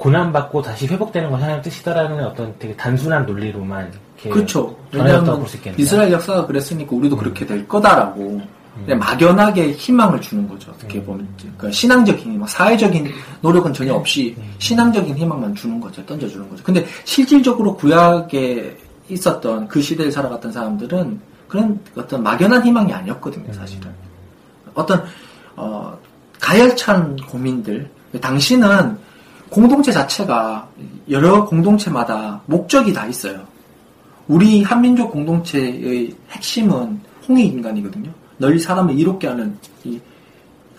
고난받고 0.01 0.63
다시 0.63 0.87
회복되는 0.87 1.29
것이 1.29 1.41
하나님의 1.43 1.63
뜻이다라는 1.63 2.25
어떤 2.25 2.55
되게 2.57 2.75
단순한 2.75 3.23
논리로만 3.27 3.91
그렇죠. 4.23 4.75
왜냐하면. 4.91 5.45
이스라엘 5.77 6.11
역사가 6.11 6.47
그랬으니까 6.47 6.95
우리도 6.95 7.15
그렇게 7.15 7.45
될 7.45 7.67
거다라고 7.67 8.41
근데 8.75 8.95
막연하게 8.95 9.73
희망을 9.73 10.19
주는 10.19 10.47
거죠. 10.49 10.71
어떻게 10.71 11.03
보면 11.03 11.27
그러니까 11.37 11.69
신앙적인 11.69 12.33
희망, 12.33 12.47
사회적인 12.47 13.11
노력은 13.41 13.73
전혀 13.73 13.93
없이 13.93 14.35
신앙적인 14.57 15.15
희망만 15.15 15.53
주는 15.53 15.79
거죠. 15.79 16.03
던져주는 16.07 16.49
거죠. 16.49 16.63
근데 16.63 16.83
실질적으로 17.03 17.75
구약에 17.75 18.75
있었던 19.07 19.67
그 19.67 19.83
시대에 19.83 20.09
살아갔던 20.09 20.51
사람들은 20.51 21.19
그런 21.47 21.79
어떤 21.95 22.23
막연한 22.23 22.65
희망이 22.65 22.91
아니었거든요. 22.91 23.53
사실은 23.53 23.91
어떤 24.73 25.03
어, 25.55 25.95
가열찬 26.39 27.17
고민들. 27.17 27.87
당신은 28.19 28.97
공동체 29.51 29.91
자체가 29.91 30.65
여러 31.09 31.45
공동체마다 31.45 32.41
목적이 32.45 32.93
다 32.93 33.05
있어요. 33.05 33.45
우리 34.29 34.63
한민족 34.63 35.11
공동체의 35.11 36.15
핵심은 36.31 37.01
홍익 37.27 37.53
인간이거든요. 37.53 38.09
널리 38.37 38.57
사람을 38.57 38.97
이롭게 38.97 39.27
하는 39.27 39.57
이 39.83 39.99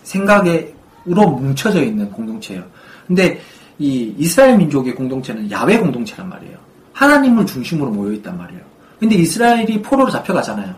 생각으로 0.01 1.29
뭉쳐져 1.39 1.83
있는 1.83 2.09
공동체예요. 2.09 2.63
근데 3.05 3.39
이 3.77 4.11
이스라엘 4.17 4.57
민족의 4.57 4.95
공동체는 4.95 5.51
야외 5.51 5.77
공동체란 5.77 6.27
말이에요. 6.27 6.57
하나님을 6.93 7.45
중심으로 7.45 7.91
모여 7.91 8.11
있단 8.13 8.35
말이에요. 8.35 8.61
근데 8.99 9.15
이스라엘이 9.15 9.83
포로로 9.83 10.09
잡혀가잖아요. 10.09 10.73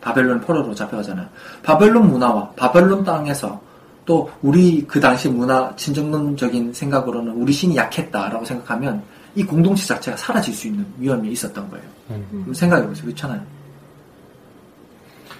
바벨론 0.00 0.40
포로로 0.40 0.72
잡혀가잖아요. 0.72 1.26
바벨론 1.64 2.10
문화와 2.10 2.50
바벨론 2.50 3.02
땅에서 3.02 3.60
또 4.04 4.30
우리 4.42 4.84
그 4.86 5.00
당시 5.00 5.28
문화 5.28 5.74
진정론적인 5.76 6.72
생각으로는 6.72 7.32
우리 7.32 7.52
신이 7.52 7.76
약했다라고 7.76 8.44
생각하면 8.44 9.02
이 9.34 9.44
공동체 9.44 9.86
자체가 9.86 10.16
사라질 10.16 10.54
수 10.54 10.68
있는 10.68 10.86
위험이 10.98 11.30
있었던 11.32 11.68
거예요. 11.70 11.84
음. 12.10 12.52
생각해 12.54 12.86
보세요. 12.86 13.06
그렇잖아요. 13.06 13.40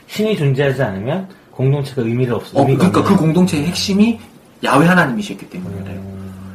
신이 0.06 0.36
존재하지 0.36 0.82
않으면 0.82 1.28
공동체가 1.50 2.02
의미를 2.02 2.34
없어. 2.34 2.58
어, 2.58 2.64
그러니까 2.64 2.90
그 2.90 3.00
없는. 3.00 3.16
공동체의 3.16 3.66
핵심이 3.66 4.18
야외 4.62 4.86
하나님이셨기 4.86 5.48
때문에 5.50 5.82
그래요. 5.82 6.02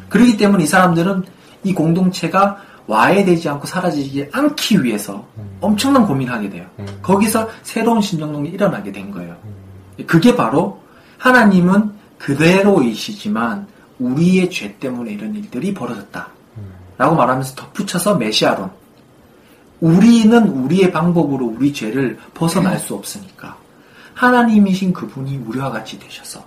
그렇기 0.10 0.38
때문에 0.38 0.64
이 0.64 0.68
사람들은 0.68 1.24
이 1.64 1.74
공동체가 1.74 2.58
와해되지 2.88 3.48
않고 3.50 3.68
사라지지 3.68 4.30
않기 4.32 4.84
위해서 4.84 5.24
엄청난 5.62 6.08
고민을 6.08 6.34
하게 6.34 6.50
돼요. 6.50 6.66
거기서 7.04 7.48
새로운 7.62 8.02
신정론이 8.02 8.50
일어나게 8.50 8.92
된 8.92 9.12
거예요. 9.12 9.36
그게 10.08 10.36
바로 10.36 10.82
하나님은 11.20 11.99
그대로이시지만 12.20 13.68
우리의 13.98 14.50
죄 14.50 14.78
때문에 14.78 15.14
이런 15.14 15.36
일들이 15.36 15.74
벌어졌다. 15.74 16.28
라고 16.98 17.16
말하면서 17.16 17.56
덧붙여서 17.56 18.16
메시아론. 18.16 18.70
우리는 19.80 20.48
우리의 20.50 20.92
방법으로 20.92 21.46
우리 21.46 21.74
죄를 21.74 22.20
벗어날 22.34 22.78
수 22.80 22.94
없으니까 22.96 23.58
하나님이신 24.14 24.92
그분이 24.92 25.38
우리와 25.38 25.72
같이 25.72 25.98
되셔서 25.98 26.46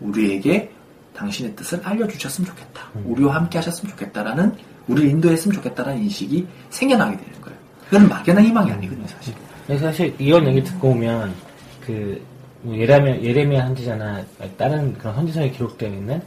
우리에게 0.00 0.72
당신의 1.16 1.56
뜻을 1.56 1.80
알려주셨으면 1.82 2.48
좋겠다. 2.48 2.82
우리와 3.04 3.34
함께 3.34 3.58
하셨으면 3.58 3.90
좋겠다라는 3.90 4.54
우리를 4.86 5.10
인도했으면 5.10 5.56
좋겠다라는 5.56 6.02
인식이 6.02 6.46
생겨나게 6.70 7.16
되는 7.16 7.40
거예요. 7.40 7.58
그건 7.90 8.08
막연한 8.08 8.44
희망이 8.44 8.70
아니거든요, 8.70 9.06
사실. 9.08 9.34
그래서 9.66 9.86
사실 9.86 10.14
이런 10.18 10.46
얘기 10.46 10.62
듣고 10.62 10.90
오면 10.90 11.34
그뭐 11.84 12.18
예레미야, 12.66 13.22
예레미야 13.22 13.62
선지자나 13.66 14.24
다른 14.56 14.92
그런 14.98 15.14
선지서에 15.14 15.50
기록되어 15.50 15.88
있는 15.90 16.20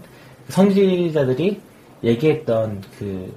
그 0.47 0.53
선지자들이 0.53 1.59
얘기했던 2.03 2.81
그 2.97 3.33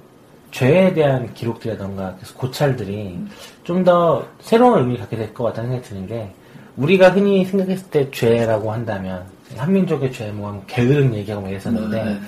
죄에 0.51 0.93
대한 0.93 1.33
기록들이라던가 1.33 2.15
그래서 2.15 2.33
고찰들이 2.35 3.19
좀 3.63 3.83
더 3.83 4.25
새로운 4.39 4.79
의미를 4.79 5.01
갖게 5.01 5.17
될 5.17 5.33
것 5.33 5.43
같다는 5.45 5.71
생각이 5.71 5.89
드는 5.89 6.07
게 6.07 6.29
우리가 6.77 7.09
흔히 7.11 7.43
생각했을 7.45 7.89
때 7.89 8.09
죄라고 8.11 8.71
한다면 8.71 9.25
한민족의 9.57 10.11
죄, 10.11 10.31
뭐 10.31 10.63
게으름 10.67 11.13
얘기하고 11.13 11.43
막 11.43 11.49
이랬었는데 11.49 12.03
네. 12.03 12.19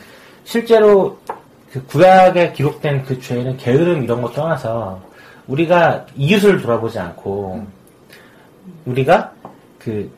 실제로 0.44 1.18
그 1.72 1.84
구약에 1.86 2.54
기록된 2.54 3.04
그 3.04 3.20
죄는 3.20 3.58
게으름 3.58 4.04
이런 4.04 4.22
거 4.22 4.32
떠나서 4.32 5.02
우리가 5.48 6.06
이웃을 6.16 6.62
돌아보지 6.62 7.00
않고 7.00 7.66
우리가 8.86 9.32
그 9.80 10.10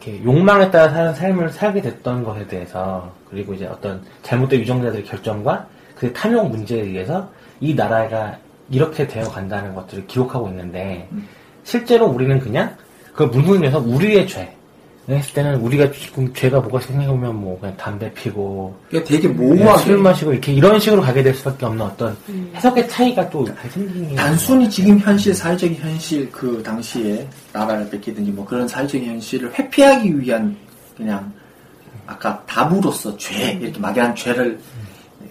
이렇게 0.00 0.22
욕망에 0.24 0.70
따라 0.70 0.88
사는 0.90 1.14
삶을 1.14 1.50
살게 1.50 1.80
됐던 1.82 2.24
것에 2.24 2.46
대해서 2.46 3.12
그리고 3.30 3.54
이제 3.54 3.66
어떤 3.66 4.02
잘못된 4.22 4.60
유정자들의 4.60 5.04
결정과 5.04 5.66
그 5.94 6.12
탐욕 6.12 6.50
문제에 6.50 6.82
의해서 6.82 7.30
이 7.60 7.74
나라가 7.74 8.38
이렇게 8.70 9.06
되어 9.06 9.24
간다는 9.24 9.74
것들을 9.74 10.06
기록하고 10.06 10.48
있는데 10.48 11.08
실제로 11.64 12.06
우리는 12.06 12.38
그냥 12.38 12.76
그걸 13.12 13.28
무능해서 13.28 13.78
우리의 13.78 14.26
죄 14.26 14.55
했을 15.08 15.34
때는 15.34 15.60
우리가 15.60 15.90
지금 15.92 16.32
죄가 16.34 16.60
뭐가 16.60 16.80
생각해보면 16.80 17.40
뭐 17.40 17.58
그냥 17.60 17.76
담배 17.76 18.12
피고 18.12 18.76
그러니까 18.88 19.08
되게 19.08 19.28
모호하게 19.28 19.84
술 19.84 19.98
마시고 19.98 20.32
이렇게 20.32 20.52
이런 20.52 20.80
식으로 20.80 21.00
가게 21.00 21.22
될 21.22 21.32
수밖에 21.34 21.64
없는 21.66 21.86
어떤 21.86 22.16
해석의 22.54 22.88
차이가 22.88 23.30
또잘 23.30 23.70
생기는 23.70 24.08
게 24.08 24.14
단순히 24.16 24.68
지금 24.68 24.98
현실, 24.98 25.32
사회적인 25.32 25.76
현실, 25.76 26.30
그 26.32 26.60
당시에 26.62 27.28
나라를 27.52 27.88
뺏기든지 27.90 28.32
뭐 28.32 28.44
그런 28.44 28.66
사회적인 28.66 29.08
현실을 29.08 29.56
회피하기 29.56 30.18
위한 30.18 30.56
그냥 30.96 31.32
아까 32.06 32.42
답으로서 32.46 33.16
죄, 33.16 33.52
이렇게 33.60 33.78
막연한 33.78 34.14
죄를 34.14 34.58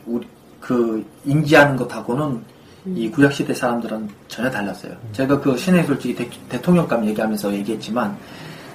우리 0.06 0.26
그 0.60 1.06
인지하는 1.26 1.76
것하고는 1.76 2.42
이 2.96 3.10
구약시대 3.10 3.54
사람들은 3.54 4.10
전혀 4.28 4.50
달랐어요. 4.50 4.94
제가 5.12 5.40
그 5.40 5.58
신의 5.58 5.86
솔직히 5.86 6.30
대, 6.48 6.62
통령감 6.62 7.06
얘기하면서 7.08 7.54
얘기했지만 7.56 8.16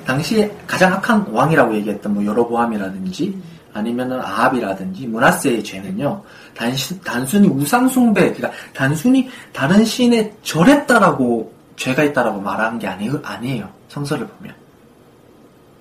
당시에 0.04 0.54
가장 0.66 0.92
악한 0.94 1.26
왕이라고 1.30 1.74
얘기했던 1.76 2.14
뭐 2.14 2.24
여로보암이라든지 2.24 3.40
아니면은 3.72 4.20
아합이라든지 4.20 5.06
문하세의 5.06 5.62
죄는요 5.62 6.22
단시, 6.54 7.00
단순히 7.00 7.48
우상숭배 7.48 8.32
그러니까 8.32 8.50
단순히 8.74 9.28
다른 9.52 9.84
신에 9.84 10.34
절했다라고 10.42 11.52
죄가 11.76 12.02
있다라고 12.04 12.40
말하는 12.40 12.78
게 12.78 12.86
아니, 12.88 13.10
아니에요 13.22 13.68
성서를 13.88 14.26
보면 14.26 14.54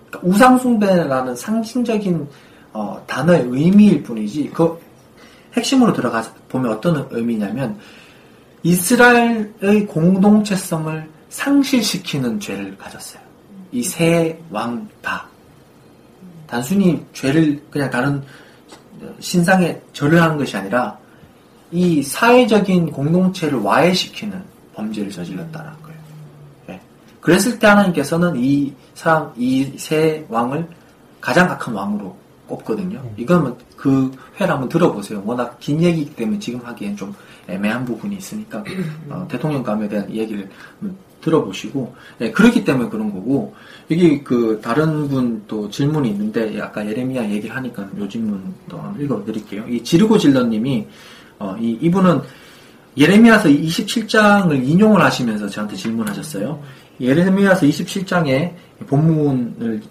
그러니까 0.10 0.28
우상숭배라는 0.28 1.36
상징적인 1.36 2.28
어, 2.74 3.04
단어의 3.08 3.46
의미일 3.48 4.04
뿐이지 4.04 4.52
그 4.54 4.80
핵심으로 5.54 5.94
들어가 5.94 6.24
보면 6.48 6.72
어떤 6.74 7.08
의미냐면 7.10 7.78
이스라엘의 8.64 9.88
공동체성을 9.88 11.10
상실시키는 11.30 12.40
죄를 12.40 12.78
가졌어요. 12.78 13.29
이세왕 13.72 14.88
다. 15.02 15.28
단순히 16.48 17.06
죄를 17.14 17.62
그냥 17.70 17.90
다른 17.90 18.24
신상에 19.20 19.80
절을 19.94 20.22
하는 20.22 20.38
것이 20.38 20.58
아니라 20.58 20.98
이 21.72 22.02
사회적인 22.02 22.92
공동체를 22.92 23.60
와해시키는 23.60 24.44
범죄를 24.74 25.12
저질렀다는 25.12 25.72
거예요. 25.84 26.00
예. 26.70 26.82
그랬을 27.22 27.60
때 27.60 27.68
하나님께서는 27.68 28.36
이 28.38 28.74
사람, 28.96 29.32
이세 29.38 30.26
왕을 30.30 30.68
가장 31.22 31.50
악한 31.52 31.74
왕으로 31.74 32.18
꼽거든요. 32.48 33.04
이건 33.18 33.56
그 33.78 34.12
회를 34.40 34.54
한번 34.54 34.68
들어보세요. 34.70 35.22
워낙 35.26 35.58
긴 35.60 35.82
얘기이기 35.82 36.16
때문에 36.16 36.40
지금 36.40 36.60
하기엔 36.64 36.98
좀 36.98 37.14
애매한 37.50 37.84
부분이 37.86 38.16
있으니까 38.18 38.64
어, 39.10 39.28
대통령 39.30 39.64
감에 39.64 39.88
대한 39.90 40.10
얘기를 40.14 40.48
들어보시고 41.22 41.94
예, 42.22 42.32
그렇기 42.32 42.64
때문에 42.64 42.88
그런 42.90 43.12
거고 43.12 43.54
여기 43.92 44.24
그 44.24 44.60
다른 44.64 45.08
분 45.10 45.44
또 45.48 45.70
질문이 45.70 46.10
있는데 46.12 46.60
아까 46.62 46.86
예레미야 46.88 47.30
얘기를 47.30 47.56
하니까 47.56 47.88
요 47.98 48.08
질문 48.08 48.42
또 48.70 48.80
읽어드릴게요. 49.00 49.68
이 49.68 49.84
지르고 49.84 50.18
질러님이 50.18 50.88
어, 51.40 51.56
이 51.60 51.78
이분은 51.82 52.22
예레미야서 52.98 53.50
27장을 53.50 54.52
인용을 54.68 55.02
하시면서 55.02 55.48
저한테 55.48 55.76
질문하셨어요. 55.76 56.62
예레미야서 57.02 57.66
27장에 57.66 58.54
본문을 58.88 59.82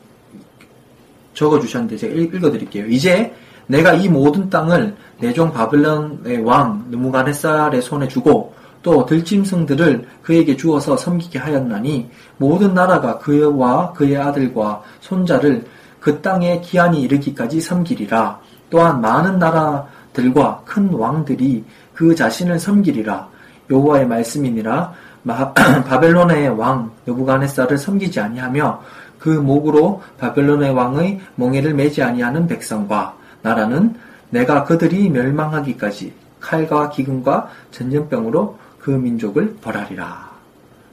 적어주셨는데 1.35 1.97
제가 1.97 2.15
읽- 2.15 2.35
읽어드릴게요. 2.35 2.87
이제 2.87 3.33
내가 3.69 3.93
이 3.93 4.09
모든 4.09 4.51
땅을 4.51 4.97
내종 5.21 5.53
바벨론의 5.53 6.43
왕 6.45 6.85
느무갓네살의 6.91 7.81
손에 7.83 8.09
주고 8.09 8.53
또 8.83 9.05
들짐승들을 9.05 10.07
그에게 10.23 10.57
주어서 10.57 10.97
섬기게 10.97 11.39
하였나니 11.39 12.11
모든 12.39 12.75
나라가 12.75 13.19
그와 13.19 13.93
그의 13.93 14.17
아들과 14.17 14.83
손자를 15.01 15.65
그 16.01 16.21
땅에 16.23 16.61
기한이 16.61 17.03
이르기까지 17.03 17.61
섬기리라. 17.61 18.41
또한 18.71 19.01
많은 19.01 19.39
나라들과 19.39 20.63
큰 20.65 20.93
왕들이 20.93 21.65
그 21.95 22.15
자신을 22.15 22.59
섬기리라. 22.59 23.29
여호와의 23.71 24.07
말씀이니라. 24.07 24.93
마- 25.23 25.53
바벨론의 25.85 26.49
왕 26.51 26.91
느부갓네살을 27.07 27.77
섬기지 27.77 28.21
아니하며 28.21 28.81
그 29.19 29.29
목으로 29.31 30.01
바벨론의 30.19 30.71
왕의 30.71 31.21
멍에를 31.35 31.75
매지 31.75 32.03
아니하는 32.03 32.47
백성과 32.47 33.18
나라는 33.43 33.95
내가 34.31 34.65
그들이 34.65 35.09
멸망하기까지 35.11 36.13
칼과 36.41 36.91
기근과 36.91 37.51
전염병으로 37.71 38.59
그 38.79 38.91
민족을 38.91 39.57
벌하리라. 39.61 40.29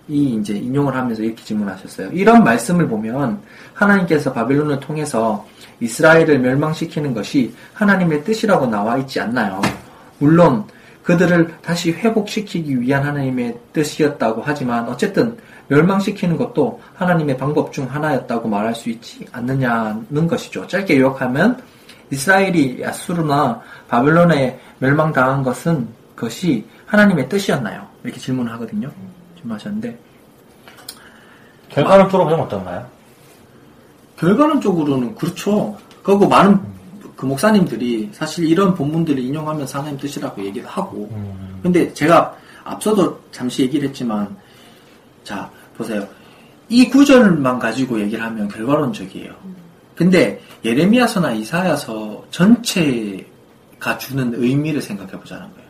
이제 0.07 0.55
인용을 0.55 0.95
하면서 0.95 1.23
이렇게 1.23 1.43
질문하셨어요. 1.43 2.11
이런 2.11 2.43
말씀을 2.43 2.87
보면 2.87 3.39
하나님께서 3.73 4.31
바벨론을 4.33 4.79
통해서 4.79 5.45
이스라엘을 5.79 6.39
멸망시키는 6.39 7.13
것이 7.13 7.53
하나님의 7.73 8.23
뜻이라고 8.23 8.67
나와 8.67 8.97
있지 8.97 9.19
않나요? 9.19 9.61
물론 10.19 10.63
그들을 11.03 11.55
다시 11.61 11.91
회복시키기 11.91 12.81
위한 12.81 13.03
하나님의 13.03 13.57
뜻이었다고 13.73 14.43
하지만 14.45 14.87
어쨌든 14.87 15.37
멸망시키는 15.67 16.37
것도 16.37 16.81
하나님의 16.95 17.37
방법 17.37 17.73
중 17.73 17.85
하나였다고 17.89 18.47
말할 18.47 18.75
수 18.75 18.89
있지 18.89 19.25
않느냐는 19.31 20.27
것이죠. 20.27 20.67
짧게 20.67 20.99
요약하면 20.99 21.59
이스라엘이 22.11 22.81
야수르나 22.81 23.61
바벨론에 23.87 24.59
멸망당한 24.79 25.43
것은 25.43 25.87
그것이 26.15 26.65
하나님의 26.85 27.27
뜻이었나요? 27.29 27.87
이렇게 28.03 28.19
질문을 28.19 28.51
하거든요. 28.53 28.89
질문하셨는데 29.37 29.99
결과론적으로 31.69 32.29
보면 32.29 32.45
어떤가요? 32.45 32.87
결과론적으로는 34.17 35.15
그렇죠. 35.15 35.77
그리고 36.03 36.27
많은 36.27 36.59
그 37.15 37.25
목사님들이 37.25 38.09
사실 38.13 38.45
이런 38.45 38.75
본문들을 38.75 39.19
인용하면서 39.19 39.79
하나님 39.79 39.97
뜻이라고 39.97 40.43
얘기를 40.43 40.67
하고 40.67 41.09
음. 41.11 41.59
근데 41.63 41.93
제가 41.93 42.35
앞서도 42.63 43.19
잠시 43.31 43.63
얘기를 43.63 43.87
했지만 43.89 44.35
자 45.23 45.49
보세요. 45.77 46.07
이 46.69 46.89
구절만 46.89 47.59
가지고 47.59 47.99
얘기를 47.99 48.23
하면 48.23 48.47
결과론적이에요. 48.47 49.33
근데 49.95 50.41
예레미야서나 50.63 51.31
이사야서 51.33 52.25
전체가 52.29 53.97
주는 53.97 54.33
의미를 54.35 54.81
생각해 54.81 55.11
보자는 55.11 55.43
거예요. 55.53 55.69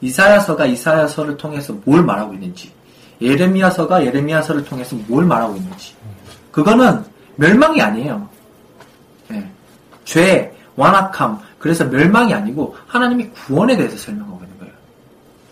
이사야서가 0.00 0.66
이사야서를 0.66 1.36
통해서 1.36 1.74
뭘 1.84 2.04
말하고 2.04 2.34
있는지, 2.34 2.70
예레미야서가 3.20 4.04
예레미야서를 4.06 4.64
통해서 4.64 4.96
뭘 5.08 5.24
말하고 5.24 5.56
있는지. 5.56 5.94
그거는 6.52 7.02
멸망이 7.36 7.80
아니에요. 7.80 8.28
예. 9.32 9.50
죄, 10.04 10.54
완악함, 10.76 11.40
그래서 11.58 11.84
멸망이 11.84 12.32
아니고 12.32 12.76
하나님이 12.86 13.28
구원에 13.30 13.76
대해서 13.76 13.96
설명하고 13.96 14.40
있는 14.44 14.58
거예요. 14.58 14.72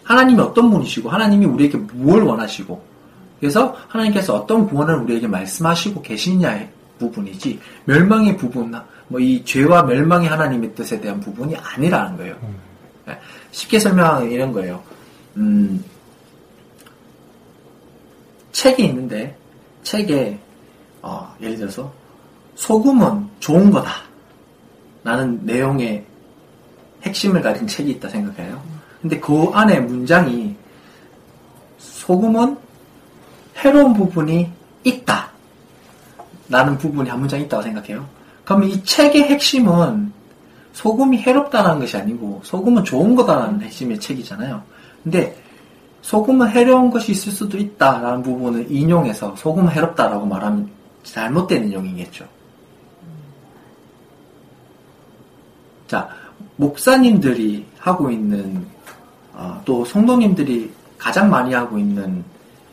하나님이 0.04 0.40
어떤 0.40 0.70
분이시고, 0.70 1.10
하나님이 1.10 1.44
우리에게 1.46 1.78
뭘 1.78 2.22
원하시고, 2.22 2.80
그래서 3.40 3.76
하나님께서 3.88 4.34
어떤 4.34 4.68
구원을 4.68 4.94
우리에게 4.94 5.26
말씀하시고 5.26 6.02
계시냐의 6.02 6.70
부분이지, 6.98 7.60
멸망의 7.84 8.36
부분, 8.36 8.74
뭐 9.08 9.20
이 9.20 9.44
죄와 9.44 9.84
멸망의 9.84 10.28
하나님의 10.28 10.74
뜻에 10.74 11.00
대한 11.00 11.20
부분이 11.20 11.56
아니라는 11.56 12.16
거예요. 12.16 12.36
예. 13.08 13.18
쉽게 13.52 13.78
설명하면 13.78 14.30
이런 14.30 14.52
거예요. 14.52 14.82
음, 15.36 15.82
책이 18.52 18.84
있는데, 18.86 19.36
책에, 19.82 20.38
어, 21.02 21.34
예를 21.40 21.56
들어서, 21.56 21.92
소금은 22.56 23.28
좋은 23.38 23.70
거다. 23.70 23.90
라는 25.04 25.38
내용의 25.44 26.04
핵심을 27.02 27.40
가진 27.42 27.66
책이 27.66 27.92
있다 27.92 28.08
생각해요. 28.08 28.60
근데 29.00 29.20
그 29.20 29.50
안에 29.52 29.78
문장이, 29.80 30.56
소금은 31.78 32.56
해로운 33.58 33.94
부분이 33.94 34.50
있다. 34.82 35.30
라는 36.48 36.78
부분이 36.78 37.08
한 37.08 37.20
문장 37.20 37.40
있다고 37.40 37.62
생각해요. 37.62 38.06
그러면 38.44 38.68
이 38.68 38.84
책의 38.84 39.24
핵심은 39.24 40.12
소금이 40.72 41.18
해롭다는 41.18 41.80
것이 41.80 41.96
아니고 41.96 42.40
소금은 42.44 42.84
좋은 42.84 43.14
거다라는 43.14 43.62
핵심의 43.62 43.98
책이잖아요. 43.98 44.62
근데 45.02 45.36
소금은 46.02 46.50
해로운 46.50 46.90
것이 46.90 47.12
있을 47.12 47.32
수도 47.32 47.58
있다라는 47.58 48.22
부분을 48.22 48.70
인용해서 48.70 49.34
소금은 49.36 49.72
해롭다라고 49.72 50.26
말하면 50.26 50.70
잘못된 51.02 51.64
인용이겠죠. 51.64 52.26
자, 55.88 56.08
목사님들이 56.56 57.66
하고 57.78 58.10
있는 58.10 58.66
어, 59.32 59.60
또 59.64 59.84
성도님들이 59.84 60.72
가장 60.98 61.30
많이 61.30 61.54
하고 61.54 61.78
있는 61.78 62.24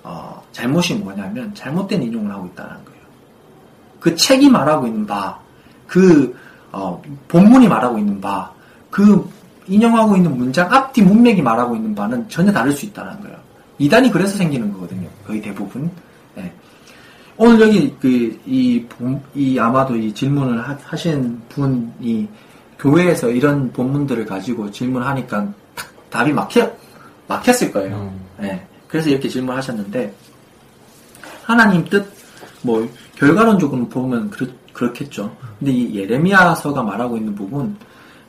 어, 0.04 0.42
잘못이 0.52 0.96
뭐냐면 0.96 1.54
잘못된 1.54 2.02
인용을 2.04 2.32
하고 2.32 2.48
있다는 2.48 2.86
거예요. 2.86 2.93
그 4.04 4.14
책이 4.18 4.50
말하고 4.50 4.86
있는 4.86 5.08
바, 5.08 5.40
그 5.88 6.36
어, 6.74 7.02
본문이 7.30 7.70
말하고 7.70 7.98
있는 7.98 8.20
바, 8.20 8.52
그 8.90 9.26
인용하고 9.66 10.18
있는 10.18 10.38
문장 10.38 10.70
앞뒤 10.74 11.02
문맥이 11.02 11.42
말하고 11.42 11.74
있는 11.74 11.96
바는 11.96 12.28
전혀 12.28 12.52
다를 12.52 12.74
수 12.74 12.86
있다는 12.86 13.22
거예요. 13.22 13.38
이단이 13.78 14.12
그래서 14.12 14.36
생기는 14.36 14.74
거거든요. 14.74 15.08
거의 15.26 15.42
대부분. 15.42 15.90
네. 16.36 16.52
오늘 17.38 17.62
여기 17.62 17.96
그 18.02 18.38
이 18.46 18.86
이 19.36 19.58
아마도 19.58 19.96
이 19.96 20.14
질문을 20.14 20.68
하, 20.68 20.78
하신 20.84 21.42
분이 21.48 22.28
교회에서 22.80 23.30
이런 23.30 23.72
본문들을 23.72 24.26
가지고 24.26 24.70
질문하니까 24.70 25.48
탁 25.76 26.10
답이 26.10 26.34
막혀 26.34 26.70
막혔을 27.30 27.72
거예요. 27.72 27.96
음. 27.96 28.20
네. 28.38 28.68
그래서 28.90 29.10
이렇게 29.10 29.30
질문하셨는데 29.30 30.14
하나님 31.46 31.86
뜻 31.86 32.24
뭐 32.64 32.90
결과론적으로 33.24 33.88
보면 33.88 34.30
그렇, 34.30 34.48
그렇겠죠. 34.74 35.36
근데 35.60 35.72
이 35.72 35.96
예레미야서가 35.96 36.84
말하고 36.84 37.18
있는 37.18 37.34
부분 37.36 37.78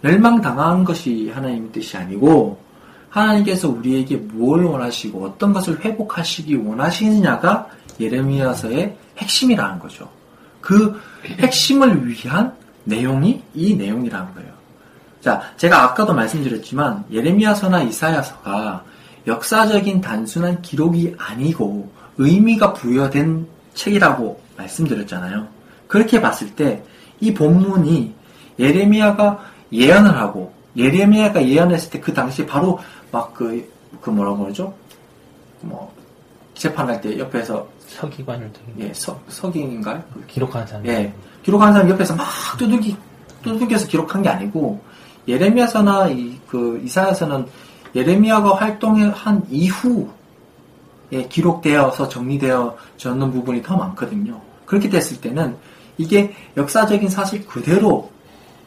멸망당한 0.03 0.85
것이 0.85 1.31
하나님의 1.35 1.73
뜻이 1.73 1.97
아니고 1.97 2.63
하나님께서 3.09 3.69
우리에게 3.69 4.17
뭘 4.17 4.65
원하시고 4.65 5.25
어떤 5.25 5.53
것을 5.53 5.85
회복하시기 5.85 6.57
원하시느냐가 6.57 7.69
예레미야서의 7.99 8.97
핵심이라는 9.19 9.79
거죠. 9.79 10.09
그 10.61 11.01
핵심을 11.25 12.09
위한 12.09 12.53
내용이 12.85 13.43
이 13.55 13.75
내용이라는 13.75 14.35
거예요. 14.35 14.53
자, 15.21 15.43
제가 15.57 15.83
아까도 15.85 16.13
말씀드렸지만 16.13 17.05
예레미야서나 17.11 17.83
이사야서가 17.83 18.85
역사적인 19.27 20.01
단순한 20.03 20.61
기록이 20.61 21.15
아니고 21.19 21.91
의미가 22.19 22.75
부여된 22.75 23.47
책이라고 23.75 24.44
말씀드렸잖아요. 24.57 25.47
그렇게 25.89 26.21
봤을 26.21 26.55
때 26.55 26.83
이 27.21 27.33
본문이 27.33 28.15
예레미야가 28.59 29.39
예언을 29.73 30.17
하고 30.17 30.53
예레미야가 30.77 31.47
예언했을 31.47 31.91
때 31.91 32.01
그 32.01 32.13
당시에 32.13 32.47
바로 32.47 32.79
막그 33.11 33.73
그 34.01 34.11
뭐라고 34.11 34.39
그러죠? 34.39 34.75
뭐 35.61 35.93
재판할 36.55 37.01
때 37.01 37.19
옆에서 37.19 37.67
서기관을 37.87 38.51
예, 38.79 38.93
서, 38.93 39.19
서기인가요? 39.29 40.03
그 40.13 40.25
기록하는 40.27 40.67
사람. 40.67 40.87
예, 40.87 41.13
기록한 41.43 41.73
사람 41.73 41.89
옆에서 41.91 42.15
막 42.15 42.27
두들기, 42.59 42.97
두들겨서 43.43 43.87
기록한 43.87 44.23
게 44.23 44.29
아니고, 44.29 44.81
예레미야서나 45.29 46.09
이, 46.09 46.39
그, 46.47 46.81
이사야서는 46.85 47.47
예레미야가 47.95 48.57
활동한 48.57 49.43
이후에 49.51 50.07
기록되어서 51.11 52.09
정리되어졌는 52.09 53.31
부분이 53.33 53.63
더 53.63 53.77
많거든요. 53.77 54.41
그렇게 54.65 54.89
됐을 54.89 55.21
때는 55.21 55.57
이게 55.97 56.35
역사적인 56.57 57.09
사실 57.09 57.47
그대로, 57.47 58.11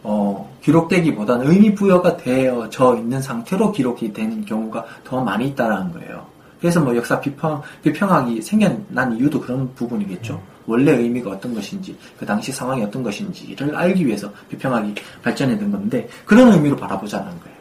어, 0.04 0.50
기록되기보다는 0.62 1.50
의미 1.50 1.74
부여가 1.74 2.18
되어져 2.18 2.98
있는 2.98 3.22
상태로 3.22 3.72
기록이 3.72 4.14
된 4.14 4.46
경우가 4.46 4.86
더 5.04 5.22
많이 5.22 5.48
있다라는 5.50 5.92
거예요. 5.94 6.26
그래서 6.60 6.82
뭐 6.82 6.96
역사 6.96 7.20
비평, 7.20 7.62
비평학이 7.84 8.42
생겨난 8.42 9.16
이유도 9.18 9.40
그런 9.42 9.74
부분이겠죠. 9.76 10.42
원래 10.66 10.92
의미가 10.92 11.32
어떤 11.32 11.54
것인지, 11.54 11.98
그 12.20 12.26
당시 12.26 12.52
상황이 12.52 12.84
어떤 12.84 13.04
것인지를 13.04 13.76
알기 13.76 14.06
위해서 14.06 14.30
비평학이 14.50 14.96
발전해된 15.24 15.72
건데, 15.72 16.08
그런 16.26 16.52
의미로 16.52 16.76
바라보자는 16.76 17.28
거예요. 17.28 17.58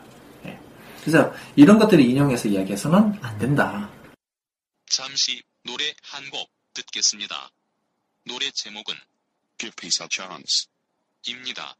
예. 0.46 0.58
그래서 1.04 1.30
이런 1.54 1.78
것들을 1.78 2.02
인용해서 2.02 2.48
이야기해서는 2.48 3.14
안 3.20 3.38
된다. 3.38 3.88
잠시 4.86 5.42
노래 5.62 5.94
한 6.02 6.30
곡 6.30 6.50
듣겠습니다. 6.74 7.50
노래 8.24 8.50
제목은 8.50 8.94
Give 9.58 9.74
Peace 9.76 10.02
a 10.02 10.08
Chance 10.10 10.66
입니다. 11.26 11.76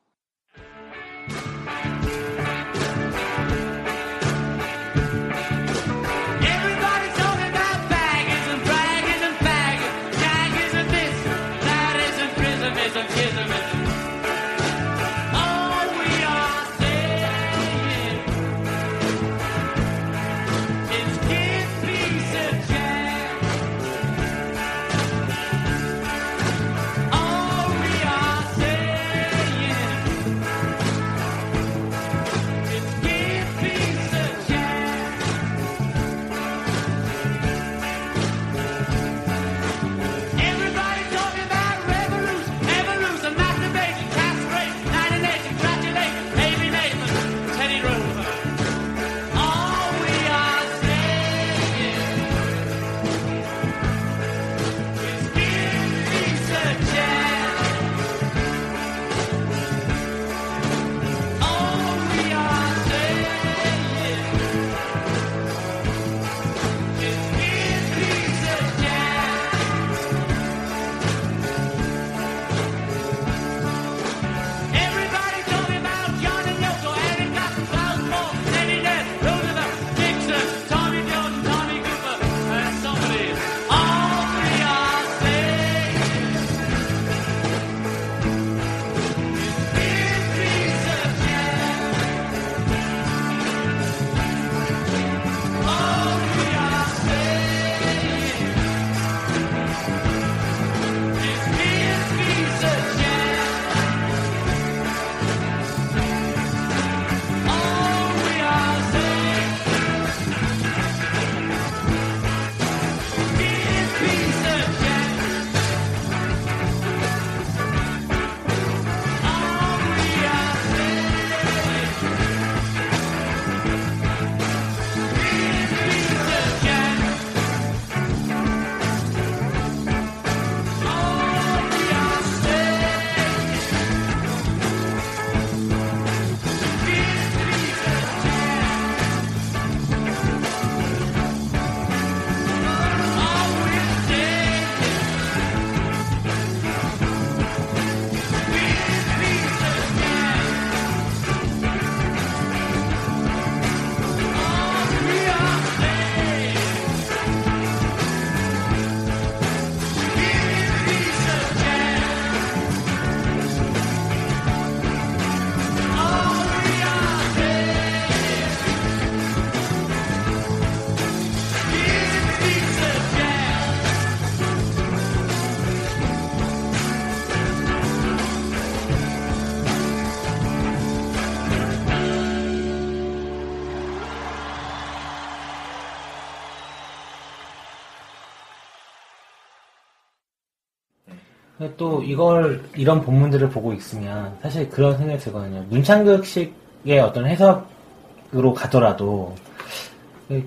또 191.77 192.03
이걸 192.03 192.63
이런 192.75 193.03
본문들을 193.03 193.51
보고 193.51 193.73
있으면 193.73 194.37
사실 194.43 194.69
그런 194.71 194.97
생각이 194.97 195.19
들거든요. 195.21 195.65
문창극식의 195.69 196.99
어떤 197.01 197.27
해석으로 197.27 198.55
가더라도 198.55 199.35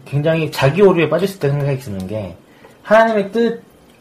굉장히 0.05 0.51
자기 0.51 0.81
오류에 0.81 1.09
빠졌을 1.09 1.39
때 1.39 1.49
생각이 1.49 1.79
드는 1.79 2.07
게 2.07 2.35
하나님의 2.83 3.31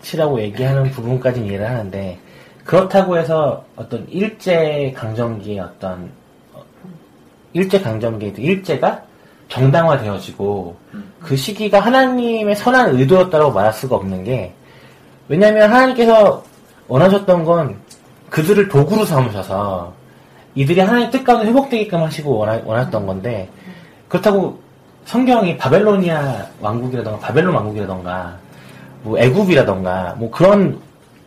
뜻이라고 0.01 0.41
얘기하는 0.41 0.91
부분까지는 0.91 1.49
이해를 1.49 1.69
하는데 1.69 2.19
그렇다고 2.65 3.17
해서 3.17 3.65
어떤 3.77 4.07
일제 4.09 4.93
강점기의 4.97 5.61
어떤 5.61 6.11
어, 6.53 6.63
일제 7.53 7.81
강점기의 7.81 8.33
그 8.35 8.41
일제가 8.41 9.03
정당화되어지고 9.49 10.77
그 11.21 11.37
시기가 11.37 11.81
하나님의 11.81 12.55
선한 12.57 12.95
의도였다고 12.97 13.53
말할 13.53 13.73
수가 13.73 13.97
없는 13.97 14.25
게 14.25 14.53
왜냐하면 15.29 15.71
하나님께서 15.71 16.45
원하셨던 16.89 17.45
건 17.45 17.77
그들을 18.31 18.69
도구로 18.69 19.05
삼으셔서 19.05 19.93
이들이 20.55 20.81
하나님의 20.81 21.11
뜻과도 21.11 21.45
회복되게끔 21.45 22.03
하시고 22.03 22.37
원하, 22.39 22.61
원하셨던 22.65 23.07
건데 23.07 23.49
그렇다고 24.09 24.59
성경이 25.05 25.57
바벨로니아 25.57 26.47
왕국이라던가 26.61 27.19
바벨론 27.19 27.55
왕국이라던가 27.55 28.37
뭐 29.03 29.19
애굽이라던가 29.19 30.17
뭐 30.19 30.31
그런 30.31 30.81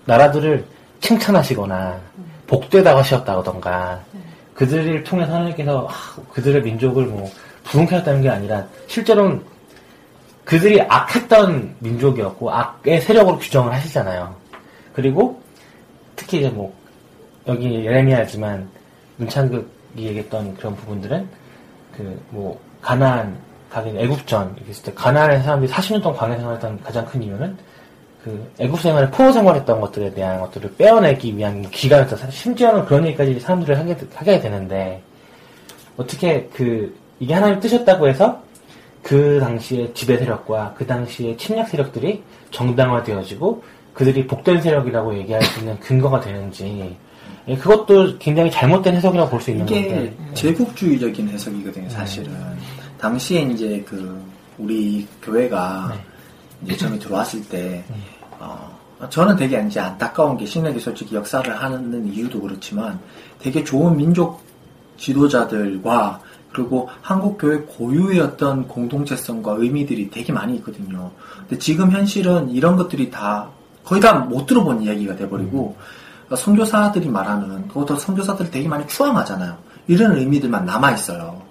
나라들을 0.06 0.66
칭찬하시거나 1.00 2.00
복되다고 2.48 3.00
하셨다던가 3.00 4.02
그들을 4.54 5.04
통해서 5.04 5.34
하나님께서 5.34 5.88
아, 5.90 6.22
그들의 6.34 6.62
민족을 6.62 7.06
뭐 7.06 7.30
부흥케 7.64 7.96
하셨다는 7.96 8.22
게 8.22 8.30
아니라 8.30 8.66
실제로는 8.88 9.42
그들이 10.44 10.82
악했던 10.82 11.76
민족이었고 11.80 12.52
악의 12.52 13.02
세력으로 13.02 13.38
규정을 13.38 13.74
하시잖아요. 13.74 14.36
그리고 14.94 15.41
특히 16.32 16.46
이제 16.46 16.50
뭐 16.50 16.74
여기 17.46 17.86
예레미야지만 17.86 18.70
문창극이 19.18 19.68
얘기했던 19.98 20.56
그런 20.56 20.78
부분들은 20.78 21.28
그 21.98 22.22
뭐 22.30 22.58
가나안 22.82 23.38
가긴 23.70 23.98
애굽전 24.00 24.54
이렇게 24.56 24.72
있을 24.72 24.84
때 24.86 24.94
가나안의 24.94 25.44
사람들이 25.44 25.70
40년 25.70 26.02
동안 26.02 26.18
광야 26.18 26.38
생활했던 26.38 26.82
가장 26.84 27.06
큰 27.06 27.22
이유는 27.22 27.58
그 28.24 28.52
애굽 28.60 28.80
생활에 28.80 29.12
포로 29.12 29.34
생활했던 29.34 29.82
것들에 29.82 30.14
대한 30.14 30.40
것들을 30.40 30.76
빼어내기 30.76 31.36
위한 31.36 31.70
기간이었다. 31.70 32.32
심지어는 32.32 32.86
그런 32.86 33.06
얘기까지 33.08 33.38
사람들을 33.40 33.78
하게, 33.78 33.98
하게 34.14 34.40
되는데 34.40 35.02
어떻게 35.98 36.48
그 36.54 36.98
이게 37.20 37.34
하나님 37.34 37.60
뜻이었다고 37.60 38.08
해서 38.08 38.42
그 39.04 39.40
당시의 39.42 39.94
지배 39.94 40.18
세력과 40.18 40.76
그 40.78 40.88
당시의 40.88 41.38
침략 41.38 41.68
세력들이 41.68 42.24
정당화되어지고 42.52 43.64
그들이 43.94 44.26
복된 44.28 44.62
세력이라고 44.62 45.18
얘기할 45.20 45.42
수 45.44 45.60
있는 45.60 45.80
근거가 45.80 46.20
되는지 46.22 46.98
예, 47.48 47.58
그것도 47.58 48.18
굉장히 48.20 48.52
잘못된 48.52 48.96
해석이라고 48.96 49.30
볼 49.30 49.42
수 49.42 49.52
있는 49.52 49.68
이게 49.68 49.88
건데 49.88 50.34
제국주의적인 50.34 51.30
해석이거든요, 51.30 51.90
사실은. 51.90 52.32
당시에 53.00 53.42
이제 53.42 53.84
그 53.88 54.22
우리 54.58 55.08
교회가 55.24 55.94
이제 56.64 56.78
처음에 56.78 57.00
들어왔을 57.00 57.44
때, 57.50 57.84
어, 58.40 58.78
저는 59.10 59.36
되게 59.36 59.60
이제 59.68 59.80
안타까운 59.80 60.38
게 60.38 60.46
신학이 60.46 60.80
솔직히 60.80 61.16
역사를 61.16 61.52
하는 61.60 62.08
이유도 62.14 62.40
그렇지만 62.42 63.00
되게 63.40 63.64
좋은 63.64 63.98
민족 63.98 64.42
지도자들과 64.98 66.22
그리고 66.52 66.90
한국 67.02 67.40
교회 67.40 67.58
고유의 67.58 68.20
어떤 68.20 68.68
공동체성과 68.68 69.56
의미들이 69.58 70.12
되게 70.12 70.32
많이 70.32 70.56
있거든요. 70.58 71.10
근데 71.40 71.58
지금 71.58 71.92
현실은 71.92 72.50
이런 72.52 72.76
것들이 72.76 73.10
다 73.10 73.50
거의 73.84 74.02
다 74.02 74.14
못 74.14 74.46
들어본 74.46 74.82
이야기가 74.84 75.16
돼버리고 75.16 75.76
선교사들이 76.36 77.10
말하는 77.10 77.68
그것도 77.68 77.98
선교사들 77.98 78.52
되게 78.52 78.68
많이 78.68 78.88
추앙하잖아요. 78.88 79.58
이런 79.88 80.18
의미들만 80.18 80.66
남아 80.66 80.92
있어요. 80.92 81.42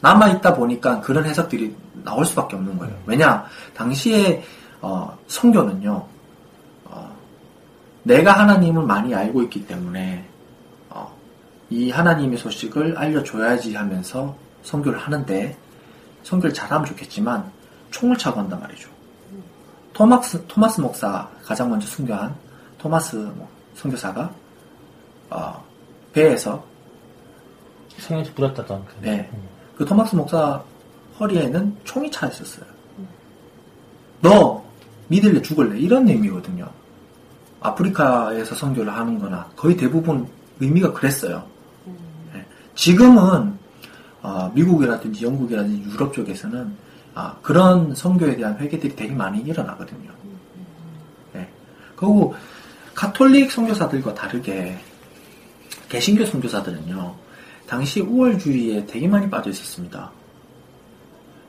남아 0.00 0.28
있다 0.28 0.54
보니까 0.54 1.00
그런 1.00 1.24
해석들이 1.24 1.74
나올 2.04 2.24
수밖에 2.24 2.56
없는 2.56 2.78
거예요. 2.78 2.94
왜냐 3.06 3.44
당시에 3.74 4.42
어, 4.80 5.16
선교는요. 5.26 6.06
어, 6.86 7.16
내가 8.04 8.32
하나님을 8.32 8.84
많이 8.84 9.14
알고 9.14 9.42
있기 9.42 9.66
때문에 9.66 10.24
어, 10.88 11.12
이 11.68 11.90
하나님의 11.90 12.38
소식을 12.38 12.96
알려줘야지 12.96 13.74
하면서 13.74 14.36
선교를 14.62 14.98
하는데 14.98 15.56
선교를 16.22 16.54
잘하면 16.54 16.86
좋겠지만 16.86 17.50
총을 17.90 18.16
차고 18.16 18.40
한단 18.40 18.60
말이죠. 18.60 18.88
토마스 20.00 20.42
토마스 20.48 20.80
목사 20.80 21.28
가장 21.44 21.68
먼저 21.68 21.86
순교한 21.86 22.34
토마스 22.78 23.16
뭐, 23.16 23.46
선교사가 23.74 24.32
어, 25.28 25.62
배에서 26.14 26.64
성에서 27.98 28.32
불었다던 28.32 28.86
그 28.86 28.94
네. 29.02 29.30
그 29.76 29.84
토마스 29.84 30.16
목사 30.16 30.62
허리에는 31.18 31.76
총이 31.84 32.10
차 32.10 32.26
있었어요. 32.28 32.64
너 34.22 34.64
믿을래 35.08 35.42
죽을래 35.42 35.78
이런 35.78 36.08
의미거든요. 36.08 36.66
아프리카에서 37.60 38.54
선교를 38.54 38.90
하는 38.90 39.18
거나 39.18 39.50
거의 39.54 39.76
대부분 39.76 40.26
의미가 40.60 40.94
그랬어요. 40.94 41.44
네. 42.32 42.42
지금은 42.74 43.54
어, 44.22 44.50
미국이라든지 44.54 45.26
영국이라든지 45.26 45.90
유럽 45.90 46.14
쪽에서는 46.14 46.74
아, 47.14 47.36
그런 47.42 47.94
선교에 47.94 48.36
대한 48.36 48.58
회개들이 48.58 48.94
되게 48.94 49.12
많이 49.12 49.40
일어나거든요. 49.40 50.10
네. 51.32 51.48
그리고 51.96 52.34
카톨릭 52.94 53.50
선교사들과 53.50 54.14
다르게 54.14 54.78
개신교 55.88 56.24
선교사들은요. 56.26 57.14
당시 57.66 58.00
우월주의에 58.00 58.86
되게 58.86 59.08
많이 59.08 59.28
빠져 59.28 59.50
있었습니다. 59.50 60.10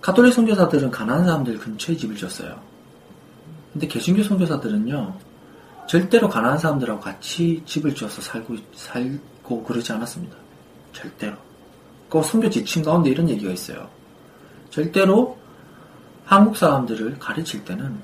카톨릭 0.02 0.34
선교사들은 0.34 0.90
가난한 0.92 1.26
사람들 1.26 1.60
근처에 1.60 1.96
집을 1.96 2.16
지었어요. 2.16 2.60
근데 3.74 3.88
개신교 3.88 4.24
선교사들은요. 4.24 5.16
절대로 5.88 6.30
가난한 6.30 6.58
사람들하고 6.58 7.00
같이 7.02 7.62
집을 7.66 7.94
지어서 7.94 8.22
살고 8.22 8.56
살고 8.74 9.64
그러지 9.64 9.92
않았습니다. 9.92 10.36
절대로. 10.94 11.36
그 12.10 12.22
선교 12.24 12.50
지침 12.50 12.84
가운데 12.84 13.10
이런 13.10 13.30
얘기가 13.30 13.52
있어요. 13.52 13.90
절대로 14.70 15.38
한국 16.32 16.56
사람들을 16.56 17.20
가르칠 17.20 17.66
때는 17.66 18.00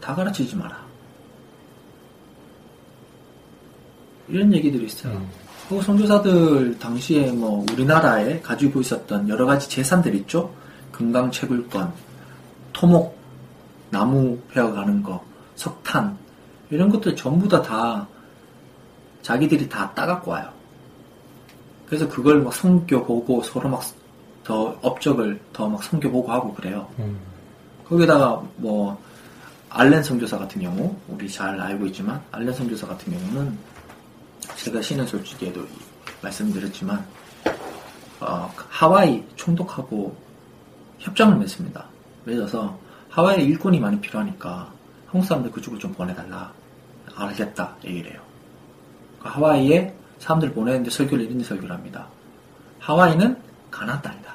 다 0.00 0.14
가르치지 0.14 0.56
마라. 0.56 0.74
이런 4.26 4.50
얘기들이 4.54 4.86
있어요. 4.86 5.22
그 5.68 5.82
선교사들 5.82 6.78
당시에 6.78 7.30
뭐 7.30 7.62
우리나라에 7.70 8.40
가지고 8.40 8.80
있었던 8.80 9.28
여러 9.28 9.44
가지 9.44 9.68
재산들 9.68 10.14
있죠. 10.14 10.50
금강 10.92 11.30
채굴권, 11.30 11.92
토목, 12.72 13.18
나무 13.90 14.38
베어가는 14.50 15.02
거, 15.02 15.22
석탄 15.54 16.16
이런 16.70 16.88
것들 16.88 17.14
전부 17.16 17.46
다 17.48 17.60
다 17.60 18.08
자기들이 19.20 19.68
다 19.68 19.92
따갖고 19.92 20.30
와요. 20.30 20.48
그래서 21.84 22.08
그걸 22.08 22.40
막 22.42 22.54
섬겨보고 22.54 23.42
서로 23.42 23.68
막 23.68 23.82
더 24.44 24.76
업적을 24.82 25.40
더막 25.52 25.82
섬겨보고 25.84 26.32
하고 26.32 26.54
그래요. 26.54 26.88
음. 26.98 27.31
거기다가 27.92 28.42
뭐 28.56 29.02
알렌 29.68 30.02
선교사 30.02 30.38
같은 30.38 30.62
경우 30.62 30.96
우리 31.08 31.28
잘 31.28 31.60
알고 31.60 31.86
있지만 31.86 32.22
알렌 32.30 32.54
선교사 32.54 32.86
같은 32.86 33.12
경우는 33.12 33.58
제가 34.56 34.80
신은 34.80 35.06
솔직히에도 35.06 35.66
말씀드렸지만 36.22 37.04
어, 38.20 38.50
하와이 38.68 39.22
총독하고 39.36 40.16
협정을 41.00 41.36
맺습니다. 41.36 41.84
맺어서 42.24 42.78
하와이에 43.10 43.42
일꾼이 43.42 43.78
많이 43.78 44.00
필요하니까 44.00 44.72
한국 45.06 45.26
사람들 45.26 45.52
그쪽으로 45.52 45.78
좀 45.78 45.92
보내달라. 45.92 46.52
알겠다 47.14 47.76
얘기를 47.84 48.12
해요. 48.12 48.22
그 49.20 49.28
하와이에 49.28 49.94
사람들 50.18 50.52
보내는데 50.54 50.90
설교를 50.90 51.26
이런 51.26 51.42
설교를 51.42 51.74
합니다. 51.74 52.06
하와이는 52.78 53.36
가난 53.70 54.00
땅이다. 54.00 54.32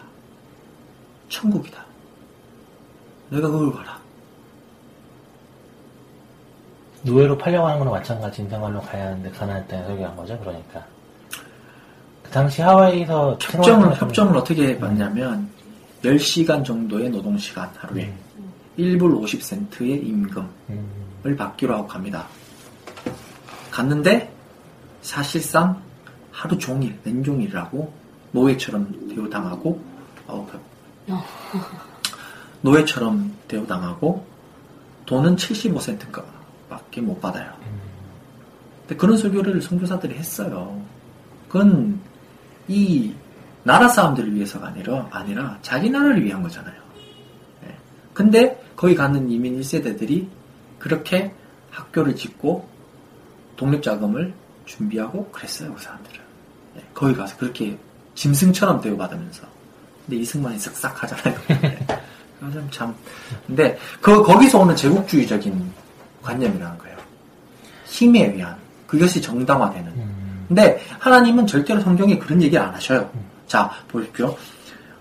천국이다. 1.29 1.86
내가 3.29 3.47
그걸 3.49 3.71
가라. 3.73 3.97
노예로 7.03 7.37
팔려고 7.37 7.67
하는 7.67 7.79
거나 7.79 7.91
마찬가지 7.91 8.41
인생말로 8.41 8.81
가야 8.81 9.07
하는데 9.07 9.29
가난한 9.31 9.67
땅에 9.67 9.83
설교한 9.85 10.15
거죠. 10.15 10.37
그러니까 10.39 10.85
그 12.23 12.29
당시 12.31 12.61
하와이에서 12.61 13.37
협정을, 13.41 13.95
협정을 13.95 14.35
어떻게 14.37 14.77
받냐면 14.77 15.49
10시간 16.03 16.63
정도의 16.65 17.09
노동 17.09 17.37
시간 17.37 17.69
하루에 17.77 18.13
1불 18.77 18.99
50센트의 19.23 20.05
임금을 20.07 20.47
음, 20.69 21.35
받기로 21.37 21.73
하고 21.75 21.87
갑니다. 21.87 22.27
갔는데 23.71 24.31
사실상 25.01 25.81
하루 26.31 26.57
종일 26.57 26.97
맨종일이라고 27.03 27.91
노예처럼 28.31 29.09
대우당하고 29.15 29.79
어, 30.27 30.47
그- 30.51 30.59
노예처럼 32.61 33.33
대우당하고 33.47 34.25
돈은 35.05 35.35
75센트밖에 35.35 37.01
못 37.01 37.19
받아요. 37.21 37.53
근데 38.81 38.95
그런 38.95 39.17
설교를 39.17 39.61
선교사들이 39.61 40.15
했어요. 40.15 40.81
그건 41.47 41.99
이 42.67 43.13
나라 43.63 43.87
사람들을 43.87 44.33
위해서가 44.33 44.67
아니라, 44.67 45.07
아니라 45.11 45.57
자기 45.61 45.89
나라를 45.89 46.23
위한 46.23 46.41
거잖아요. 46.41 46.75
예. 47.65 47.75
근데 48.13 48.63
거기 48.75 48.95
가는 48.95 49.29
이민 49.29 49.59
1세대들이 49.59 50.27
그렇게 50.79 51.33
학교를 51.71 52.15
짓고 52.15 52.67
독립자금을 53.57 54.33
준비하고 54.65 55.29
그랬어요, 55.31 55.73
그 55.73 55.81
사람들은. 55.81 56.19
예. 56.77 56.83
거기 56.93 57.13
가서 57.15 57.35
그렇게 57.37 57.77
짐승처럼 58.15 58.81
대우받으면서. 58.81 59.43
근데 60.05 60.21
이승만이 60.21 60.57
쓱싹 60.57 60.95
하잖아요. 60.95 61.37
예. 62.41 62.45
그래서 62.51 62.69
참. 62.69 62.95
근데 63.45 63.77
그, 64.01 64.23
거기서 64.23 64.59
오는 64.59 64.75
제국주의적인 64.75 65.71
관념이라는 66.23 66.77
거예요. 66.77 66.97
힘에 67.85 68.25
의한. 68.33 68.55
그것이 68.85 69.21
정당화되는. 69.21 70.17
근데 70.47 70.81
하나님은 70.99 71.45
절대로 71.47 71.79
성경에 71.81 72.17
그런 72.17 72.41
얘기를 72.41 72.63
안 72.63 72.73
하셔요. 72.73 73.09
자, 73.47 73.69
보십시오. 73.87 74.35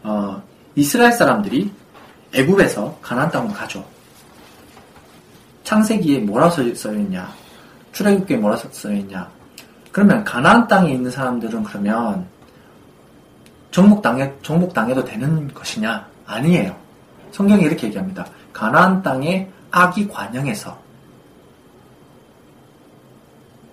어, 0.02 0.42
이스라엘 0.74 1.12
사람들이 1.12 1.70
애굽에서 2.34 2.98
가나안 3.00 3.30
땅으로 3.30 3.52
가죠. 3.54 3.84
창세기에 5.64 6.20
뭐라고 6.20 6.52
써- 6.54 6.74
써있냐? 6.74 7.32
출애굽기에 7.92 8.36
뭐라고 8.38 8.68
써있냐? 8.72 9.28
그러면 9.92 10.22
가나안 10.24 10.68
땅에 10.68 10.92
있는 10.92 11.10
사람들은 11.10 11.62
그러면 11.64 12.26
정복 13.70 14.02
당해 14.02 14.32
정복 14.42 14.72
당해도 14.74 15.04
되는 15.04 15.52
것이냐? 15.52 16.06
아니에요. 16.26 16.76
성경이 17.32 17.62
이렇게 17.62 17.86
얘기합니다. 17.88 18.26
가나안 18.52 19.02
땅에 19.02 19.48
악이 19.70 20.08
관영해서 20.08 20.76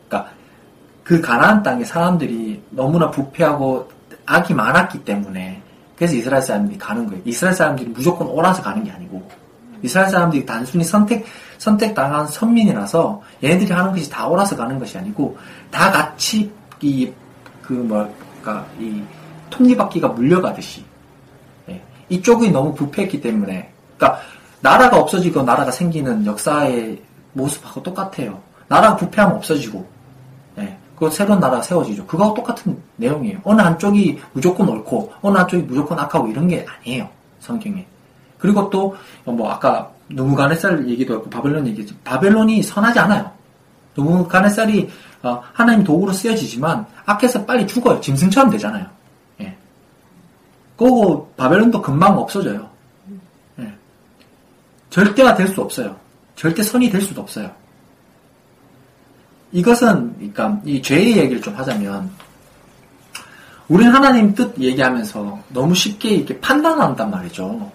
그러니까 0.08 0.32
그 1.04 1.22
가나안 1.22 1.64
땅에 1.64 1.84
사람들이 1.84 2.62
너무나 2.70 3.10
부패하고 3.10 3.90
악이 4.26 4.54
많았기 4.54 5.06
때문에 5.06 5.62
그래서 5.96 6.16
이스라엘 6.16 6.42
사람들이 6.42 6.78
가는 6.78 7.06
거예요. 7.08 7.22
이스라엘 7.26 7.56
사람들이 7.56 7.90
무조건 7.90 8.28
오라서 8.28 8.62
가는 8.62 8.84
게 8.84 8.92
아니고 8.92 9.30
이스라엘 9.82 10.10
사람들이 10.10 10.46
단순히 10.46 10.84
선택 10.84 11.26
선택당한 11.58 12.28
선민이라서 12.28 13.22
얘네들이 13.44 13.72
하는 13.72 13.92
것이 13.92 14.10
다 14.10 14.28
오라서 14.28 14.56
가는 14.56 14.78
것이 14.80 14.98
아니고 14.98 15.38
다 15.72 15.92
같이 15.92 16.52
이 16.82 17.14
그 17.64 17.74
뭐랄까 17.74 18.68
이 18.80 19.02
톱니바퀴가 19.50 20.10
물려가듯이 20.10 20.82
예. 20.82 20.93
이쪽이 22.14 22.52
너무 22.52 22.74
부패했기 22.74 23.22
때문에 23.22 23.72
그러니까 23.98 24.22
나라가 24.62 24.98
없어지고 25.00 25.44
나라가 25.44 25.72
생기는 25.72 26.26
역사의 26.26 27.02
모습하고 27.34 27.84
똑같아요. 27.84 28.40
나라가 28.68 28.96
부패하면 28.96 29.38
없어지고 29.38 29.86
예. 30.60 30.78
그 30.96 31.10
새로운 31.10 31.40
나라가 31.40 31.62
세워지죠. 31.62 32.06
그거하고 32.06 32.36
똑같은 32.36 32.78
내용이에요. 32.98 33.40
어느 33.44 33.62
한쪽이 33.62 34.20
무조건 34.34 34.70
옳고 34.70 35.14
어느 35.22 35.38
한쪽이 35.38 35.64
무조건 35.64 36.00
악하고 36.00 36.28
이런 36.28 36.48
게 36.48 36.66
아니에요. 36.82 37.10
성경에. 37.40 37.86
그리고 38.38 38.70
또 38.70 38.96
뭐 39.26 39.50
아까 39.50 39.90
누무가네살 40.10 40.88
얘기도 40.90 41.16
했고 41.16 41.30
바벨론 41.30 41.66
얘기했죠. 41.68 41.96
바벨론이 42.04 42.62
선하지 42.62 43.00
않아요. 43.00 43.32
누무가네살이 43.96 44.90
어, 45.24 45.42
하나님 45.54 45.84
도구로 45.84 46.12
쓰여지지만 46.12 46.86
악해서 47.06 47.46
빨리 47.46 47.66
죽어요. 47.66 48.02
짐승처럼 48.02 48.52
되잖아요. 48.52 48.86
예. 50.74 50.78
그거 50.78 51.28
바벨론도 51.38 51.82
금방 51.82 52.18
없어져요. 52.18 52.70
예. 53.60 53.74
절대가 54.90 55.36
될 55.36 55.48
수 55.48 55.62
없어요. 55.62 55.96
절대 56.36 56.64
선이 56.64 56.90
될 56.90 57.02
수도 57.02 57.22
없어요. 57.22 57.52
이것은 59.52 60.14
그러니까 60.16 60.60
이 60.66 60.82
죄의 60.82 61.18
얘기를 61.18 61.42
좀 61.42 61.56
하자면 61.56 62.10
우리는 63.68 63.94
하나님 63.94 64.34
뜻 64.34 64.58
얘기하면서 64.58 65.40
너무 65.50 65.76
쉽게 65.76 66.10
이렇게 66.10 66.40
판단한단 66.40 67.10
말이죠. 67.12 67.72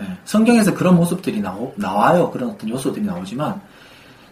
예, 0.00 0.06
성경에서 0.24 0.74
그런 0.74 0.96
모습들이 0.96 1.40
나오, 1.40 1.72
나와요. 1.76 2.30
그런 2.30 2.50
어떤 2.50 2.68
요소들이 2.70 3.04
나오지만 3.04 3.60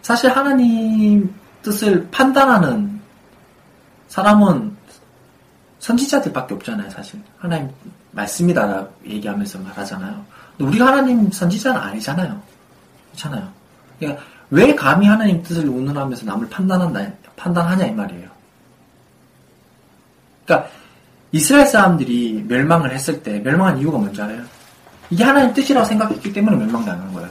사실 0.01 0.29
하나님 0.29 1.33
뜻을 1.63 2.07
판단하는 2.11 3.01
사람은 4.07 4.75
선지자들밖에 5.79 6.53
없잖아요. 6.55 6.89
사실 6.91 7.19
하나님 7.37 7.69
말씀이다 8.15 8.87
얘기하면서 9.05 9.59
말하잖아요. 9.59 10.25
근데 10.57 10.69
우리가 10.69 10.87
하나님 10.87 11.29
선지자는 11.31 11.79
아니잖아요. 11.79 12.41
그렇잖아요. 13.11 13.47
그러니까 13.99 14.23
왜 14.49 14.73
감히 14.73 15.07
하나님 15.07 15.43
뜻을 15.43 15.67
운운하면서 15.67 16.25
남을 16.25 16.49
판단한다, 16.49 17.05
판단하냐 17.35 17.85
이 17.85 17.91
말이에요. 17.91 18.29
그러니까 20.45 20.69
이스라엘 21.31 21.65
사람들이 21.65 22.45
멸망을 22.47 22.91
했을 22.91 23.21
때 23.21 23.39
멸망한 23.39 23.79
이유가 23.79 23.97
뭔지 23.97 24.21
알아요? 24.21 24.41
이게 25.09 25.23
하나님 25.23 25.53
뜻이라고 25.53 25.85
생각했기 25.85 26.31
때문에 26.31 26.55
멸망당한 26.55 27.13
거예요. 27.13 27.29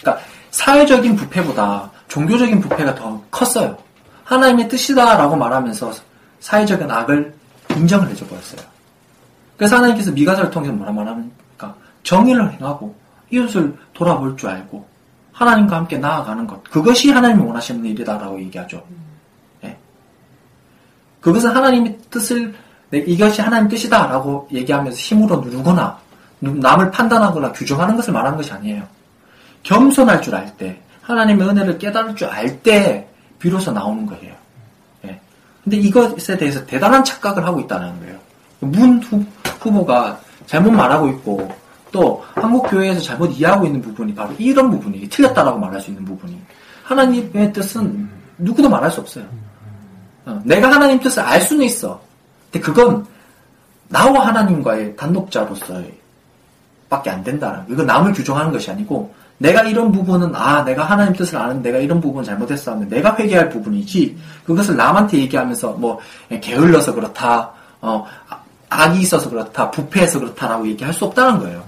그러니까 0.00 0.24
사회적인 0.50 1.16
부패보다 1.16 1.90
종교적인 2.08 2.60
부패가 2.60 2.94
더 2.94 3.22
컸어요. 3.30 3.78
하나님의 4.24 4.68
뜻이다라고 4.68 5.36
말하면서 5.36 5.92
사회적인 6.40 6.90
악을 6.90 7.34
인정을 7.70 8.08
해줘버렸어요. 8.10 8.71
그래서 9.62 9.76
하나님께서 9.76 10.10
미가사를 10.10 10.50
통해서 10.50 10.72
뭐라 10.72 10.90
말합니까? 10.90 11.72
정의를 12.02 12.50
행하고 12.54 12.92
이웃을 13.30 13.72
돌아볼 13.92 14.36
줄 14.36 14.48
알고 14.48 14.84
하나님과 15.30 15.76
함께 15.76 15.96
나아가는 15.98 16.44
것. 16.48 16.64
그것이 16.64 17.12
하나님이 17.12 17.44
원하시는 17.44 17.84
일이다라고 17.84 18.40
얘기하죠. 18.40 18.82
예. 19.62 19.76
그것은 21.20 21.50
하나님의 21.54 21.96
뜻을 22.10 22.52
네, 22.90 22.98
이것이 22.98 23.40
하나님 23.40 23.68
뜻이다라고 23.68 24.48
얘기하면서 24.50 24.98
힘으로 24.98 25.36
누르거나 25.36 25.96
누- 26.40 26.54
남을 26.56 26.90
판단하거나 26.90 27.52
규정하는 27.52 27.94
것을 27.94 28.12
말하는 28.12 28.36
것이 28.36 28.50
아니에요. 28.52 28.82
겸손할 29.62 30.20
줄 30.22 30.34
알 30.34 30.56
때, 30.56 30.76
하나님의 31.02 31.48
은혜를 31.48 31.78
깨달을 31.78 32.16
줄 32.16 32.28
알 32.28 32.60
때 32.64 33.08
비로소 33.38 33.70
나오는 33.70 34.04
거예요. 34.06 34.34
예. 35.04 35.20
근데 35.62 35.76
이것에 35.76 36.36
대해서 36.36 36.66
대단한 36.66 37.04
착각을 37.04 37.46
하고 37.46 37.60
있다는 37.60 37.96
거예요. 38.00 38.18
문 38.58 39.00
후, 39.02 39.24
후보가 39.62 40.18
잘못 40.46 40.70
말하고 40.70 41.08
있고 41.08 41.50
또 41.90 42.24
한국 42.34 42.62
교회에서 42.70 43.00
잘못 43.00 43.26
이해하고 43.32 43.66
있는 43.66 43.80
부분이 43.82 44.14
바로 44.14 44.32
이런 44.38 44.70
부분이 44.70 45.08
틀렸다라고 45.08 45.58
말할 45.58 45.80
수 45.80 45.90
있는 45.90 46.04
부분이 46.04 46.40
하나님의 46.84 47.52
뜻은 47.52 48.08
누구도 48.38 48.68
말할 48.68 48.90
수 48.90 49.00
없어요. 49.00 49.24
어, 50.24 50.40
내가 50.44 50.70
하나님 50.70 50.98
뜻을 51.00 51.22
알 51.22 51.40
수는 51.40 51.66
있어. 51.66 52.00
근데 52.50 52.64
그건 52.64 53.06
나와 53.88 54.26
하나님과의 54.26 54.96
단독자로서의 54.96 55.92
밖에 56.88 57.10
안 57.10 57.22
된다. 57.22 57.64
이건 57.68 57.86
남을 57.86 58.12
규정하는 58.12 58.52
것이 58.52 58.70
아니고 58.70 59.12
내가 59.38 59.62
이런 59.62 59.90
부분은 59.90 60.34
아 60.34 60.62
내가 60.62 60.84
하나님 60.84 61.14
뜻을 61.14 61.36
아는 61.36 61.62
내가 61.62 61.78
이런 61.78 62.00
부분 62.00 62.22
잘못했어 62.22 62.72
하면 62.72 62.88
내가 62.88 63.16
회개할 63.16 63.48
부분이지 63.50 64.16
그것을 64.44 64.76
남한테 64.76 65.18
얘기하면서 65.18 65.72
뭐 65.72 65.98
게을러서 66.40 66.94
그렇다 66.94 67.50
어 67.80 68.06
아- 68.28 68.41
악이 68.72 69.00
있어서 69.02 69.28
그렇다 69.30 69.70
부패해서 69.70 70.18
그렇다라고 70.20 70.66
얘기할 70.68 70.92
수 70.94 71.04
없다는 71.04 71.38
거예요. 71.40 71.64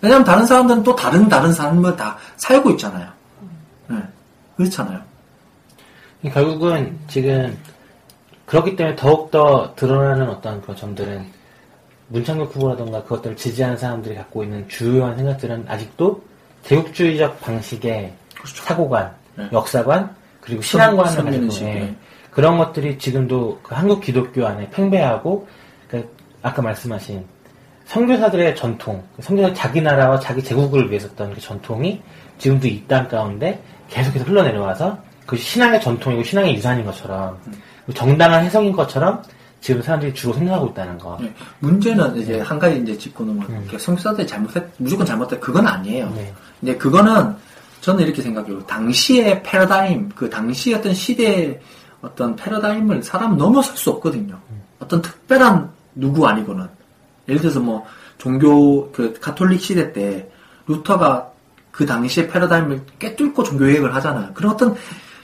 왜냐하면 0.00 0.24
다른 0.24 0.44
사람들은 0.46 0.82
또 0.82 0.94
다른 0.94 1.28
다른 1.28 1.52
삶을 1.52 1.96
다 1.96 2.16
살고 2.36 2.70
있잖아요. 2.72 3.08
네, 3.88 3.96
그렇잖아요. 4.56 5.00
결국은 6.32 6.98
지금 7.08 7.56
그렇기 8.46 8.76
때문에 8.76 8.96
더욱더 8.96 9.72
드러나는 9.76 10.28
어떤 10.28 10.60
그런 10.62 10.76
점들은 10.76 11.24
문창국 12.08 12.54
후보라던가 12.54 13.02
그것들을 13.02 13.36
지지하는 13.36 13.76
사람들이 13.76 14.14
갖고 14.14 14.44
있는 14.44 14.68
주요한 14.68 15.16
생각들은 15.16 15.64
아직도 15.68 16.22
제국주의적 16.64 17.40
방식의 17.40 18.12
사고관, 18.44 19.12
네. 19.36 19.48
역사관, 19.52 20.14
그리고 20.40 20.62
신앙관을 20.62 21.10
선- 21.10 21.24
가지고 21.24 21.66
예. 21.66 21.74
네. 21.74 21.96
그런 22.30 22.58
것들이 22.58 22.98
지금도 22.98 23.60
그 23.62 23.74
한국 23.74 24.00
기독교 24.00 24.46
안에 24.46 24.70
팽배하고 24.70 25.40
그 25.48 25.52
아까 26.46 26.62
말씀하신 26.62 27.24
선교사들의 27.86 28.54
전통, 28.54 29.02
선교사 29.20 29.52
자기 29.52 29.80
나라와 29.80 30.18
자기 30.20 30.42
제국을 30.42 30.88
위해서 30.90 31.08
했던 31.08 31.34
그 31.34 31.40
전통이 31.40 32.00
지금도 32.38 32.68
이 32.68 32.86
땅 32.86 33.08
가운데 33.08 33.60
계속해서 33.88 34.24
흘러내려와서 34.26 34.96
그 35.26 35.36
신앙의 35.36 35.80
전통이고 35.80 36.22
신앙의 36.22 36.54
유산인 36.54 36.84
것처럼 36.84 37.36
정당한 37.94 38.44
해석인 38.44 38.72
것처럼 38.72 39.22
지금 39.60 39.82
사람들이 39.82 40.14
주로 40.14 40.32
생각하고 40.34 40.68
있다는 40.68 40.98
거. 40.98 41.18
네, 41.20 41.32
문제는 41.58 42.16
이제 42.18 42.40
한 42.40 42.58
가지 42.60 42.78
이제 42.78 42.96
짚고 42.96 43.24
넘어가. 43.24 43.48
음. 43.48 43.68
성교사들이 43.76 44.24
잘못했, 44.26 44.62
무조건 44.76 45.04
잘못했, 45.04 45.40
그건 45.40 45.66
아니에요. 45.66 46.12
네. 46.14 46.32
이제 46.62 46.76
그거는 46.76 47.34
저는 47.80 48.04
이렇게 48.04 48.22
생각해요. 48.22 48.60
당시의 48.66 49.42
패러다임, 49.42 50.08
그 50.14 50.30
당시 50.30 50.72
어떤 50.74 50.94
시대의 50.94 51.58
어떤 52.02 52.36
패러다임을 52.36 53.02
사람 53.02 53.36
넘어설 53.36 53.76
수 53.76 53.90
없거든요. 53.90 54.38
어떤 54.78 55.02
특별한 55.02 55.75
누구 55.96 56.26
아니고는. 56.28 56.68
예를 57.28 57.40
들어서 57.40 57.58
뭐 57.58 57.84
종교, 58.18 58.90
그 58.92 59.14
가톨릭 59.20 59.60
시대 59.60 59.92
때 59.92 60.30
루터가 60.68 61.32
그 61.70 61.84
당시의 61.84 62.28
패러다임을 62.28 62.82
꿰뚫고 62.98 63.42
종교 63.42 63.66
개혁을 63.66 63.94
하잖아요. 63.96 64.32
그런 64.32 64.52
어떤 64.52 64.76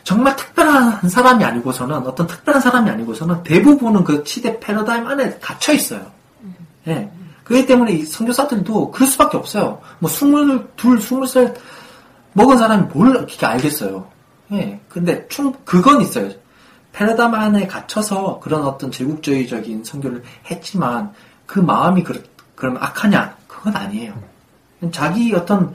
정말 0.04 0.34
특별한 0.36 1.08
사람이 1.08 1.44
아니고서는 1.44 1.98
어떤 2.06 2.26
특별한 2.26 2.60
사람이 2.60 2.90
아니고서는 2.90 3.42
대부분은 3.44 4.04
그 4.04 4.24
시대 4.26 4.58
패러다임 4.58 5.06
안에 5.06 5.38
갇혀 5.40 5.72
있어요. 5.72 6.10
예. 6.88 7.10
그렇기 7.44 7.66
때문에 7.66 7.92
이 7.92 8.04
선교사들도 8.04 8.90
그럴 8.90 9.08
수밖에 9.08 9.36
없어요. 9.36 9.80
뭐 9.98 10.10
스물 10.10 10.68
둘, 10.76 11.00
스물 11.00 11.26
살 11.26 11.54
먹은 12.32 12.58
사람이 12.58 12.88
뭘 12.92 13.12
그렇게 13.12 13.46
알겠어요. 13.46 14.06
예. 14.52 14.80
근데 14.88 15.26
충 15.28 15.52
그건 15.64 16.00
있어요. 16.00 16.30
패러다임 16.93 17.34
안에 17.34 17.66
갇혀서 17.66 18.40
그런 18.40 18.64
어떤 18.64 18.90
제국주의적인 18.90 19.84
선교를 19.84 20.22
했지만 20.51 21.12
그 21.47 21.59
마음이 21.59 22.03
그, 22.03 22.22
그럼 22.55 22.76
악하냐? 22.78 23.34
그건 23.47 23.76
아니에요. 23.76 24.14
자기 24.90 25.32
어떤 25.34 25.74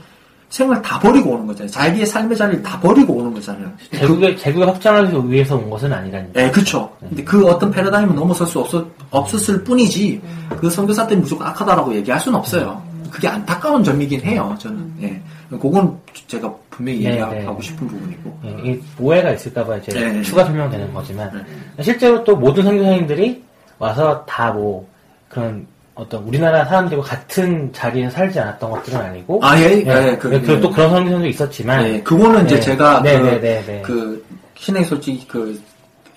생을 0.50 0.82
다 0.82 1.00
버리고 1.00 1.32
오는 1.32 1.46
거잖아요. 1.48 1.70
자기의 1.70 2.06
삶의 2.06 2.38
자리를 2.38 2.64
다 2.64 2.80
버리고 2.80 3.16
오는 3.16 3.34
거잖아요. 3.34 3.70
제국의 3.94 4.38
제국의 4.38 4.68
확장을 4.68 5.30
위해서 5.30 5.58
온 5.58 5.70
것은 5.70 5.92
아니라니까. 5.92 6.42
예, 6.42 6.52
그쵸. 6.52 6.90
근데 7.00 7.24
그 7.24 7.46
어떤 7.48 7.70
패러다임을 7.70 8.16
넘어설 8.16 8.48
수 8.48 8.60
없었, 8.60 8.86
없었을 9.12 9.64
뿐이지, 9.64 10.22
그 10.60 10.70
선교사 10.70 11.06
때문에 11.06 11.24
무조건 11.24 11.48
악하다라고 11.48 11.94
얘기할 11.96 12.20
수는 12.20 12.40
없어요. 12.40 12.82
그게 13.12 13.28
안타까운 13.28 13.84
점이긴 13.84 14.22
해요, 14.22 14.56
저는. 14.60 14.94
예. 15.02 15.22
그건 15.50 15.98
제가 16.28 16.54
분명히 16.70 17.00
네, 17.00 17.12
얘기하고 17.12 17.60
네. 17.60 17.62
싶은 17.62 17.88
부분이고. 17.88 18.40
예, 18.46 18.72
이 18.72 18.82
오해가 19.00 19.32
있을까봐 19.32 19.78
이제 19.78 19.92
네. 19.94 20.22
추가 20.22 20.44
설명되는 20.44 20.94
거지만 20.94 21.46
실제로 21.82 22.24
또 22.24 22.36
모든 22.36 22.64
선교사님들이 22.64 23.44
와서 23.80 24.26
다 24.26 24.52
뭐 24.52 24.88
그런 25.30 25.68
어떤 25.96 26.24
우리나라 26.24 26.64
사람들과 26.66 27.04
같은 27.04 27.74
자리에 27.74 28.10
살지 28.10 28.40
않았던 28.40 28.70
것들은 28.70 29.00
아니고 29.00 29.40
아, 29.44 29.60
예, 29.60 29.64
예, 29.64 30.12
예, 30.12 30.18
그, 30.18 30.30
그리고 30.30 30.62
또 30.62 30.70
그런 30.70 30.92
선교사도 30.92 31.26
있었지만 31.26 31.86
예, 31.86 32.02
그거는 32.02 32.46
이제 32.46 32.56
네. 32.56 32.62
제가 32.62 33.02
네, 33.02 33.20
그, 33.20 33.26
네, 33.26 33.40
네, 33.40 33.64
네. 33.66 33.82
그, 33.84 34.26
신의 34.56 34.86
솔직히 34.86 35.28
그, 35.28 35.60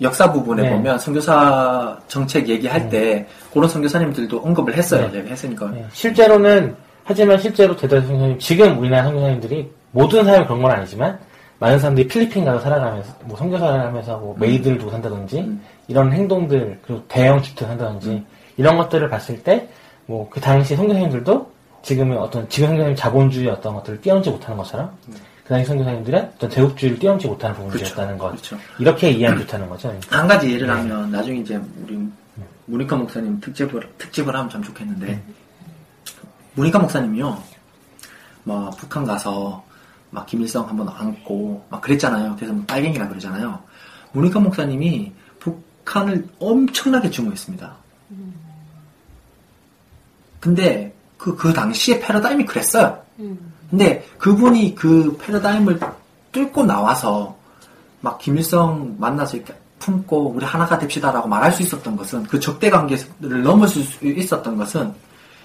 역사 0.02 0.30
부분에 0.30 0.62
네. 0.62 0.70
보면 0.70 0.98
선교사 0.98 1.98
정책 2.08 2.48
얘기할 2.48 2.88
때 2.90 3.26
그런 3.52 3.68
선교사님들도 3.68 4.38
언급을 4.38 4.74
했어요. 4.76 5.10
네. 5.12 5.24
했으니까. 5.26 5.70
예, 5.74 5.86
실제로는 5.92 6.76
하지만 7.10 7.38
실제로 7.38 7.76
대다수 7.76 8.06
선교사님 8.06 8.38
지금 8.38 8.78
우리나라 8.78 9.04
선교사님들이 9.04 9.70
모든 9.92 10.24
사람이 10.24 10.46
그런 10.46 10.62
건 10.62 10.70
아니지만 10.70 11.18
많은 11.58 11.78
사람들이 11.78 12.06
필리핀 12.08 12.44
가서 12.44 12.60
살아가면서 12.60 13.12
뭐 13.24 13.36
선교사를 13.36 13.80
하면서 13.80 14.16
뭐 14.16 14.36
maid를 14.38 14.78
두고 14.78 14.90
산다든지 14.92 15.40
음. 15.40 15.60
이런 15.88 16.12
행동들 16.12 16.78
그리고 16.86 17.02
대형 17.08 17.42
집들 17.42 17.68
한다든지 17.68 18.24
이런 18.56 18.76
것들을 18.76 19.08
봤을 19.10 19.42
때 19.42 19.68
뭐 20.10 20.28
그 20.28 20.40
당시 20.40 20.74
선교사님들도 20.74 21.50
지금의 21.82 22.18
어떤 22.18 22.48
지금 22.48 22.68
선교사님 22.68 22.96
자본주의 22.96 23.48
어떤 23.48 23.74
것들을 23.74 24.00
뛰어넘지 24.00 24.30
못하는 24.30 24.56
것처럼 24.58 24.90
그 25.44 25.48
당시 25.48 25.66
선교사님들은 25.66 26.32
어떤 26.36 26.50
제국주의를 26.50 26.98
뛰어넘지 26.98 27.28
못하는 27.28 27.56
부분이었다는 27.56 28.18
것 28.18 28.30
그렇죠. 28.30 28.58
이렇게 28.78 29.10
이해하면 29.10 29.42
좋다는 29.42 29.68
거죠. 29.68 29.94
한 30.08 30.26
가지 30.26 30.52
예를 30.52 30.66
네. 30.66 30.72
하면 30.72 31.10
나중에 31.10 31.38
이제 31.38 31.60
우리 31.84 31.98
무니카 32.66 32.96
목사님 32.96 33.40
특집을 33.40 33.88
특집을 33.98 34.34
하면 34.34 34.50
참 34.50 34.62
좋겠는데 34.62 35.06
네. 35.06 35.22
무니카 36.54 36.78
목사님이요. 36.78 37.42
막 38.44 38.76
북한 38.76 39.04
가서 39.04 39.64
막 40.10 40.26
김일성 40.26 40.68
한번 40.68 40.88
안고 40.88 41.64
막 41.68 41.80
그랬잖아요. 41.80 42.36
그래서 42.36 42.52
뭐 42.52 42.64
빨갱이라 42.66 43.08
그러잖아요. 43.08 43.60
무니카 44.12 44.40
목사님이 44.40 45.12
북한을 45.38 46.28
엄청나게 46.38 47.10
증오했습니다. 47.10 47.76
근데 50.40 50.94
그, 51.16 51.36
그 51.36 51.52
당시에 51.52 52.00
패러다임이 52.00 52.46
그랬어요. 52.46 53.00
근데 53.68 54.04
그분이 54.18 54.74
그 54.74 55.16
패러다임을 55.18 55.78
뚫고 56.32 56.64
나와서 56.64 57.36
막 58.00 58.18
김일성 58.18 58.96
만나서 58.98 59.36
이렇게 59.36 59.54
품고 59.78 60.32
우리 60.32 60.44
하나가 60.44 60.78
됩시다라고 60.78 61.28
말할 61.28 61.52
수 61.52 61.62
있었던 61.62 61.96
것은 61.96 62.24
그 62.24 62.40
적대 62.40 62.70
관계를 62.70 63.42
넘어설 63.42 63.82
수 63.82 64.06
있었던 64.06 64.56
것은 64.56 64.92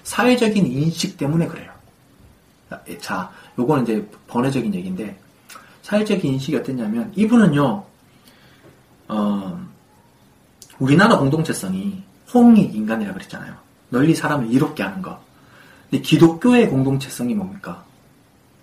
사회적인 0.05 0.65
인식 0.65 1.17
때문에 1.17 1.47
그래요. 1.47 1.71
자, 3.01 3.31
요거는 3.59 3.83
이제 3.83 4.09
번외적인 4.27 4.73
얘기인데 4.73 5.19
사회적인 5.81 6.33
인식이 6.33 6.55
어땠냐면 6.55 7.11
이분은요, 7.15 7.83
어, 9.07 9.67
우리나라 10.79 11.17
공동체성이 11.17 12.03
홍익 12.33 12.73
인간이라 12.75 13.13
그랬잖아요. 13.13 13.55
널리 13.89 14.15
사람을 14.15 14.51
이롭게 14.51 14.83
하는 14.83 15.01
거. 15.01 15.19
근데 15.89 16.01
기독교의 16.01 16.69
공동체성이 16.69 17.33
뭡니까? 17.35 17.83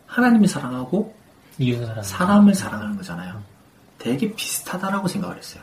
하나님을 0.06 0.48
사랑하고. 0.48 1.14
사람을 2.02 2.54
사랑하는 2.54 2.96
거잖아요. 2.96 3.42
되게 3.98 4.32
비슷하다라고 4.34 5.08
생각을 5.08 5.38
했어요. 5.38 5.62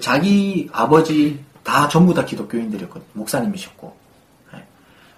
자기 0.00 0.68
아버지 0.72 1.42
다 1.62 1.88
전부 1.88 2.14
다 2.14 2.24
기독교인들이었거든요. 2.24 3.08
목사님이셨고. 3.14 4.01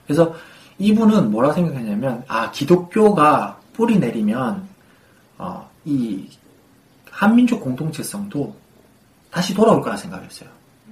네. 0.07 0.15
그래서 0.15 0.35
이분은 0.79 1.31
뭐라 1.31 1.53
생각했냐면 1.53 2.25
아 2.29 2.51
기독교가 2.51 3.59
뿌리 3.73 3.99
내리면 3.99 4.67
어, 5.39 5.69
이 5.85 6.29
한민족 7.11 7.61
공동체성도 7.61 8.55
다시 9.31 9.55
돌아올 9.55 9.81
거라 9.83 9.97
생각했어요. 9.97 10.49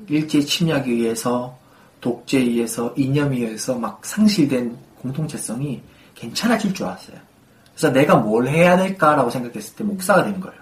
일제 0.09 0.41
침략에 0.41 0.91
의해서 0.91 1.57
독재에 2.01 2.41
의해서 2.41 2.93
이념에 2.97 3.37
의해서 3.37 3.79
막 3.79 4.05
상실된 4.05 4.77
공동체성이 5.01 5.81
괜찮아질 6.15 6.75
줄 6.75 6.87
알았어요. 6.87 7.17
그래서 7.73 7.93
내가 7.93 8.17
뭘 8.17 8.49
해야 8.49 8.77
될까라고 8.77 9.31
생각했을 9.31 9.77
때 9.77 9.85
목사가 9.85 10.25
된 10.25 10.41
거예요. 10.41 10.61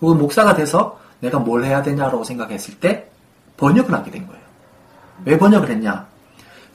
그 0.00 0.06
목사가 0.06 0.54
돼서 0.54 0.98
내가 1.20 1.38
뭘 1.38 1.64
해야 1.64 1.82
되냐라고 1.82 2.24
생각했을 2.24 2.78
때 2.78 3.10
번역을 3.56 3.92
하게 3.92 4.10
된 4.10 4.26
거예요. 4.26 4.42
왜 5.24 5.38
번역을 5.38 5.68
했냐? 5.70 6.06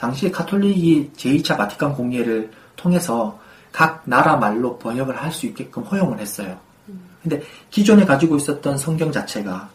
당시 0.04 0.30
카톨릭이 0.30 1.12
제2차 1.16 1.56
바티칸 1.56 1.94
공예를 1.96 2.52
통해서 2.76 3.40
각 3.72 4.02
나라 4.04 4.36
말로 4.36 4.78
번역을 4.78 5.16
할 5.16 5.32
수 5.32 5.46
있게끔 5.46 5.82
허용을 5.84 6.20
했어요. 6.20 6.60
근데 7.22 7.42
기존에 7.72 8.04
가지고 8.04 8.36
있었던 8.36 8.78
성경 8.78 9.10
자체가 9.14 9.70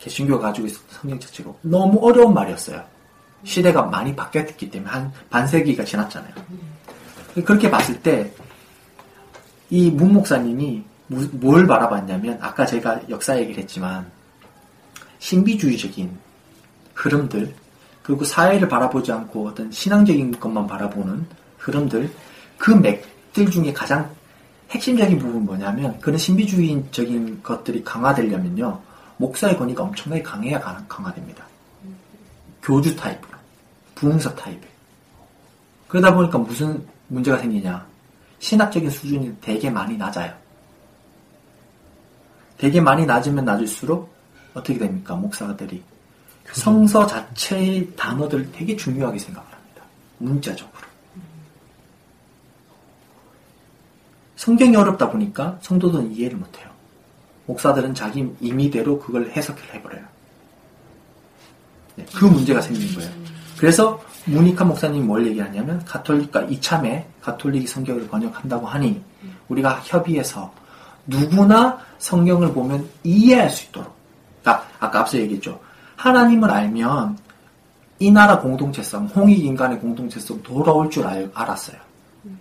개신교가 0.00 0.48
가지고 0.48 0.66
있었던 0.66 0.88
성경 0.90 1.20
자체가 1.20 1.52
너무 1.62 2.00
어려운 2.04 2.34
말이었어요. 2.34 2.82
시대가 3.44 3.82
많이 3.82 4.14
바뀌었기 4.16 4.68
때문에 4.72 4.90
한 4.90 5.12
반세기가 5.30 5.84
지났잖아요. 5.84 6.34
그렇게 7.44 7.70
봤을 7.70 8.02
때 8.02 8.32
이 9.70 9.88
문 9.88 10.12
목사님이 10.14 10.82
무- 11.06 11.28
뭘 11.34 11.64
바라봤냐면 11.68 12.38
아까 12.42 12.66
제가 12.66 13.02
역사 13.08 13.38
얘기를 13.38 13.62
했지만 13.62 14.10
신비주의적인 15.20 16.10
흐름들 16.94 17.54
그리고 18.10 18.24
사회를 18.24 18.68
바라보지 18.68 19.12
않고 19.12 19.46
어떤 19.46 19.70
신앙적인 19.70 20.32
것만 20.40 20.66
바라보는 20.66 21.24
흐름들 21.58 22.12
그 22.58 22.72
맥들 22.72 23.48
중에 23.48 23.72
가장 23.72 24.10
핵심적인 24.70 25.16
부분은 25.16 25.44
뭐냐면 25.46 25.96
그런 26.00 26.18
신비주의적인 26.18 27.40
것들이 27.40 27.84
강화되려면요 27.84 28.80
목사의 29.18 29.56
권위가 29.56 29.84
엄청나게 29.84 30.24
강해야 30.24 30.58
가- 30.58 30.82
강화됩니다. 30.88 31.44
교주 32.64 32.96
타입이요. 32.96 33.30
부흥사 33.94 34.34
타입. 34.34 34.60
그러다 35.86 36.12
보니까 36.12 36.36
무슨 36.36 36.84
문제가 37.06 37.38
생기냐. 37.38 37.86
신학적인 38.40 38.90
수준이 38.90 39.36
되게 39.40 39.70
많이 39.70 39.96
낮아요. 39.96 40.32
되게 42.58 42.80
많이 42.80 43.06
낮으면 43.06 43.44
낮을수록 43.44 44.12
어떻게 44.54 44.78
됩니까? 44.78 45.14
목사들이 45.14 45.80
성서 46.52 47.06
자체의 47.06 47.94
단어들을 47.96 48.52
되게 48.52 48.76
중요하게 48.76 49.18
생각을 49.18 49.48
합니다. 49.50 49.82
문자적으로. 50.18 50.90
성경이 54.36 54.74
어렵다 54.74 55.10
보니까 55.10 55.58
성도들은 55.60 56.12
이해를 56.12 56.38
못해요. 56.38 56.68
목사들은 57.46 57.94
자기 57.94 58.32
임의대로 58.40 58.98
그걸 58.98 59.30
해석을 59.30 59.62
해버려요. 59.74 60.02
네, 61.96 62.06
그 62.14 62.24
문제가 62.24 62.60
생기는 62.60 62.94
거예요. 62.94 63.10
그래서 63.58 64.02
무니카 64.24 64.64
목사님이 64.64 65.04
뭘 65.04 65.26
얘기하냐면 65.26 65.84
가톨릭과 65.84 66.42
이참에 66.42 67.06
가톨릭이 67.20 67.66
성경을 67.66 68.08
번역한다고 68.08 68.66
하니 68.66 69.02
우리가 69.48 69.80
협의해서 69.84 70.52
누구나 71.06 71.78
성경을 71.98 72.52
보면 72.54 72.88
이해할 73.02 73.50
수 73.50 73.66
있도록 73.66 73.94
아, 74.44 74.62
아까 74.78 75.00
앞서 75.00 75.18
얘기했죠. 75.18 75.60
하나님을 76.00 76.50
알면 76.50 77.18
이 77.98 78.10
나라 78.10 78.40
공동체성, 78.40 79.06
홍익 79.08 79.44
인간의 79.44 79.78
공동체성 79.80 80.42
돌아올 80.42 80.88
줄 80.88 81.06
알, 81.06 81.30
알았어요. 81.34 81.76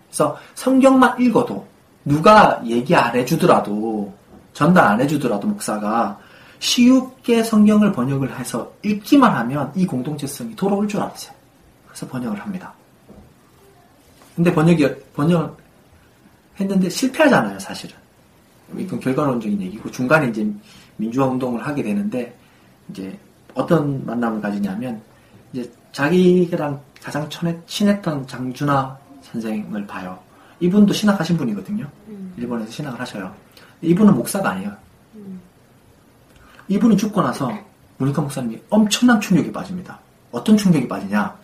그래서 0.08 0.38
성경만 0.56 1.20
읽어도 1.20 1.68
누가 2.06 2.62
얘기 2.66 2.96
안 2.96 3.14
해주더라도 3.16 4.14
전달 4.54 4.86
안 4.86 5.02
해주더라도 5.02 5.48
목사가 5.48 6.18
쉽게 6.60 7.44
성경을 7.44 7.92
번역을 7.92 8.38
해서 8.40 8.72
읽기만 8.84 9.34
하면 9.36 9.72
이 9.76 9.86
공동체성이 9.86 10.56
돌아올 10.56 10.88
줄 10.88 11.02
알았어요. 11.02 11.34
그래서 11.88 12.08
번역을 12.08 12.40
합니다. 12.40 12.74
근데 14.36 14.54
번역이 14.54 14.88
번역 15.14 15.58
했는데 16.60 16.90
실패하잖아요, 16.90 17.60
사실은. 17.60 17.96
이건 18.78 19.00
결과론적인 19.02 19.62
얘기고 19.62 19.92
중간에 19.92 20.30
이제 20.30 20.50
민주화 20.96 21.28
운동을 21.28 21.66
하게 21.66 21.84
되는데 21.84 22.34
이제 22.90 23.18
어떤 23.60 24.06
만남을 24.06 24.40
가지냐면 24.40 25.02
이제 25.52 25.70
자기랑 25.92 26.80
가장 27.02 27.30
친했, 27.30 27.68
친했던 27.68 28.26
장준하 28.26 28.98
선생을 29.22 29.86
봐요. 29.86 30.18
이분도 30.62 30.94
신학하신 30.94 31.38
분이거든요. 31.38 31.86
일본에서 32.38 32.72
신학을 32.72 33.00
하셔요. 33.00 33.34
이분은 33.82 34.16
목사가 34.16 34.52
아니에요. 34.52 34.72
이분이 36.70 36.96
죽고 36.96 37.22
나서 37.22 37.52
모니카 37.98 38.22
목사님이 38.22 38.62
엄청난 38.70 39.20
충격에 39.20 39.52
빠집니다. 39.52 40.00
어떤 40.32 40.56
충격이 40.56 40.88
빠지냐? 40.88 41.36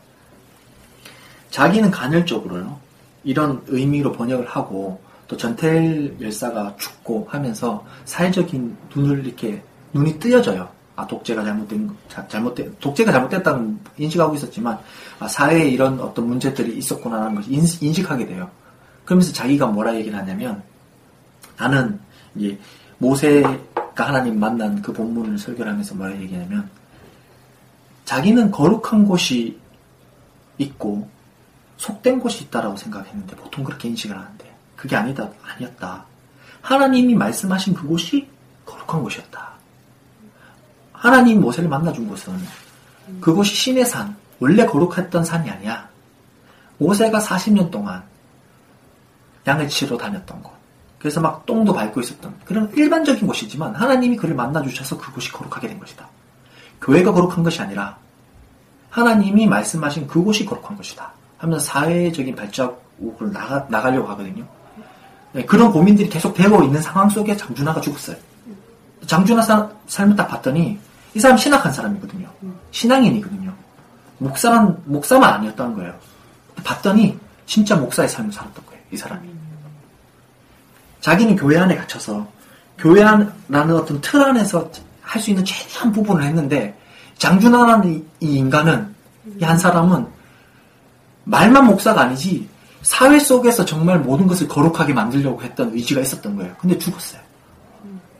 자기는 1.49 1.91
간헐적으로요. 1.91 2.79
이런 3.23 3.61
의미로 3.67 4.11
번역을 4.13 4.47
하고 4.47 5.01
또 5.27 5.35
전태일 5.35 6.15
열사가 6.21 6.75
죽고 6.77 7.27
하면서 7.29 7.83
사회적인 8.05 8.77
눈을 8.95 9.25
이렇게 9.25 9.61
눈이 9.93 10.19
뜨여져요. 10.19 10.74
아 10.95 11.05
독재가 11.05 11.43
잘못된 11.43 11.87
거- 11.87 11.93
자- 12.07 12.25
잘못된 12.27 12.75
독재가 12.79 13.11
잘못됐다는 13.11 13.79
인식하고 13.97 14.35
있었지만 14.35 14.79
아, 15.19 15.27
사회에 15.27 15.67
이런 15.69 15.99
어떤 15.99 16.27
문제들이 16.27 16.77
있었구나라는 16.77 17.35
것을 17.35 17.51
인, 17.51 17.65
인식하게 17.81 18.25
돼요. 18.27 18.49
그러면서 19.03 19.33
자기가 19.33 19.67
뭐라 19.67 19.95
얘기를 19.95 20.17
하냐면 20.17 20.63
나는 21.57 21.99
이제 22.35 22.57
모세가 22.97 23.57
하나님 24.07 24.39
만난 24.39 24.81
그 24.81 24.91
본문을 24.93 25.37
설교를 25.37 25.71
하면서 25.71 25.93
뭐라 25.95 26.15
얘기하냐면 26.21 26.69
자기는 28.05 28.51
거룩한 28.51 29.05
곳이 29.05 29.59
있고 30.57 31.09
속된 31.77 32.19
곳이 32.19 32.45
있다라고 32.45 32.77
생각했는데 32.77 33.35
보통 33.35 33.63
그렇게 33.63 33.89
인식을 33.89 34.17
하는데 34.17 34.55
그게 34.77 34.95
아니다 34.95 35.29
아니었다. 35.43 36.05
하나님이 36.61 37.15
말씀하신 37.15 37.73
그곳이 37.73 38.27
거룩한 38.65 39.03
곳이었다. 39.03 39.44
하나님 40.97 41.41
모세를 41.41 41.69
만나준 41.69 42.07
곳은 42.07 42.37
그곳이 43.21 43.55
신의 43.55 43.85
산 43.85 44.15
원래 44.39 44.65
거룩했던 44.65 45.23
산이 45.23 45.49
아니야. 45.49 45.87
모세가 46.77 47.19
40년 47.19 47.71
동안 47.71 48.03
양을 49.47 49.67
치러 49.69 49.97
다녔던 49.97 50.43
곳. 50.43 50.51
그래서 50.99 51.21
막 51.21 51.45
똥도 51.45 51.73
밟고 51.73 52.01
있었던 52.01 52.33
그런 52.45 52.71
일반적인 52.73 53.27
곳이지만 53.27 53.75
하나님이 53.75 54.15
그를 54.17 54.35
만나주셔서 54.35 54.97
그곳이 54.97 55.31
거룩하게 55.31 55.67
된 55.67 55.79
것이다. 55.79 56.07
교회가 56.81 57.11
거룩한 57.11 57.43
것이 57.43 57.61
아니라 57.61 57.97
하나님이 58.89 59.45
말씀하신 59.45 60.07
그곳이 60.07 60.45
거룩한 60.45 60.75
것이다. 60.75 61.11
하면서 61.37 61.63
사회적인 61.63 62.35
발자국을 62.35 63.31
나가, 63.31 63.65
나가려고 63.69 64.07
하거든요. 64.09 64.45
네, 65.33 65.45
그런 65.45 65.71
고민들이 65.71 66.09
계속 66.09 66.33
되고 66.33 66.63
있는 66.63 66.81
상황 66.81 67.09
속에 67.09 67.35
장준하가 67.35 67.81
죽었어요. 67.81 68.15
장준하 69.05 69.41
사- 69.43 69.69
삶을 69.87 70.15
딱 70.15 70.27
봤더니 70.27 70.79
이 71.13 71.19
사람 71.19 71.37
신학한 71.37 71.71
사람이거든요. 71.71 72.27
신앙인이거든요. 72.71 73.53
목사만, 74.17 74.77
목사만 74.85 75.33
아니었다는 75.35 75.75
거예요. 75.75 75.93
봤더니 76.63 77.17
진짜 77.45 77.75
목사의 77.75 78.09
삶을 78.09 78.31
살았던 78.31 78.65
거예요. 78.65 78.81
이 78.91 78.97
사람이. 78.97 79.29
자기는 81.01 81.35
교회 81.35 81.57
안에 81.59 81.75
갇혀서 81.75 82.27
교회라는 82.77 83.75
어떤 83.75 84.01
틀 84.01 84.21
안에서 84.21 84.69
할 85.01 85.21
수 85.21 85.29
있는 85.29 85.45
최대한 85.45 85.91
부분을 85.91 86.23
했는데 86.23 86.75
장준하라는 87.19 87.93
이, 87.93 88.03
이 88.19 88.35
인간은 88.37 88.93
이 89.39 89.43
한 89.43 89.57
사람은 89.57 90.05
말만 91.25 91.65
목사가 91.65 92.01
아니지 92.01 92.47
사회 92.81 93.17
속에서 93.19 93.63
정말 93.65 93.99
모든 93.99 94.27
것을 94.27 94.47
거룩하게 94.47 94.93
만들려고 94.93 95.41
했던 95.41 95.71
의지가 95.73 96.01
있었던 96.01 96.35
거예요. 96.35 96.53
근데 96.59 96.77
죽었어요. 96.77 97.21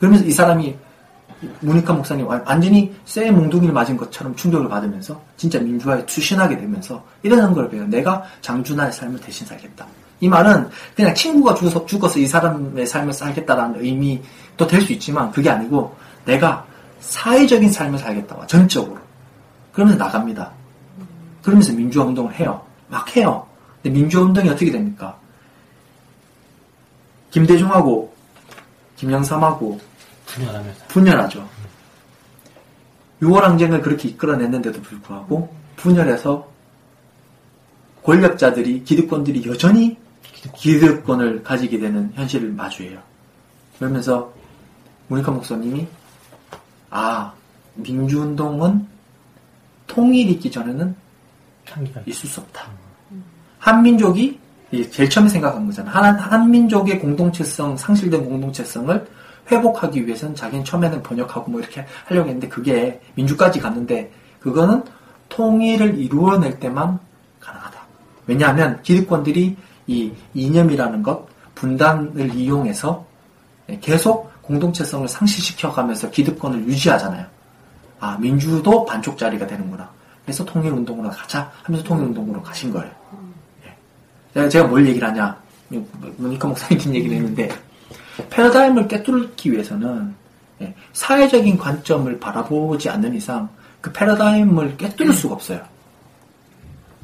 그러면서 0.06 0.26
이 0.26 0.32
사람이 0.32 0.76
무니카 1.62 1.94
목사님 1.94 2.28
완- 2.28 2.44
완전히 2.46 2.94
쇠 3.06 3.32
몽둥이를 3.32 3.74
맞은 3.74 3.98
것처럼 3.98 4.36
충격을 4.36 4.70
받으면서 4.70 5.20
진짜 5.36 5.60
민주화에 5.60 6.06
투신하게 6.06 6.58
되면서 6.58 7.04
이러는 7.24 7.54
걸 7.54 7.68
배워요. 7.70 7.88
내가 7.88 8.24
장준하의 8.42 8.92
삶을 8.94 9.20
대신 9.20 9.48
살겠다. 9.48 9.86
이 10.20 10.30
말은 10.30 10.70
그냥 10.96 11.14
친구가 11.16 11.56
죽어서, 11.56 11.86
죽어서 11.88 12.20
이 12.20 12.28
사람의 12.28 12.86
삶을 12.86 13.14
살겠다라는 13.14 13.84
의미도 13.84 14.68
될 14.68 14.82
수 14.82 14.94
있지만 14.94 15.32
그게 15.32 15.50
아니고 15.50 15.96
내가 16.26 16.64
사회적인 17.00 17.72
삶을 17.72 17.98
살겠다. 18.00 18.46
전적으로. 18.48 19.00
그러면서 19.74 19.98
나갑니다. 20.04 20.52
그러면서 21.44 21.74
민주화 21.74 22.06
운동을 22.06 22.34
해요. 22.36 22.62
막 22.88 23.14
해요. 23.16 23.46
근데 23.82 24.00
민주화 24.00 24.24
운동이 24.24 24.50
어떻게 24.50 24.72
됩니까? 24.72 25.16
김대중하고 27.32 28.14
김영삼하고 28.98 29.80
분열하면서. 30.36 30.86
분열하죠. 30.88 31.50
6월 33.22 33.42
항쟁을 33.42 33.82
그렇게 33.82 34.10
이끌어냈는데도 34.10 34.82
불구하고 34.82 35.54
분열해서 35.78 36.48
권력자들이 38.04 38.84
기득권들이 38.84 39.48
여전히 39.50 39.98
기득권을 40.56 41.44
가지게 41.44 41.80
되는 41.80 42.12
현실을 42.14 42.52
마주해요. 42.52 43.00
그러면서 43.80 44.32
모니카 45.08 45.32
목사님이 45.32 45.88
아 46.90 47.34
민주운동은 47.76 48.88
통일이 49.88 50.32
있기 50.34 50.52
전에는 50.52 50.96
있 52.06 52.08
있을 52.08 52.30
수 52.30 52.42
없다. 52.42 52.70
한민족이 53.60 54.40
제일 54.92 55.10
처음에 55.10 55.30
생각한 55.30 55.66
거잖아. 55.66 55.92
한, 55.92 56.16
한민족의 56.16 57.00
공동체성, 57.00 57.78
상실된 57.78 58.26
공동체성을 58.26 59.08
회복하기 59.52 60.06
위해서는 60.06 60.36
자기는 60.36 60.66
처음에는 60.66 61.04
번역하고 61.04 61.52
뭐 61.52 61.60
이렇게 61.60 61.86
하려고 62.06 62.28
했는데 62.28 62.48
그게 62.48 63.00
민주까지 63.16 63.60
갔는데 63.60 64.12
그거는 64.40 64.84
통일을 65.30 65.98
이루어낼 65.98 66.60
때만 66.60 67.00
가능하다. 67.40 67.80
왜냐하면 68.28 68.82
기득권들이 68.82 69.56
이 69.88 70.12
이념이라는 70.34 71.04
것, 71.04 71.28
분단을 71.56 72.34
이용해서 72.34 73.06
계속 73.82 74.32
공동체성을 74.42 75.08
상실시켜 75.08 75.72
가면서 75.72 76.10
기득권을 76.10 76.68
유지하잖아요. 76.68 77.26
아, 78.00 78.18
민주도 78.20 78.86
반쪽짜리가 78.86 79.48
되는구나. 79.48 79.90
그래서 80.24 80.44
통일운동으로 80.46 81.10
가자 81.10 81.52
하면서 81.64 81.84
통일운동으로 81.86 82.42
가신 82.42 82.72
거예요. 82.72 82.92
예. 83.66 84.48
제가- 84.48 84.68
뭘 84.68 84.86
얘기를 84.88 85.08
하냐. 85.08 85.36
모니카 86.18 86.48
목사님 86.48 86.94
얘기를 86.96 87.18
했는데, 87.18 87.50
패러다임을 88.30 88.88
깨뚫기 88.88 89.52
위해서는 89.52 90.16
예, 90.62 90.74
사회적인 90.94 91.58
관점을 91.58 92.20
바라보지 92.20 92.90
않는 92.90 93.14
이상 93.16 93.50
그 93.82 93.92
패러다임을 93.92 94.78
깨뚫을 94.78 95.14
수가 95.14 95.36
없어요. 95.36 95.62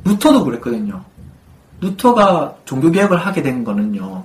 루터도 0.04 0.44
그랬거든요. 0.46 1.04
루터가 1.82 2.56
종교개혁을 2.66 3.18
하게 3.18 3.42
된 3.42 3.64
거는요, 3.64 4.24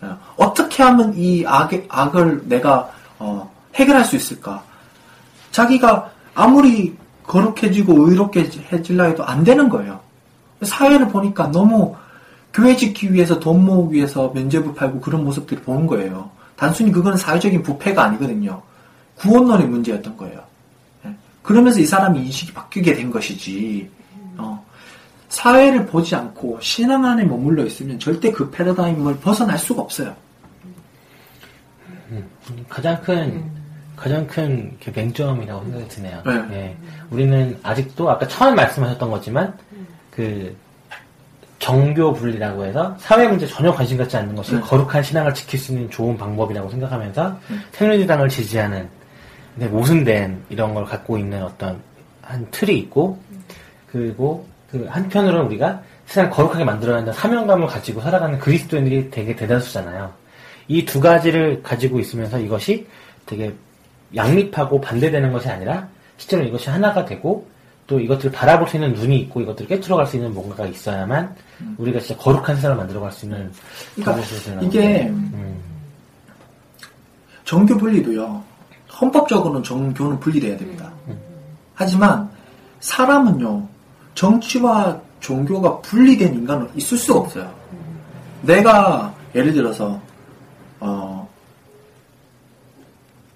어, 0.00 0.18
어떻게 0.36 0.82
하면 0.82 1.14
이 1.16 1.44
악의, 1.46 1.86
악을 1.88 2.48
내가 2.48 2.90
어, 3.18 3.50
해결할 3.74 4.04
수 4.04 4.16
있을까? 4.16 4.62
자기가 5.50 6.10
아무리 6.34 6.96
거룩해지고 7.24 8.08
의롭게 8.08 8.50
해질라 8.72 9.04
해도 9.04 9.24
안 9.24 9.44
되는 9.44 9.68
거예요. 9.68 10.00
사회를 10.62 11.08
보니까 11.08 11.50
너무 11.50 11.94
교회 12.54 12.76
짓기 12.76 13.12
위해서 13.12 13.40
돈 13.40 13.64
모으기 13.64 13.96
위해서 13.96 14.30
면죄부 14.32 14.74
팔고 14.74 15.00
그런 15.00 15.24
모습들이 15.24 15.60
보는 15.60 15.88
거예요. 15.88 16.30
단순히 16.56 16.92
그거는 16.92 17.18
사회적인 17.18 17.64
부패가 17.64 18.04
아니거든요. 18.04 18.62
구원론의 19.16 19.66
문제였던 19.66 20.16
거예요. 20.16 20.40
예. 21.04 21.14
그러면서 21.42 21.80
이 21.80 21.84
사람이 21.84 22.20
인식이 22.20 22.52
바뀌게 22.52 22.94
된 22.94 23.10
것이지. 23.10 23.90
어, 24.38 24.64
사회를 25.28 25.86
보지 25.86 26.14
않고 26.14 26.60
신앙 26.60 27.04
안에 27.04 27.24
머물러 27.24 27.64
있으면 27.64 27.98
절대 27.98 28.30
그 28.30 28.48
패러다임을 28.50 29.18
벗어날 29.18 29.58
수가 29.58 29.82
없어요. 29.82 30.14
가장 32.68 33.00
큰 33.02 33.44
가장 33.96 34.26
큰 34.28 34.76
맹점이라고 34.94 35.62
생각이 35.64 35.88
드네요. 35.88 36.22
네. 36.24 36.32
예. 36.52 36.76
우리는 37.10 37.58
아직도 37.64 38.08
아까 38.08 38.28
처음 38.28 38.54
말씀하셨던 38.54 39.10
거지만 39.10 39.56
그 40.10 40.56
정교 41.64 42.12
분리라고 42.12 42.62
해서 42.66 42.94
사회 42.98 43.26
문제 43.26 43.46
전혀 43.46 43.72
관심 43.72 43.96
갖지 43.96 44.18
않는 44.18 44.34
것이 44.34 44.54
네. 44.54 44.60
거룩한 44.60 45.02
신앙을 45.02 45.32
지킬 45.32 45.58
수 45.58 45.72
있는 45.72 45.88
좋은 45.88 46.14
방법이라고 46.14 46.68
생각하면서 46.68 47.38
네. 47.48 47.56
새누리당을 47.72 48.28
지지하는 48.28 48.86
모순된 49.54 50.44
이런 50.50 50.74
걸 50.74 50.84
갖고 50.84 51.16
있는 51.16 51.42
어떤 51.42 51.80
한 52.20 52.46
틀이 52.50 52.76
있고 52.80 53.18
그리고 53.90 54.46
그 54.70 54.86
한편으로는 54.90 55.46
우리가 55.46 55.80
세상을 56.04 56.28
거룩하게 56.28 56.64
만들어야 56.64 56.98
한다는 56.98 57.18
사명감을 57.18 57.66
가지고 57.66 58.02
살아가는 58.02 58.38
그리스도인들이 58.38 59.10
되게 59.10 59.34
대다수잖아요. 59.34 60.12
이 60.68 60.84
두 60.84 61.00
가지를 61.00 61.62
가지고 61.62 61.98
있으면서 61.98 62.38
이것이 62.40 62.86
되게 63.24 63.54
양립하고 64.14 64.82
반대되는 64.82 65.32
것이 65.32 65.48
아니라 65.48 65.88
실제로 66.18 66.44
이것이 66.44 66.68
하나가 66.68 67.06
되고 67.06 67.48
또 67.86 68.00
이것들을 68.00 68.32
바라볼 68.32 68.68
수 68.68 68.76
있는 68.76 68.92
눈이 68.94 69.18
있고 69.20 69.40
이것들을 69.42 69.68
깨트려갈 69.68 70.06
수 70.06 70.16
있는 70.16 70.32
뭔가가 70.32 70.66
있어야만 70.66 71.34
우리가 71.76 72.00
진짜 72.00 72.16
거룩한 72.20 72.56
세상을 72.56 72.76
만들어갈 72.76 73.12
수 73.12 73.26
있는 73.26 73.52
그러니까 73.94 74.60
이게 74.62 75.08
음. 75.08 75.60
정교 77.44 77.76
분리도요. 77.76 78.42
헌법적으로는 79.00 79.62
정교는 79.62 80.18
분리돼야 80.20 80.56
됩니다. 80.56 80.90
하지만 81.74 82.30
사람은요. 82.80 83.68
정치와 84.14 85.00
종교가 85.20 85.80
분리된 85.80 86.34
인간은 86.34 86.70
있을 86.76 86.96
수가 86.96 87.20
없어요. 87.20 87.52
내가 88.42 89.14
예를 89.34 89.52
들어서 89.52 90.00
어 90.80 91.28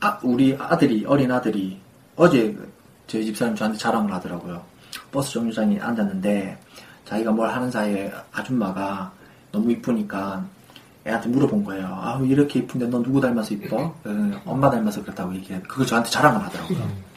아, 0.00 0.18
우리 0.22 0.56
아들이 0.58 1.04
어린 1.06 1.32
아들이 1.32 1.80
어제 2.14 2.52
그 2.52 2.67
저희 3.08 3.24
집사님 3.24 3.56
저한테 3.56 3.78
자랑을 3.78 4.12
하더라고요. 4.12 4.62
버스 5.10 5.32
정류장에 5.32 5.80
앉았는데 5.80 6.58
자기가 7.06 7.32
뭘 7.32 7.48
하는 7.48 7.70
사이에 7.70 8.12
아줌마가 8.32 9.10
너무 9.50 9.72
이쁘니까 9.72 10.44
애한테 11.06 11.28
물어본 11.30 11.64
거예요. 11.64 11.86
아 11.86 12.20
이렇게 12.22 12.60
이쁜데 12.60 12.86
너 12.88 13.02
누구 13.02 13.20
닮아서 13.20 13.54
이뻐? 13.54 13.94
그, 14.02 14.38
엄마 14.44 14.70
닮아서 14.70 15.02
그렇다고 15.02 15.34
얘기해. 15.34 15.60
그걸 15.62 15.86
저한테 15.86 16.10
자랑을 16.10 16.40
하더라고요. 16.44 17.08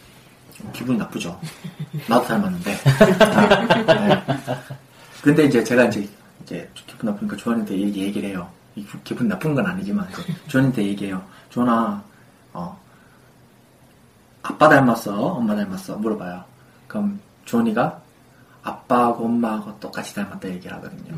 기분이 0.73 0.97
나쁘죠. 0.97 1.38
나도 2.07 2.26
닮았는데. 2.26 2.72
네. 3.85 4.23
근데 5.22 5.45
이제 5.45 5.63
제가 5.63 5.85
이제 5.85 6.07
이제 6.43 6.69
기분 6.73 7.11
나쁘니까 7.11 7.35
조한한테 7.35 7.77
얘기, 7.77 8.01
얘기를 8.01 8.30
해요. 8.30 8.47
기분 9.03 9.27
나쁜 9.27 9.53
건 9.53 9.65
아니지만 9.65 10.07
그 10.11 10.23
조한한테 10.47 10.85
얘기해요. 10.85 11.22
조한아, 11.49 12.01
어, 12.53 12.80
아빠 14.43 14.68
닮았어? 14.69 15.13
엄마 15.15 15.55
닮았어? 15.55 15.95
물어봐요. 15.97 16.43
그럼 16.88 17.19
조한이가 17.45 17.99
아빠하고 18.63 19.26
엄마하고 19.26 19.73
똑같이 19.80 20.13
닮았다 20.15 20.49
얘기를 20.49 20.76
하거든요. 20.77 21.15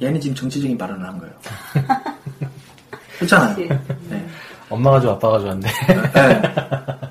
얘는 0.00 0.20
지금 0.20 0.34
정치적인 0.34 0.76
발언을 0.76 1.06
한 1.06 1.18
거예요. 1.18 1.34
그렇잖아요. 3.18 3.56
네. 4.08 4.26
엄마가 4.70 5.00
좋아, 5.00 5.12
아빠가 5.12 5.38
좋아한데. 5.38 5.68
네. 5.68 5.94
그러니까 6.14 7.10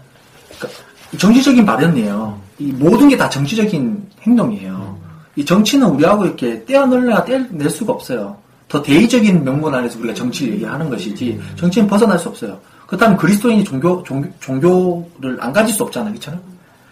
정치적인 1.18 1.66
발언이에요. 1.66 2.40
이 2.60 2.72
모든 2.74 3.10
게 3.10 3.18
다 3.18 3.30
정치적인 3.30 4.10
행동이에요. 4.22 4.98
이 5.36 5.46
정치는 5.46 5.88
우리하고 5.88 6.26
이렇게 6.26 6.64
떼어내려야 6.66 7.24
떼낼 7.24 7.70
수가 7.70 7.94
없어요. 7.94 8.38
더 8.68 8.82
대의적인 8.82 9.44
명분 9.44 9.74
안에서 9.74 10.00
우리가 10.00 10.14
정치를 10.14 10.54
얘기하는 10.56 10.90
것이지 10.90 11.40
정치는 11.58 11.88
벗어날 11.88 12.18
수 12.20 12.30
없어요. 12.30 12.58
그렇다면 12.92 13.16
그리스도인이 13.18 13.64
종교, 13.64 14.04
종교, 14.04 14.30
종교 14.42 15.10
를 15.22 15.38
안 15.40 15.54
가질 15.54 15.74
수 15.74 15.82
없잖아요. 15.84 16.12
그렇잖아요. 16.12 16.42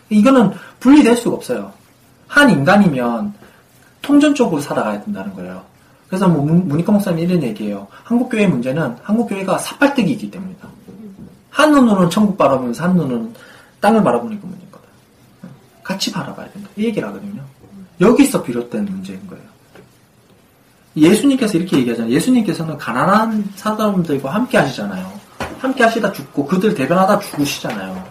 이거는 0.09 0.51
분리될 0.80 1.17
수가 1.17 1.35
없어요. 1.35 1.73
한 2.26 2.49
인간이면 2.49 3.34
통전적으로 4.01 4.61
살아가야 4.61 5.03
된다는 5.03 5.34
거예요. 5.34 5.61
그래서 6.07 6.30
뭐 6.30 6.45
문- 6.45 6.69
문희과 6.69 6.93
목사님 6.93 7.19
이런 7.30 7.43
얘기해요. 7.43 7.85
한국교회 8.05 8.47
문제는 8.47 8.95
한국교회가 9.03 9.57
사팔뜨기이기 9.57 10.31
때문이다. 10.31 10.69
한 11.49 11.71
눈으로는 11.73 12.09
천국 12.09 12.38
바라보면서 12.38 12.81
한 12.85 12.95
눈은 12.95 13.34
땅을 13.81 14.01
바라보니까 14.01 14.47
문제인 14.47 14.71
거다. 14.71 14.85
같이 15.84 16.13
바라봐야 16.13 16.49
된다. 16.51 16.69
이 16.77 16.85
얘기를 16.85 17.05
하거든요. 17.09 17.41
여기서 17.99 18.41
비롯된 18.41 18.85
문제인 18.85 19.27
거예요. 19.27 19.43
예수님께서 20.95 21.57
이렇게 21.57 21.77
얘기하잖아요. 21.80 22.13
예수님께서는 22.13 22.77
가난한 22.77 23.49
사람들과 23.55 24.34
함께 24.34 24.57
하시잖아요. 24.57 25.18
함께 25.60 25.84
하시다 25.84 26.11
죽고 26.11 26.45
그들 26.45 26.73
대변하다 26.73 27.19
죽으시잖아요. 27.19 28.03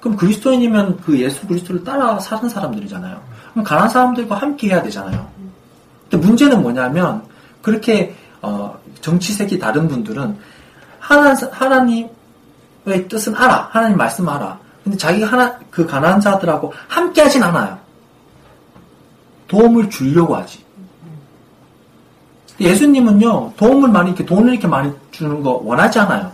그럼 0.00 0.16
그리스도인이면 0.16 1.00
그 1.00 1.18
예수 1.20 1.46
그리스도를 1.46 1.84
따라 1.84 2.18
사는 2.18 2.48
사람들이잖아요. 2.48 3.20
그럼 3.52 3.64
가난한 3.64 3.90
사람들과 3.90 4.36
함께 4.36 4.68
해야 4.68 4.82
되잖아요. 4.82 5.28
근데 6.08 6.26
문제는 6.26 6.62
뭐냐면 6.62 7.22
그렇게 7.62 8.16
어, 8.42 8.78
정치색이 9.00 9.58
다른 9.58 9.88
분들은 9.88 10.38
하나, 10.98 11.34
하나님의 11.34 12.10
뜻은 13.08 13.34
알아. 13.34 13.68
하나님 13.70 13.96
말씀 13.96 14.28
알아. 14.28 14.58
근데 14.82 14.96
자기가 14.96 15.26
하나 15.26 15.58
그 15.70 15.86
가난한 15.86 16.20
자들하고 16.20 16.72
함께 16.88 17.22
하진 17.22 17.42
않아요. 17.42 17.78
도움을 19.48 19.90
주려고 19.90 20.36
하지. 20.36 20.64
예수님은요, 22.60 23.54
도움을 23.56 23.88
많이, 23.88 24.10
이렇게 24.10 24.24
돈을 24.24 24.52
이렇게 24.52 24.68
많이 24.68 24.92
주는 25.10 25.42
거 25.42 25.60
원하지 25.64 25.98
않아요. 26.00 26.32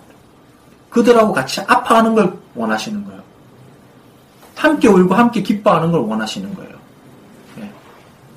그들하고 0.97 1.31
같이 1.35 1.61
아파하는 1.61 2.15
걸 2.15 2.39
원하시는 2.55 3.05
거예요. 3.05 3.21
함께 4.55 4.89
울고 4.89 5.15
함께 5.15 5.43
기뻐하는 5.43 5.93
걸 5.93 6.01
원하시는 6.01 6.55
거예요. 6.55 6.73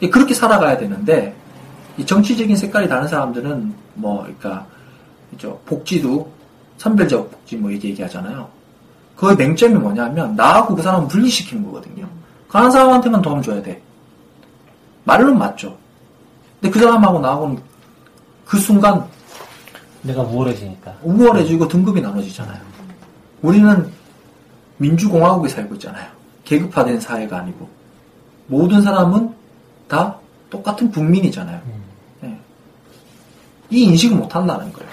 예. 0.01 0.09
그렇게 0.09 0.33
살아가야 0.33 0.77
되는데, 0.77 1.33
이 1.97 2.05
정치적인 2.05 2.57
색깔이 2.57 2.89
다른 2.89 3.07
사람들은, 3.07 3.73
뭐, 3.93 4.23
그러니까, 4.23 4.65
저 5.37 5.57
복지도, 5.65 6.29
선별적 6.77 7.31
복지 7.31 7.55
뭐 7.55 7.71
이렇게 7.71 7.89
얘기하잖아요. 7.89 8.49
그의 9.15 9.37
맹점이 9.37 9.75
뭐냐면, 9.75 10.35
나하고 10.35 10.75
그 10.75 10.81
사람을 10.81 11.07
분리시키는 11.07 11.63
거거든요. 11.63 12.09
가난 12.49 12.71
사람한테만 12.71 13.21
도움 13.21 13.41
줘야 13.41 13.61
돼. 13.63 13.81
말로는 15.05 15.37
맞죠. 15.37 15.77
근데 16.59 16.73
그 16.73 16.79
사람하고 16.85 17.19
나하고는 17.19 17.57
그 18.45 18.57
순간 18.57 19.07
내가 20.01 20.21
우월해지니까. 20.23 20.97
우월해지고 21.03 21.67
등급이 21.67 22.01
나눠지잖아요. 22.01 22.61
우리는 23.41 23.91
민주공화국에 24.77 25.49
살고 25.49 25.75
있잖아요. 25.75 26.09
계급화된 26.45 26.99
사회가 26.99 27.39
아니고 27.39 27.69
모든 28.47 28.81
사람은 28.81 29.33
다 29.87 30.17
똑같은 30.49 30.89
국민이잖아요. 30.89 31.61
네. 32.21 32.39
이 33.69 33.83
인식을 33.83 34.17
못 34.17 34.35
한다는 34.35 34.71
거예요. 34.73 34.89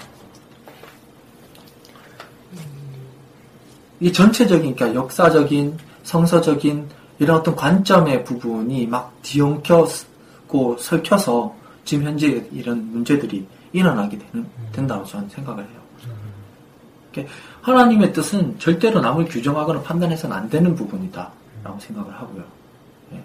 이 4.01 4.13
전체적인, 4.13 4.75
그러니까 4.75 5.01
역사적인, 5.01 5.79
성서적인 6.03 6.87
이런 7.19 7.39
어떤 7.39 7.57
관점의 7.57 8.25
부분이 8.25 8.87
막 8.87 9.11
뒤엉켜고 9.23 10.77
설켜서 10.79 11.55
지금 11.85 12.05
현재 12.05 12.47
이런 12.53 12.91
문제들이 12.91 13.47
일어나게 13.73 14.19
되는, 14.19 14.47
된다고 14.73 15.05
저는 15.05 15.29
생각을 15.29 15.65
해요. 15.65 15.81
이렇게 17.13 17.29
하나님의 17.63 18.13
뜻은 18.13 18.59
절대로 18.59 19.01
남을 19.01 19.27
규정하거나 19.27 19.83
판단해서는 19.83 20.37
안 20.37 20.49
되는 20.49 20.75
부분이다. 20.75 21.31
라고 21.65 21.81
생각을 21.81 22.15
하고요. 22.15 22.45
예. 23.15 23.23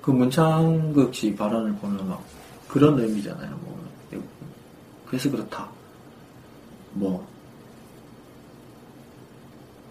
그 0.00 0.10
문창극 0.10 1.14
씨 1.14 1.34
발언을 1.34 1.74
보면 1.74 2.08
막 2.08 2.22
그런 2.68 2.98
의미잖아요. 2.98 3.50
뭐, 3.62 3.84
그래서 5.06 5.30
그렇다. 5.30 5.68
뭐, 6.92 7.26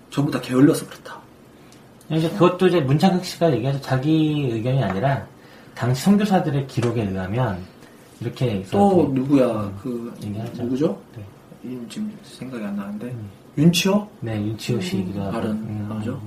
전부 0.10 0.32
다 0.32 0.40
게을러서 0.40 0.88
그렇다. 0.88 1.20
이제 2.10 2.30
그것도 2.30 2.68
이제 2.68 2.80
문창극 2.82 3.26
씨가 3.26 3.52
얘기해서 3.54 3.80
자기 3.82 4.50
의견이 4.52 4.84
아니라 4.84 5.26
당시 5.76 6.04
선교사들의 6.04 6.68
기록에 6.68 7.04
의하면 7.04 7.64
이렇게 8.24 8.66
또 8.72 9.10
누구야 9.14 9.72
그 9.82 10.14
얘기하죠. 10.24 10.64
누구죠? 10.64 11.02
네. 11.18 11.24
이름 11.64 11.88
지금 11.90 12.18
생각이 12.24 12.64
안 12.64 12.76
나는데 12.76 13.14
윤치호 13.58 14.08
네, 14.22 14.36
윤치호 14.42 14.82
씨기도 14.82 15.22
하고. 15.22 15.32
발언 15.32 15.52
음, 15.52 15.88
하죠. 15.98 16.22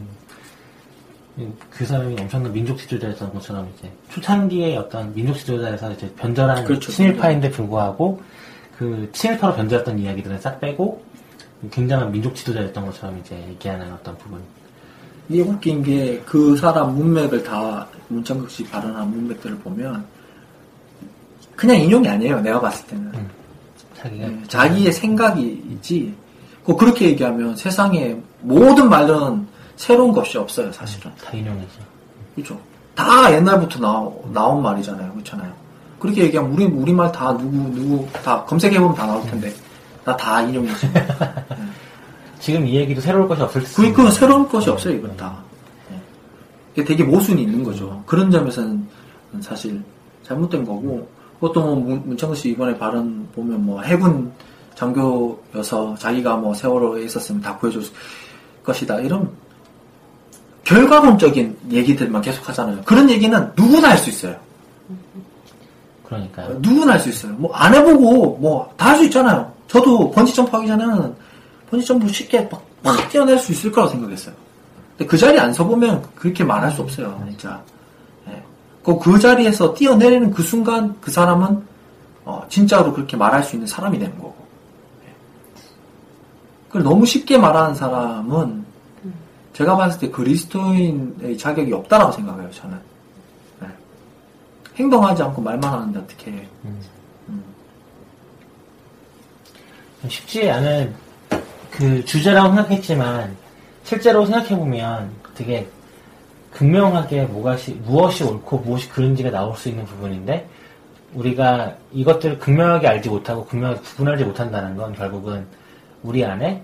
음. 1.38 1.54
그 1.70 1.84
사람이 1.84 2.16
엄청난 2.20 2.52
민족 2.52 2.78
지도자였던 2.78 3.32
것처럼 3.34 3.68
이제 3.76 3.90
초창기의 4.10 4.76
어떤 4.78 5.12
민족 5.14 5.34
지도자에서 5.34 5.92
이제 5.92 6.10
변절한 6.16 6.64
그렇죠. 6.64 6.90
친일파인데 6.90 7.50
불구하고 7.50 8.20
그 8.78 9.08
친일파로 9.12 9.54
변절했던 9.56 9.98
이야기들은 9.98 10.40
싹 10.40 10.58
빼고 10.60 11.02
굉장한 11.70 12.10
민족 12.12 12.34
지도자였던 12.34 12.86
것처럼 12.86 13.18
이제 13.20 13.36
얘기하는 13.48 13.92
어떤 13.92 14.16
부분. 14.18 14.40
이게 15.28 15.42
웃긴 15.42 15.82
게 15.82 16.22
그 16.24 16.56
사람 16.56 16.94
문맥을 16.94 17.42
다 17.42 17.86
문창극 18.08 18.48
씨 18.50 18.62
발언한 18.64 19.10
문맥들을 19.10 19.56
보면 19.58 20.04
그냥 21.56 21.76
인용이 21.78 22.08
아니에요. 22.08 22.40
내가 22.40 22.60
봤을 22.60 22.86
때는 22.86 23.04
음. 23.14 23.30
자기가 23.96 24.26
네, 24.28 24.42
자기의 24.46 24.92
생각이지. 24.92 26.14
그 26.64 26.76
그렇게 26.76 27.06
얘기하면 27.06 27.56
세상에 27.56 28.16
모든 28.40 28.88
말은 28.88 29.46
새로운 29.76 30.12
것이 30.12 30.36
없어요. 30.38 30.70
사실은 30.72 31.10
다 31.24 31.32
인용이죠. 31.32 31.80
그렇죠. 32.34 32.60
다 32.94 33.32
옛날부터 33.34 33.78
나, 33.80 34.08
나온 34.32 34.62
말이잖아요. 34.62 35.12
그렇잖아요. 35.12 35.52
그렇게 35.98 36.24
얘기하면 36.24 36.52
우리 36.52 36.64
우리 36.64 36.92
말 36.92 37.10
다 37.12 37.36
누구 37.36 37.56
누구 37.74 38.06
다 38.22 38.44
검색해 38.44 38.78
보면 38.78 38.94
다 38.94 39.06
나올 39.06 39.24
텐데 39.26 39.52
나 40.04 40.16
다 40.16 40.42
인용이지. 40.42 40.90
지금 42.40 42.66
이 42.66 42.76
얘기도 42.76 43.00
새로울 43.00 43.28
것이 43.28 43.42
없을 43.42 43.62
수 43.62 43.76
그러니까 43.76 44.10
새로운 44.10 44.48
것이 44.48 44.68
없어요, 44.70 44.94
이건 44.94 45.16
다. 45.16 45.36
예. 45.90 46.00
이게 46.74 46.84
되게 46.84 47.02
모순이 47.02 47.42
있는 47.42 47.64
거죠. 47.64 48.02
그런 48.06 48.30
점에서는 48.30 48.86
사실 49.40 49.82
잘못된 50.22 50.64
거고, 50.64 51.08
보통 51.40 51.64
뭐 51.64 51.74
문- 51.76 52.02
문창근 52.06 52.36
씨 52.36 52.50
이번에 52.50 52.76
발언 52.78 53.28
보면 53.34 53.64
뭐 53.64 53.80
해군 53.82 54.30
장교여서 54.74 55.96
자기가 55.98 56.36
뭐 56.36 56.54
세월호에 56.54 57.04
있었으면 57.04 57.40
다 57.40 57.56
구해줄 57.56 57.82
것이다. 58.64 59.00
이런 59.00 59.30
결과론적인 60.64 61.56
얘기들만 61.70 62.22
계속 62.22 62.48
하잖아요. 62.48 62.80
그런 62.84 63.08
얘기는 63.08 63.52
누구나 63.56 63.90
할 63.90 63.98
수 63.98 64.10
있어요. 64.10 64.36
그러니까요. 66.04 66.58
누구나 66.60 66.92
할 66.94 67.00
수 67.00 67.08
있어요. 67.08 67.32
뭐 67.34 67.52
안 67.54 67.74
해보고 67.74 68.38
뭐 68.38 68.72
다 68.76 68.90
할 68.90 68.96
수 68.98 69.04
있잖아요. 69.04 69.52
저도 69.68 70.10
번지 70.10 70.34
점프 70.34 70.50
하기 70.56 70.66
전에는 70.68 71.14
번지 71.70 71.86
점프 71.86 72.08
쉽게 72.08 72.48
막, 72.50 72.62
막 72.82 73.08
뛰어낼 73.10 73.38
수 73.38 73.52
있을 73.52 73.70
거라고 73.72 73.92
생각했어요. 73.92 74.34
근데 74.96 75.06
그 75.08 75.16
자리에 75.16 75.38
안 75.40 75.52
서보면 75.52 76.02
그렇게 76.14 76.42
말할 76.44 76.70
수 76.72 76.82
없어요, 76.82 77.22
진짜. 77.28 77.60
예. 78.88 78.92
그, 78.92 78.98
그 78.98 79.18
자리에서 79.18 79.74
뛰어내리는 79.74 80.30
그 80.30 80.42
순간 80.42 80.96
그 81.00 81.10
사람은 81.10 81.66
어, 82.24 82.44
진짜로 82.48 82.92
그렇게 82.92 83.16
말할 83.16 83.42
수 83.42 83.56
있는 83.56 83.66
사람이 83.66 83.98
되는 83.98 84.16
거고. 84.16 84.34
예. 85.06 85.12
그걸 86.68 86.82
너무 86.82 87.06
쉽게 87.06 87.38
말하는 87.38 87.74
사람은 87.74 88.64
제가 89.52 89.76
봤을 89.76 90.00
때 90.00 90.10
그리스도인의 90.10 91.38
자격이 91.38 91.72
없다라고 91.72 92.12
생각해요, 92.12 92.50
저는. 92.50 92.78
예. 93.62 93.68
행동하지 94.76 95.22
않고 95.22 95.40
말만 95.40 95.72
하는데 95.72 95.98
어떻게 95.98 96.32
해. 96.32 96.48
음. 96.64 96.80
쉽지 100.08 100.48
않은 100.50 100.94
그 101.70 102.04
주제라고 102.04 102.54
생각했지만 102.54 103.36
실제로 103.84 104.24
생각해보면 104.24 105.10
되게 105.34 105.68
극명하게 106.56 107.26
무엇이, 107.26 107.72
무엇이 107.84 108.24
옳고 108.24 108.58
무엇이 108.60 108.88
그른지가 108.88 109.30
나올 109.30 109.54
수 109.56 109.68
있는 109.68 109.84
부분인데 109.84 110.48
우리가 111.12 111.76
이것들을 111.92 112.38
극명하게 112.38 112.88
알지 112.88 113.10
못하고 113.10 113.44
극명하게 113.44 113.80
구분하지 113.80 114.24
못한다는 114.24 114.74
건 114.74 114.94
결국은 114.94 115.46
우리 116.02 116.24
안에 116.24 116.62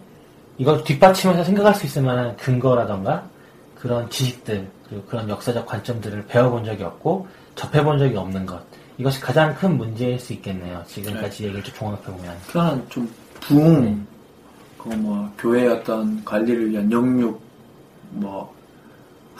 이걸 0.57 0.83
뒷받침해서 0.83 1.45
생각할 1.45 1.75
수 1.75 1.85
있을 1.85 2.03
만한 2.03 2.35
근거라던가 2.39 3.29
그런 3.79 4.09
지식들 4.09 4.67
그리고 4.89 5.05
그런 5.05 5.29
역사적 5.29 5.67
관점들을 5.67 6.27
배워본 6.27 6.65
적이 6.65 6.85
없고 6.85 7.27
접해본 7.55 7.99
적이 7.99 8.17
없는 8.17 8.47
것 8.47 8.63
이것이 8.97 9.21
가장 9.21 9.55
큰 9.55 9.77
문제일 9.77 10.19
수 10.19 10.33
있겠네요. 10.33 10.83
지금까지 10.87 11.45
얘기를 11.45 11.63
좀 11.63 11.75
종합해보면. 11.75 12.37
그냥 12.51 12.87
좀 12.89 13.13
부흥, 13.41 14.07
그뭐 14.79 15.33
교회 15.39 15.67
어떤 15.69 16.25
관리를 16.25 16.71
위한 16.71 16.91
영육, 16.91 17.41
뭐 18.11 18.55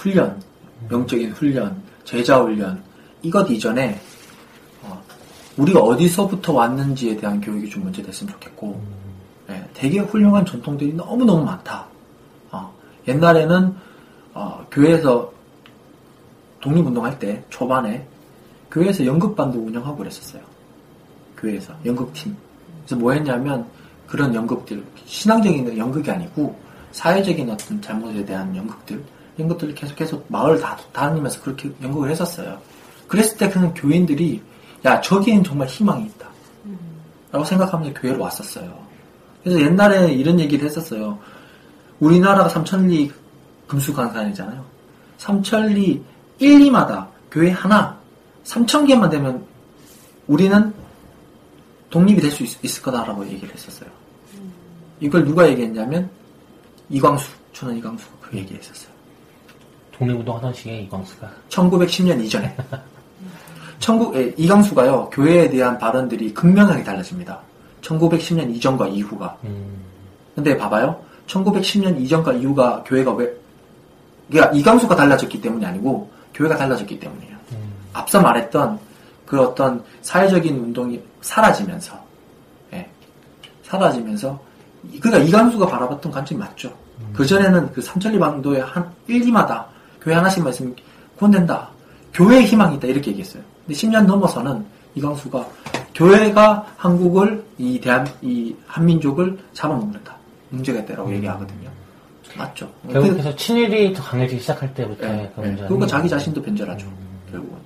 훈련, 0.03 0.43
영적인 0.91 1.31
훈련, 1.31 1.81
제자 2.05 2.43
훈련 2.43 2.83
이것 3.23 3.49
이전에 3.49 4.01
어, 4.83 5.01
우리가 5.57 5.79
어디서부터 5.81 6.53
왔는지에 6.53 7.17
대한 7.17 7.41
교육이 7.41 7.71
좀 7.71 7.85
먼저 7.85 8.03
됐으면 8.03 8.33
좋겠고, 8.33 8.83
예, 9.51 9.65
되게 9.75 10.01
훌륭한 10.01 10.45
전통들이 10.45 10.93
너무 10.95 11.25
너무 11.25 11.45
많다. 11.45 11.87
어, 12.51 12.75
옛날에는 13.07 13.77
어, 14.35 14.67
교회에서 14.73 15.33
독립운동할 16.61 17.19
때 17.21 17.45
초반에 17.49 18.05
교회에서 18.73 19.07
연극반도 19.07 19.61
운영하고 19.61 19.99
그랬었어요. 19.99 20.43
교회에서 21.37 21.75
연극팀. 21.85 22.37
그래서 22.81 22.97
뭐 22.97 23.13
했냐면 23.13 23.69
그런 24.09 24.35
연극들 24.35 24.85
신앙적인 25.07 25.79
연극이 25.79 26.11
아니고 26.11 26.59
사회적인 26.91 27.51
어떤 27.51 27.81
잘못에 27.81 28.25
대한 28.25 28.55
연극들 28.57 29.03
이런 29.37 29.49
것들을 29.49 29.75
계속해서 29.75 30.23
마을 30.29 30.61
다 30.61 30.77
다니면서 30.93 31.41
그렇게 31.43 31.71
연극을 31.83 32.11
했었어요. 32.11 32.59
그랬을 33.09 33.37
때 33.39 33.49
그런 33.49 33.73
교인들이 33.75 34.43
야 34.85 35.01
저기엔 35.01 35.45
정말 35.45 35.69
희망이 35.69 36.05
있다. 36.07 36.29
라고 37.31 37.45
생각하면서 37.45 38.01
교회로 38.01 38.23
왔었어요. 38.23 38.79
그래서 39.43 39.61
옛날에 39.61 40.13
이런 40.13 40.39
얘기를 40.39 40.67
했었어요. 40.67 41.19
우리나라가 41.99 42.49
삼천리 42.49 43.11
금수강산이잖아요. 43.67 44.65
삼천리 45.19 46.03
1, 46.39 46.59
2마다 46.59 47.07
교회 47.31 47.51
하나 47.51 47.99
3천 48.45 48.87
개만 48.87 49.09
되면 49.09 49.47
우리는 50.27 50.75
독립이 51.91 52.21
될 52.21 52.31
수 52.31 52.43
있을 52.43 52.83
거다라고 52.83 53.27
얘기를 53.29 53.53
했었어요. 53.55 53.89
이걸 55.01 55.25
누가 55.25 55.49
얘기했냐면 55.49 56.11
이광수, 56.91 57.31
춘원 57.53 57.77
이광수가 57.77 58.13
그 58.21 58.37
얘기를 58.37 58.61
했었어요. 58.61 58.92
독립운동 60.03 60.37
하던 60.37 60.53
시기에 60.55 60.81
이광수가 60.83 61.29
1910년 61.49 62.21
이전에. 62.25 62.55
천국, 63.79 64.15
에, 64.17 64.33
이광수가요, 64.37 65.11
교회에 65.11 65.49
대한 65.51 65.77
발언들이 65.79 66.33
극명하게 66.35 66.83
달라집니다. 66.85 67.39
1910년 67.83 68.55
이전과 68.55 68.89
이후가. 68.89 69.37
음, 69.45 69.77
근데 70.35 70.57
봐봐요. 70.57 71.01
1910년 71.27 71.99
이전과 72.01 72.33
이후가 72.35 72.85
교회가 72.87 73.13
왜, 73.15 73.33
그러니까 74.31 74.57
이광수가 74.57 74.95
달라졌기 74.95 75.41
때문이 75.41 75.65
아니고, 75.67 76.11
교회가 76.35 76.57
달라졌기 76.57 76.99
때문이에요. 77.01 77.37
음, 77.53 77.73
앞서 77.93 78.21
말했던 78.21 78.79
그 79.27 79.41
어떤 79.41 79.83
사회적인 80.03 80.57
운동이 80.57 81.01
사라지면서, 81.23 81.99
예, 82.75 82.89
사라지면서, 83.65 84.39
이- 84.93 85.01
그러니까 85.01 85.29
이광수가 85.29 85.67
바라봤던 85.67 86.13
관점이 86.13 86.39
맞죠. 86.41 86.73
그 87.13 87.27
전에는 87.27 87.73
그 87.73 87.83
삼천리 87.83 88.19
방도에 88.19 88.61
한 88.61 88.89
1, 89.09 89.23
2마다 89.23 89.65
교회 90.03 90.15
하나씩만 90.15 90.53
있으면 90.53 90.77
구원된다. 91.17 91.69
교회의 92.13 92.45
희망이 92.45 92.77
있다. 92.77 92.89
이렇게 92.89 93.11
얘기했어요. 93.13 93.43
근데 93.67 93.79
10년 93.79 94.07
넘어서는 94.07 94.65
이광수가 94.95 95.49
교회가 95.95 96.75
한국을, 96.77 97.45
이 97.59 97.81
대한, 97.81 98.07
이 98.21 98.55
한민족을 98.67 99.39
잡아먹는다. 99.53 100.17
문제가 100.51 100.81
있다라고 100.81 101.13
얘기하거든요. 101.15 101.71
맞죠. 102.37 102.71
결국에서 102.91 103.35
친일이 103.37 103.93
더 103.93 104.03
강해지기 104.03 104.41
시작할 104.41 104.73
때부터 104.75 105.07
예, 105.07 105.31
그 105.35 105.43
예. 105.43 105.47
문제가 105.47 105.69
그러니까 105.69 105.87
자기 105.87 106.09
자신도 106.09 106.43
변절하죠. 106.43 106.87
음. 106.87 107.19
결국은. 107.31 107.59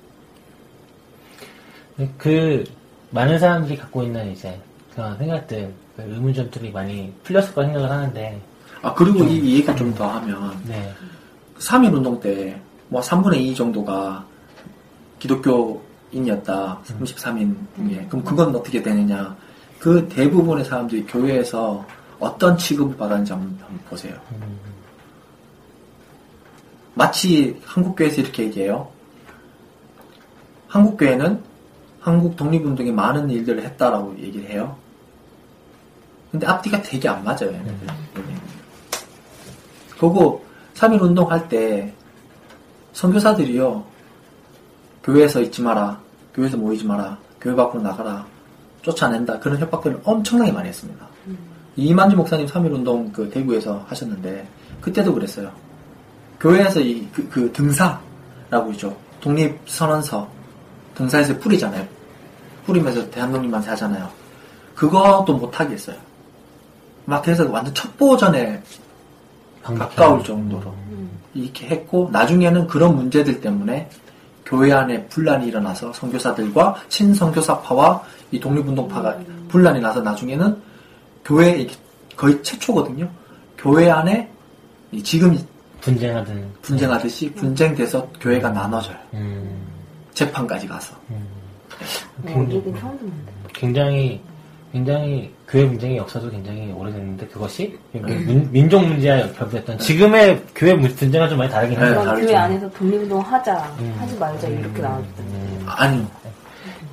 그 2.19 2.65
많은 3.11 3.39
사람들이 3.39 3.79
갖고 3.79 4.03
있는 4.03 4.33
이제 4.33 4.61
그런 4.95 5.17
생각들, 5.19 5.73
그 5.97 6.03
의문점들이 6.03 6.73
많이 6.73 7.13
풀렸을 7.23 7.55
거라 7.55 7.69
생각을 7.69 7.91
하는데, 7.91 8.41
아, 8.83 8.93
그리고 8.93 9.25
이 9.25 9.55
얘기 9.55 9.65
좀 9.77 9.95
더 9.95 10.09
하면, 10.09 10.61
네, 10.67 10.93
3.1 11.59 11.95
운동 11.95 12.21
때, 12.21 12.61
뭐, 12.89 13.01
3분의 13.01 13.41
2 13.41 13.55
정도가 13.55 14.25
기독교인이었다. 15.19 16.81
33인 16.85 17.57
중에. 17.77 18.07
그럼 18.09 18.25
그건 18.25 18.55
어떻게 18.55 18.83
되느냐. 18.83 19.37
그 19.79 20.09
대부분의 20.09 20.65
사람들이 20.65 21.05
교회에서 21.07 21.85
어떤 22.19 22.57
취급을 22.57 22.97
받았는지 22.97 23.33
한번, 23.33 23.59
한번 23.61 23.79
보세요. 23.89 24.17
음, 24.33 24.59
마치 26.95 27.61
한국교회에서 27.65 28.23
이렇게 28.23 28.45
얘기해요. 28.45 28.89
한국교회는 30.69 31.43
한국 32.01 32.37
독립운동에 32.37 32.91
많은 32.91 33.31
일들을 33.31 33.63
했다라고 33.63 34.19
얘기를 34.19 34.49
해요. 34.49 34.77
근데 36.31 36.47
앞뒤가 36.47 36.81
되게 36.83 37.09
안 37.09 37.23
맞아요. 37.25 37.53
얘네들. 37.53 37.87
그거 40.77 40.89
3.1 40.89 41.01
운동할 41.01 41.49
때 41.49 41.93
선교사들이요. 42.93 43.85
교회에서 45.03 45.41
있지 45.43 45.63
마라. 45.63 45.99
교회에서 46.35 46.57
모이지 46.57 46.85
마라. 46.85 47.19
교회 47.41 47.55
밖으로 47.55 47.83
나가라. 47.83 48.27
쫓아낸다. 48.83 49.39
그런 49.41 49.59
협박들을 49.59 50.01
엄청나게 50.05 50.53
많이 50.53 50.69
했습니다. 50.69 51.07
이만주 51.77 52.17
목사님 52.17 52.47
3.1 52.47 52.73
운동 52.73 53.11
그 53.13 53.29
대구에서 53.31 53.85
하셨는데 53.89 54.47
그때도 54.81 55.13
그랬어요. 55.13 55.51
교회에서 56.41 56.81
이, 56.81 57.09
그, 57.13 57.29
그 57.29 57.53
등사라고 57.53 58.71
있죠. 58.73 58.97
독립선언서. 59.21 60.37
등사에서 60.95 61.39
뿌리잖아요. 61.39 61.87
뿌리면서 62.65 63.09
대한독립만세 63.11 63.71
하잖아요. 63.71 64.11
그것도 64.75 65.37
못하게 65.37 65.75
했어요. 65.75 65.97
막 67.05 67.23
그래서 67.23 67.49
완전 67.51 67.73
첩보전에 67.75 68.63
가까울 69.75 70.23
정도로 70.23 70.75
이렇게 71.35 71.67
했고 71.67 72.09
나중에는 72.13 72.67
그런 72.67 72.97
문제들 72.97 73.41
때문에 73.41 73.89
교회 74.45 74.73
안에 74.73 75.07
분란이 75.07 75.49
일어나서 75.49 75.93
선교사들과 75.93 76.77
친선교사파와 76.89 78.03
이 78.31 78.41
독립운동파가 78.41 79.19
분란이 79.49 79.81
나서 79.81 80.01
나중에는 80.01 80.57
교회 81.25 81.67
거의 82.17 82.43
최초거든요. 82.43 83.09
교회 83.59 83.91
안에 83.91 84.31
이 84.93 85.03
지금 85.03 85.37
분쟁하든 85.81 86.53
분쟁하듯이 86.63 87.33
분쟁돼서 87.33 88.09
교회가 88.21 88.51
나눠져요. 88.51 88.97
음, 89.15 89.67
재판까지 90.15 90.67
가서. 90.67 90.95
음. 91.11 91.27
굉장히, 92.25 92.63
듣는데. 92.63 92.83
굉장히 93.53 94.21
굉장히 94.73 95.35
교회 95.49 95.67
분쟁의 95.69 95.97
역사도 95.99 96.29
굉장히 96.31 96.73
오래됐는데 96.73 97.27
그것이 97.29 97.79
민, 97.93 98.49
민족 98.51 98.85
문제와 98.85 99.19
결부됐던 99.33 99.79
지금의 99.79 100.43
교회 100.55 100.75
문- 100.75 100.93
분쟁과 100.95 101.29
좀 101.29 101.39
많이 101.39 101.51
다르긴 101.51 101.79
네, 101.79 101.85
하죠. 101.85 101.95
그럼 102.01 102.07
다르죠. 102.07 102.27
교회 102.27 102.37
안에서 102.37 102.71
독립운동 102.71 103.21
하자, 103.21 103.75
음. 103.79 103.97
하지 103.99 104.17
말자 104.19 104.49
이렇게 104.49 104.83
나왔다. 104.83 105.07
음. 105.21 105.63
아니, 105.67 106.07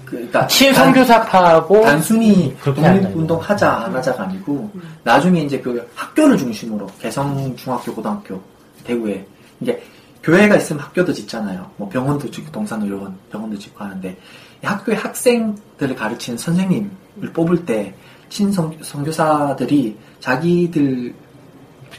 그러니까 0.05 0.45
친선교사파하고 0.45 1.81
단순히 1.83 2.55
그렇게 2.61 2.81
독립운동 2.81 3.39
하자 3.39 3.71
안 3.85 3.95
하자가 3.95 4.23
아니고 4.25 4.69
나중에 5.03 5.41
이제 5.41 5.59
그 5.59 5.89
학교를 5.95 6.37
중심으로 6.37 6.87
개성 6.99 7.55
중학교 7.55 7.93
고등학교 7.95 8.39
대구에 8.83 9.25
이제 9.61 9.81
교회가 10.21 10.57
있으면 10.57 10.83
학교도 10.83 11.11
짓잖아요. 11.11 11.69
뭐 11.77 11.89
병원도 11.89 12.29
짓고 12.29 12.51
동산의료원 12.51 13.17
병원도 13.31 13.57
짓고 13.57 13.83
하는데 13.83 14.15
학교의 14.61 14.97
학생들을 14.99 15.95
가르치는 15.95 16.37
선생님을 16.37 16.89
뽑을 17.33 17.65
때 17.65 17.93
친성 18.37 18.75
선교사들이 18.81 19.95
자기들 20.19 21.13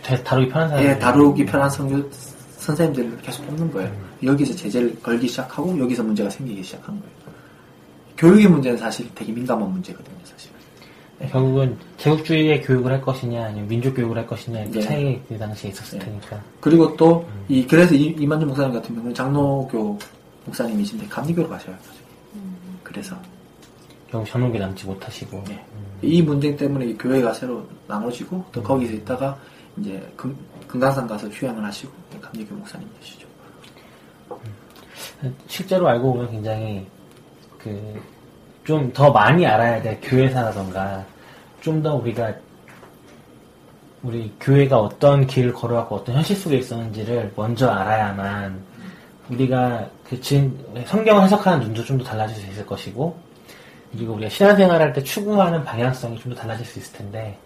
다- 0.05 0.17
다루기 0.25 0.49
편한 0.51 0.69
사람. 0.69 0.85
예, 0.85 0.99
다루기 0.99 1.47
편한 1.47 1.71
선교 1.71 2.11
선생님들을 2.59 3.19
계속 3.23 3.47
뽑는 3.47 3.71
거예요. 3.71 3.93
여기서 4.25 4.53
제재를 4.57 5.01
걸기 5.01 5.29
시작하고 5.29 5.79
여기서 5.79 6.03
문제가 6.03 6.29
생기기 6.29 6.61
시작한 6.65 6.99
거예요. 6.99 7.15
교육의 8.19 8.49
문제는 8.49 8.77
사실 8.79 9.09
되게 9.15 9.31
민감한 9.33 9.71
문제거든요, 9.71 10.17
사실. 10.25 10.51
결국은 11.31 11.77
제국주의의 11.99 12.63
교육을 12.63 12.91
할 12.91 13.01
것이냐 13.01 13.45
아니면 13.45 13.69
민족 13.69 13.95
교육을 13.95 14.17
할 14.19 14.27
것이냐 14.27 14.65
그 14.73 14.79
예. 14.79 14.81
차이 14.83 15.21
그 15.29 15.39
당시에 15.39 15.71
있었을 15.71 16.01
예. 16.01 16.05
테니까. 16.05 16.43
그리고 16.61 16.97
또, 16.97 17.25
이, 17.49 17.65
그래서 17.65 17.95
이, 17.95 18.07
이만준 18.19 18.49
목사님 18.49 18.73
같은 18.73 18.93
경우는 18.95 19.15
장로교 19.15 19.97
목사님이신데 20.47 21.07
감리교로 21.07 21.49
가셔요. 21.49 21.77
나중에. 21.77 21.95
그래서. 22.83 23.17
결국 24.11 24.29
전옥에 24.29 24.59
남지 24.59 24.85
못하시고. 24.87 25.45
예. 25.51 25.65
이 26.05 26.23
문제 26.23 26.55
때문에 26.57 26.87
이 26.87 26.97
교회가 26.99 27.33
새로 27.33 27.67
나눠지고 27.87 28.45
또 28.53 28.63
거기서 28.63 28.93
있다가 28.95 29.37
이제 29.79 30.01
금, 30.17 30.37
금강산 30.69 31.07
가서 31.07 31.29
휴양을 31.29 31.65
하시고 31.65 31.93
감리교 32.21 32.55
목사님 32.55 32.89
되시죠. 33.01 33.27
실제로 35.47 35.89
알고 35.89 36.13
보면 36.13 36.31
굉장히 36.31 36.87
그 37.59 38.15
좀 38.65 38.91
더 38.95 39.11
많이 39.13 39.47
알아야 39.47 39.81
될 39.83 40.01
교회사라던가 40.03 41.05
좀 41.61 41.83
더 41.83 41.95
우리가 41.97 42.33
우리 44.03 44.33
교회가 44.41 44.79
어떤 44.79 45.27
길을 45.27 45.53
걸어왔고 45.53 45.97
어떤 45.97 46.15
현실 46.17 46.37
속에 46.37 46.57
있었는지를 46.59 47.33
먼저 47.37 47.69
알아야만 47.71 48.63
우리가 49.31 49.89
그 50.09 50.21
지금 50.21 50.59
성경을 50.87 51.25
해석하는 51.25 51.61
눈도 51.61 51.85
좀 51.85 51.99
더 51.99 52.05
달라질 52.05 52.37
수 52.37 52.51
있을 52.51 52.67
것이고 52.67 53.17
그리고 53.97 54.15
우리가 54.15 54.29
신앙생활할 54.31 54.93
때 54.93 55.03
추구하는 55.03 55.63
방향성이 55.65 56.19
좀 56.19 56.35
더 56.35 56.41
달라질 56.41 56.67
수 56.67 56.79
있을 56.79 56.93
텐데 56.99 57.37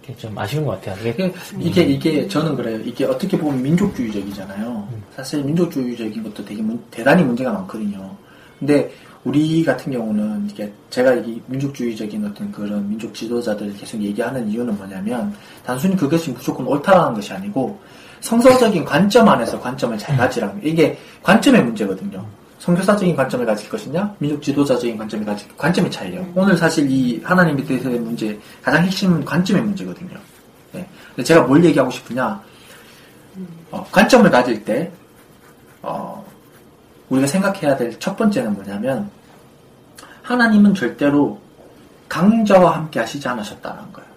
그게 0.00 0.14
좀 0.16 0.36
아쉬운 0.38 0.64
것 0.66 0.72
같아요. 0.80 0.96
그게 1.12 1.32
이게, 1.58 1.82
이게, 1.82 2.28
저는 2.28 2.54
그래요. 2.56 2.78
이게 2.84 3.04
어떻게 3.06 3.36
보면 3.38 3.62
민족주의적이잖아요. 3.62 4.88
사실 5.16 5.42
민족주의적인 5.42 6.22
것도 6.22 6.44
되게 6.44 6.62
문- 6.62 6.82
대단히 6.90 7.22
문제가 7.24 7.52
많거든요. 7.52 8.14
근데 8.58 8.90
우리 9.24 9.64
같은 9.64 9.90
경우는 9.90 10.48
이게 10.50 10.70
제가 10.90 11.14
이 11.14 11.40
민족주의적인 11.46 12.26
어떤 12.26 12.52
그런 12.52 12.86
민족 12.88 13.14
지도자들 13.14 13.74
계속 13.78 14.00
얘기하는 14.02 14.46
이유는 14.48 14.76
뭐냐면 14.76 15.34
단순히 15.64 15.96
그것이 15.96 16.30
무조건 16.30 16.66
옳다라는 16.66 17.14
것이 17.14 17.32
아니고 17.32 17.78
성서적인 18.20 18.84
관점 18.84 19.26
안에서 19.28 19.58
관점을 19.60 19.96
잘 19.98 20.16
가지라는 20.18 20.56
거예요. 20.60 20.68
이게 20.72 20.98
관점의 21.22 21.64
문제거든요. 21.64 22.24
선교사적인 22.64 23.14
관점을 23.14 23.44
가질 23.44 23.68
것이냐, 23.68 24.14
민족 24.18 24.42
지도자적인 24.42 24.96
관점을 24.96 25.26
가질 25.26 25.54
관점의 25.54 25.90
차이예요. 25.90 26.26
오늘 26.34 26.56
사실 26.56 26.90
이 26.90 27.20
하나님에 27.22 27.62
대해서의 27.62 27.98
문제 27.98 28.40
가장 28.62 28.82
핵심은 28.84 29.22
관점의 29.22 29.62
문제거든요. 29.62 30.16
네. 30.72 30.88
근데 31.08 31.22
제가 31.24 31.42
뭘 31.42 31.62
얘기하고 31.62 31.90
싶으냐, 31.90 32.42
어, 33.70 33.86
관점을 33.92 34.30
가질 34.30 34.64
때 34.64 34.90
어, 35.82 36.24
우리가 37.10 37.26
생각해야 37.26 37.76
될 37.76 37.98
첫 37.98 38.16
번째는 38.16 38.54
뭐냐면 38.54 39.10
하나님은 40.22 40.72
절대로 40.74 41.38
강자와 42.08 42.76
함께 42.76 42.98
하시지 43.00 43.28
않으셨다는 43.28 43.92
거예요. 43.92 44.08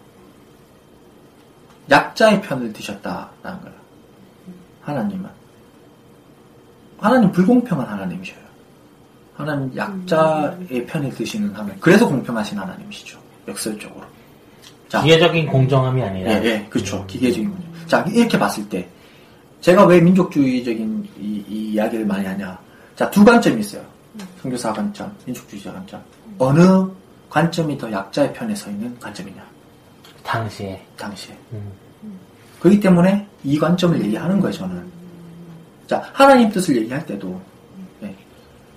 약자의 1.92 2.42
편을 2.42 2.72
드셨다는 2.72 3.28
거예요. 3.44 3.78
하나님은. 4.84 5.37
하나님 7.00 7.32
불공평한 7.32 7.88
하나님이셔요. 7.88 8.48
하나님 9.36 9.76
약자의 9.76 10.86
편을 10.88 11.12
드시는 11.12 11.54
하나님. 11.54 11.80
그래서 11.80 12.08
공평하신 12.08 12.58
하나님이시죠. 12.58 13.20
역설적으로. 13.48 14.04
자, 14.90 15.02
기계적인 15.02 15.48
공정함이 15.48 16.02
아니라 16.02 16.32
예, 16.32 16.46
예, 16.46 16.68
그렇죠. 16.70 17.06
기계적인 17.06 17.50
문제. 17.50 17.68
자, 17.86 18.04
이렇게 18.10 18.40
봤을 18.40 18.68
때, 18.68 18.88
제가 19.62 19.86
왜 19.86 20.02
민족주의적인 20.02 21.08
이, 21.20 21.44
이 21.48 21.74
이야기를 21.74 22.06
많이 22.06 22.26
하냐. 22.26 22.58
자, 22.96 23.10
두 23.12 23.24
관점이 23.24 23.60
있어요. 23.60 23.84
선교사 24.42 24.74
관점, 24.74 25.12
민족주의자 25.26 25.72
관점. 25.72 26.02
어느 26.40 26.88
관점이 27.30 27.78
더 27.78 27.92
약자의 27.92 28.34
편에 28.34 28.56
서 28.56 28.70
있는 28.70 28.98
관점이냐. 29.00 29.44
당시에 30.24 30.82
당시에. 30.98 31.36
음. 31.54 31.72
그렇기 32.60 32.80
때문에 32.80 33.28
이 33.44 33.60
관점을 33.60 34.02
얘기하는 34.04 34.40
거예요, 34.40 34.54
저는. 34.54 34.97
자, 35.88 36.04
하나님 36.14 36.52
뜻을 36.52 36.76
얘기할 36.76 37.06
때도, 37.06 37.40
예, 38.04 38.14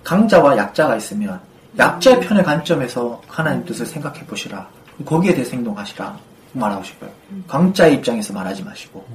강자와 0.03 0.57
약자가 0.57 0.95
있으면, 0.95 1.39
약자의 1.77 2.21
편의 2.21 2.43
관점에서 2.43 3.21
하나님 3.27 3.65
뜻을 3.65 3.85
생각해 3.85 4.25
보시라. 4.25 4.67
거기에 5.05 5.33
대해서 5.33 5.51
행동하시라. 5.51 6.17
말하고 6.53 6.83
싶어요. 6.83 7.09
강자의 7.47 7.95
입장에서 7.95 8.33
말하지 8.33 8.63
마시고. 8.63 9.05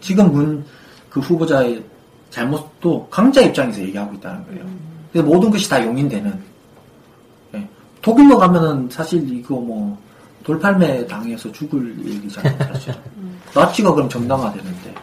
지금 0.00 0.32
문, 0.32 0.64
그 1.10 1.20
후보자의 1.20 1.82
잘못도 2.30 3.08
강자의 3.10 3.48
입장에서 3.48 3.80
얘기하고 3.80 4.14
있다는 4.14 4.46
거예요. 4.46 4.64
그래서 5.12 5.28
모든 5.28 5.50
것이 5.50 5.68
다 5.68 5.84
용인되는. 5.84 6.42
예. 7.54 7.68
독일로 8.02 8.38
가면은 8.38 8.88
사실 8.90 9.28
이거 9.30 9.56
뭐, 9.56 9.98
돌팔매 10.44 11.06
당해서 11.06 11.50
죽을 11.52 11.94
얘기잖아요, 12.04 12.58
사실. 12.72 12.94
나치가 13.54 13.92
그럼 13.92 14.08
정당화되는데. 14.08 14.94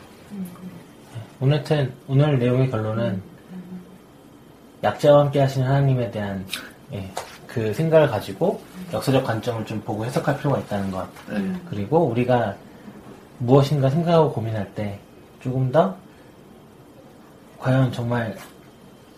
오늘 1.44 1.58
하여튼 1.58 1.92
오늘 2.08 2.40
내용의 2.40 2.72
결론은 2.72 3.22
약자와 4.82 5.26
함께 5.26 5.42
하시는 5.42 5.68
하나님에 5.68 6.10
대한 6.10 6.46
예, 6.94 7.10
그 7.48 7.74
생각을 7.74 8.08
가지고 8.08 8.62
역사적 8.94 9.26
관점을 9.26 9.66
좀 9.66 9.82
보고 9.82 10.06
해석할 10.06 10.38
필요가 10.38 10.60
있다는 10.60 10.90
것. 10.90 11.06
네. 11.30 11.54
그리고 11.70 12.06
우리가 12.06 12.56
무엇인가 13.40 13.90
생각하고 13.90 14.32
고민할 14.32 14.74
때 14.74 14.98
조금 15.42 15.70
더 15.70 15.94
과연 17.60 17.92
정말 17.92 18.38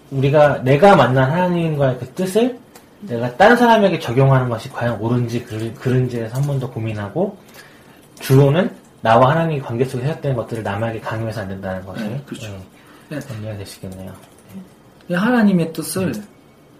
우리가 0.09 0.63
내가 0.63 0.95
만난 0.95 1.29
하나님과의 1.29 1.99
그 1.99 2.07
뜻을 2.13 2.57
내가 3.01 3.37
다른 3.37 3.55
사람에게 3.55 3.99
적용하는 3.99 4.49
것이 4.49 4.67
과연 4.71 4.99
옳은지 4.99 5.45
그를- 5.45 5.75
그른지에 5.75 6.21
대해서 6.21 6.37
한 6.37 6.47
번 6.47 6.59
더 6.59 6.71
고민하고 6.71 7.37
주로는 8.19 8.71
나와 9.05 9.29
하나님의 9.29 9.61
관계 9.61 9.85
속에 9.85 10.03
해석되는 10.03 10.35
것들을 10.35 10.63
남에게 10.63 10.99
강요해서 10.99 11.41
안 11.41 11.47
된다는 11.47 11.85
네, 11.95 12.23
그렇죠. 12.25 12.47
예, 13.11 13.15
네. 13.15 13.19
정리가 13.19 13.57
될수 13.57 13.75
있겠네요. 13.85 14.11
이 15.07 15.13
하나님의 15.13 15.71
뜻을 15.73 16.11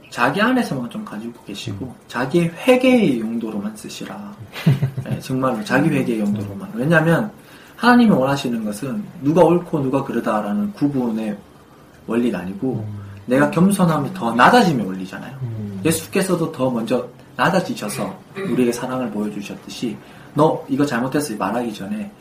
자기 0.10 0.42
안에서만 0.42 0.90
좀 0.90 1.06
가지고 1.06 1.34
계시고 1.44 1.94
자기의 2.08 2.50
회개의 2.50 3.20
용도로만 3.20 3.78
쓰시라. 3.78 4.36
네, 5.06 5.20
정말로 5.20 5.64
자기 5.64 5.88
회개의 5.88 6.22
용도로만. 6.22 6.72
왜냐하면 6.74 7.32
하나님이 7.76 8.10
원하시는 8.10 8.66
것은 8.66 9.04
누가 9.22 9.44
옳고 9.44 9.82
누가 9.82 10.04
그르다라는 10.04 10.74
구분의 10.74 11.38
원리가 12.08 12.40
아니고 12.40 12.88
내가 13.28 13.52
겸손함이 13.52 14.16
더 14.16 14.34
낮아짐의 14.34 14.84
원리잖아요. 14.84 15.38
음. 15.44 15.80
예수께서도 15.86 16.52
더 16.52 16.72
먼저 16.72 17.08
낮아지셔서 17.36 18.18
우리에게 18.36 18.72
사랑을 18.72 19.12
보여주셨듯이 19.12 19.96
너 20.36 20.64
이거 20.70 20.86
잘못했어 20.86 21.34
말하기 21.36 21.74
전에 21.74 22.12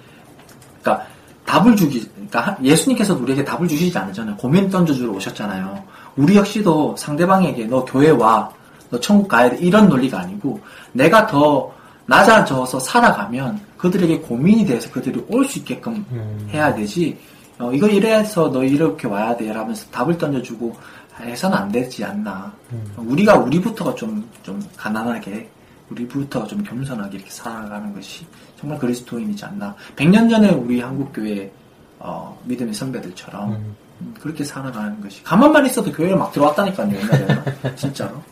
그러니까 0.83 1.07
답을 1.45 1.77
주기 1.77 2.01
그러니까 2.15 2.41
하- 2.41 2.57
예수님께서도 2.63 3.23
우리에게 3.23 3.45
답을 3.45 3.69
주시지 3.69 3.97
않으잖아요. 3.99 4.37
고민 4.37 4.71
던져주러 4.71 5.13
오셨잖아요. 5.13 5.85
우리 6.17 6.37
역시도 6.37 6.97
상대방에게 6.97 7.67
너 7.67 7.85
교회 7.85 8.09
와, 8.11 8.49
너 8.91 8.99
천국 9.01 9.29
가야 9.29 9.51
돼 9.51 9.59
이런 9.59 9.89
논리가 9.89 10.21
아니고 10.21 10.59
내가 10.93 11.27
더 11.27 11.71
낮아져서 12.07 12.79
살아가면 12.81 13.61
그들에게 13.77 14.21
고민이 14.21 14.65
돼서 14.67 14.91
그들이 14.91 15.23
올 15.29 15.45
수 15.45 15.59
있게끔 15.59 16.05
음. 16.13 16.49
해야 16.53 16.75
되지. 16.75 17.19
어, 17.59 17.71
이거 17.73 17.87
이래서 17.89 18.51
너 18.51 18.65
이렇게 18.65 19.07
와야 19.07 19.37
돼. 19.37 19.53
라면서 19.53 19.87
답을 19.91 20.17
던져주고 20.19 20.75
해서는 21.21 21.57
안 21.57 21.71
되지 21.71 22.05
않나. 22.05 22.53
우리가 22.97 23.37
우리부터가 23.37 23.95
좀, 23.95 24.29
좀 24.43 24.61
가난하게, 24.77 25.49
우리부터 25.91 26.47
좀 26.47 26.63
겸손하게 26.63 27.17
이렇게 27.19 27.31
살아가는 27.31 27.93
것이 27.93 28.27
정말 28.59 28.79
그리스도인이지 28.79 29.45
않나. 29.45 29.75
100년 29.97 30.31
전에 30.31 30.51
우리 30.51 30.81
한국 30.81 31.13
교회, 31.13 31.51
어, 31.99 32.39
믿음의 32.45 32.75
선배들처럼 32.75 33.53
음. 33.53 33.77
음, 34.01 34.15
그렇게 34.21 34.43
살아가는 34.45 35.01
것이. 35.01 35.23
가만만 35.23 35.67
있어도 35.67 35.93
교회에 35.93 36.15
막 36.15 36.33
들어왔다니까요, 36.33 36.97
옛날에는. 36.97 37.77
진짜로. 37.77 38.23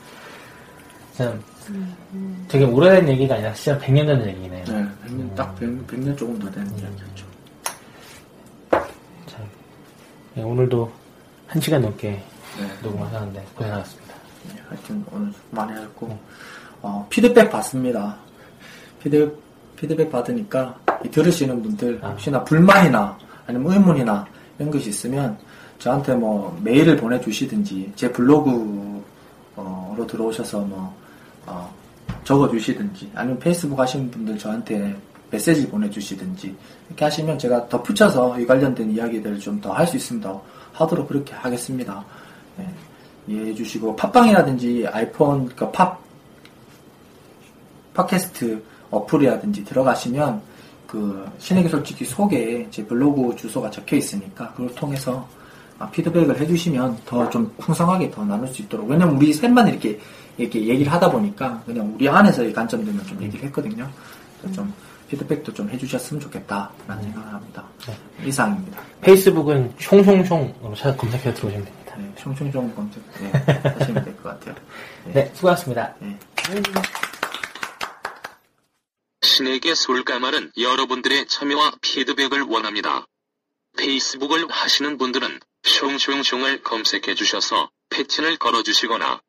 참 1.15 1.41
되게 2.49 2.65
오래된 2.65 3.09
얘기가 3.09 3.35
아니라 3.35 3.53
진짜 3.53 3.79
100년 3.79 4.07
전 4.07 4.27
얘기네요. 4.27 4.65
네, 4.65 4.89
100년, 5.07 5.35
딱 5.35 5.55
100, 5.57 5.87
100 5.87 6.01
년 6.01 6.17
조금 6.17 6.39
더 6.39 6.51
되는 6.51 6.67
이야기였죠. 6.79 7.27
참. 9.27 9.47
예, 10.37 10.43
오늘도 10.43 10.91
한 11.47 11.61
시간 11.61 11.83
넘게 11.83 12.11
네. 12.11 12.79
녹음하셨는데 12.83 13.47
고생하셨습니다. 13.55 14.15
네, 14.49 14.63
하여튼 14.69 15.05
오늘 15.13 15.33
많이 15.51 15.73
했고 15.81 16.19
어, 16.83 17.07
피드백 17.09 17.51
받습니다. 17.51 18.17
피드, 19.03 19.35
피드백 19.77 20.11
받으니까 20.11 20.79
이 21.05 21.09
들으시는 21.09 21.63
분들 21.63 22.01
아. 22.03 22.11
혹시나 22.11 22.43
불만이나 22.45 23.17
아니면 23.47 23.73
의문이나 23.73 24.27
이런 24.59 24.71
것이 24.71 24.91
있으면 24.91 25.37
저한테 25.79 26.15
뭐 26.15 26.57
메일을 26.63 26.97
보내주시든지 26.97 27.93
제 27.97 28.11
블로그 28.13 29.03
어, 29.57 29.95
로 29.97 30.07
들어오셔서 30.07 30.61
뭐 30.61 30.95
어, 31.47 31.73
적어주시든지 32.25 33.11
아니면 33.15 33.39
페이스북 33.39 33.79
하시는 33.79 34.11
분들 34.11 34.39
저한테 34.39 34.95
메시지 35.31 35.67
보내주시든지 35.69 36.55
이렇게 36.89 37.05
하시면 37.05 37.39
제가 37.39 37.69
덧붙여서 37.69 38.39
이 38.39 38.47
관련된 38.47 38.91
이야기들을 38.91 39.39
좀 39.41 39.61
더 39.61 39.73
할 39.73 39.87
수 39.87 39.97
있으면 39.97 40.21
더 40.23 40.43
하도록 40.73 41.09
그렇게 41.09 41.33
하겠습니다. 41.35 42.05
네, 42.57 42.69
이해해 43.27 43.55
주시고 43.55 43.97
팟빵이라든지 43.97 44.87
아이폰 44.91 45.47
그러니까 45.49 45.71
팟 45.71 45.99
팟캐스트 47.95 48.63
어플이라든지 48.91 49.65
들어가시면 49.65 50.41
그 50.87 51.25
신에게 51.39 51.69
솔직히 51.69 52.05
속에 52.05 52.67
제 52.71 52.85
블로그 52.85 53.35
주소가 53.37 53.71
적혀 53.71 53.97
있으니까 53.97 54.53
그걸 54.53 54.75
통해서 54.75 55.27
아, 55.79 55.89
피드백을 55.91 56.39
해주시면 56.39 56.99
더 57.07 57.29
좀 57.31 57.53
풍성하게 57.59 58.11
더 58.11 58.25
나눌 58.25 58.47
수 58.49 58.63
있도록 58.63 58.89
왜냐면 58.89 59.17
우리 59.17 59.33
셋만 59.33 59.69
이렇게 59.69 59.99
이렇게 60.37 60.65
얘기를 60.67 60.93
하다 60.93 61.11
보니까 61.11 61.63
그냥 61.67 61.93
우리 61.95 62.09
안에서의 62.09 62.53
관점들만 62.53 63.05
좀 63.07 63.23
얘기를 63.23 63.45
했거든요. 63.47 63.89
그래서 64.41 64.57
좀 64.57 64.73
피드백도 65.09 65.53
좀 65.53 65.69
해주셨으면 65.71 66.21
좋겠다라는 66.21 67.03
생각을 67.03 67.35
합니다. 67.35 67.65
이상입니다. 68.25 68.81
페이스북은 69.03 69.73
숑숑숑으로 69.79 70.75
찾아 70.77 70.97
검색해 70.97 71.35
들어오시면 71.35 71.65
됩니다. 71.67 71.95
네, 71.99 72.13
총총총 72.17 72.75
검색 72.75 73.03
네, 73.21 73.31
하시면 73.79 74.05
될 74.05 74.17
것 74.17 74.23
같아요. 74.41 74.55
네, 75.13 75.31
수고하셨습니다. 75.35 75.95
네. 76.01 76.17
신에게 79.23 79.75
솔까말은 79.75 80.53
여러분들의 80.57 81.27
참여와 81.27 81.77
피드백을 81.81 82.43
원합니다. 82.43 83.07
페이스북을 83.77 84.51
하시는 84.51 84.99
분들은 84.99 85.41
숑숑숑을 85.63 86.63
검색해 86.63 87.15
주셔서 87.15 87.71
패친을 87.89 88.37
걸어 88.37 88.63
주시거나 88.63 89.23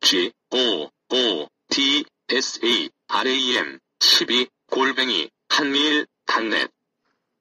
G 0.00 0.32
O 0.50 0.90
O 1.10 1.48
D 1.68 2.04
S 2.30 2.60
A 2.64 2.88
R 3.08 3.28
A 3.28 3.56
M 3.56 3.78
12 4.00 4.46
골뱅이 4.70 5.30
한메일 5.48 6.06
dot 6.26 6.48
net 6.48 6.70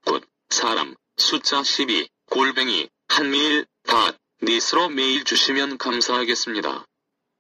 good 0.06 0.26
사람 0.49 0.95
숫자 1.18 1.64
12 1.64 2.10
골뱅이 2.30 2.90
한메일 3.07 3.65
dot 3.84 4.18
net으로 4.41 4.90
메일 4.90 5.24
주시면 5.24 5.78
감사하겠습니다. 5.78 6.86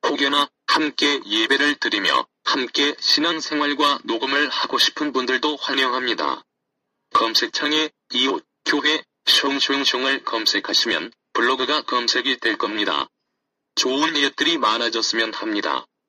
혹여나 0.05 0.49
함께 0.67 1.19
예배를 1.25 1.75
드리며 1.75 2.27
함께 2.43 2.95
신앙생활과 2.99 3.99
녹음을 4.03 4.49
하고 4.49 4.77
싶은 4.77 5.13
분들도 5.13 5.57
환영합니다. 5.57 6.43
검색창에 7.13 7.89
이웃, 8.11 8.45
교회, 8.65 9.03
숑숑숑을 9.25 10.23
검색하시면 10.25 11.11
블로그가 11.33 11.83
검색이 11.83 12.37
될 12.37 12.57
겁니다. 12.57 13.07
좋은 13.75 14.15
이웃들이 14.15 14.57
많아졌으면 14.57 15.33
합니다. 15.33 15.85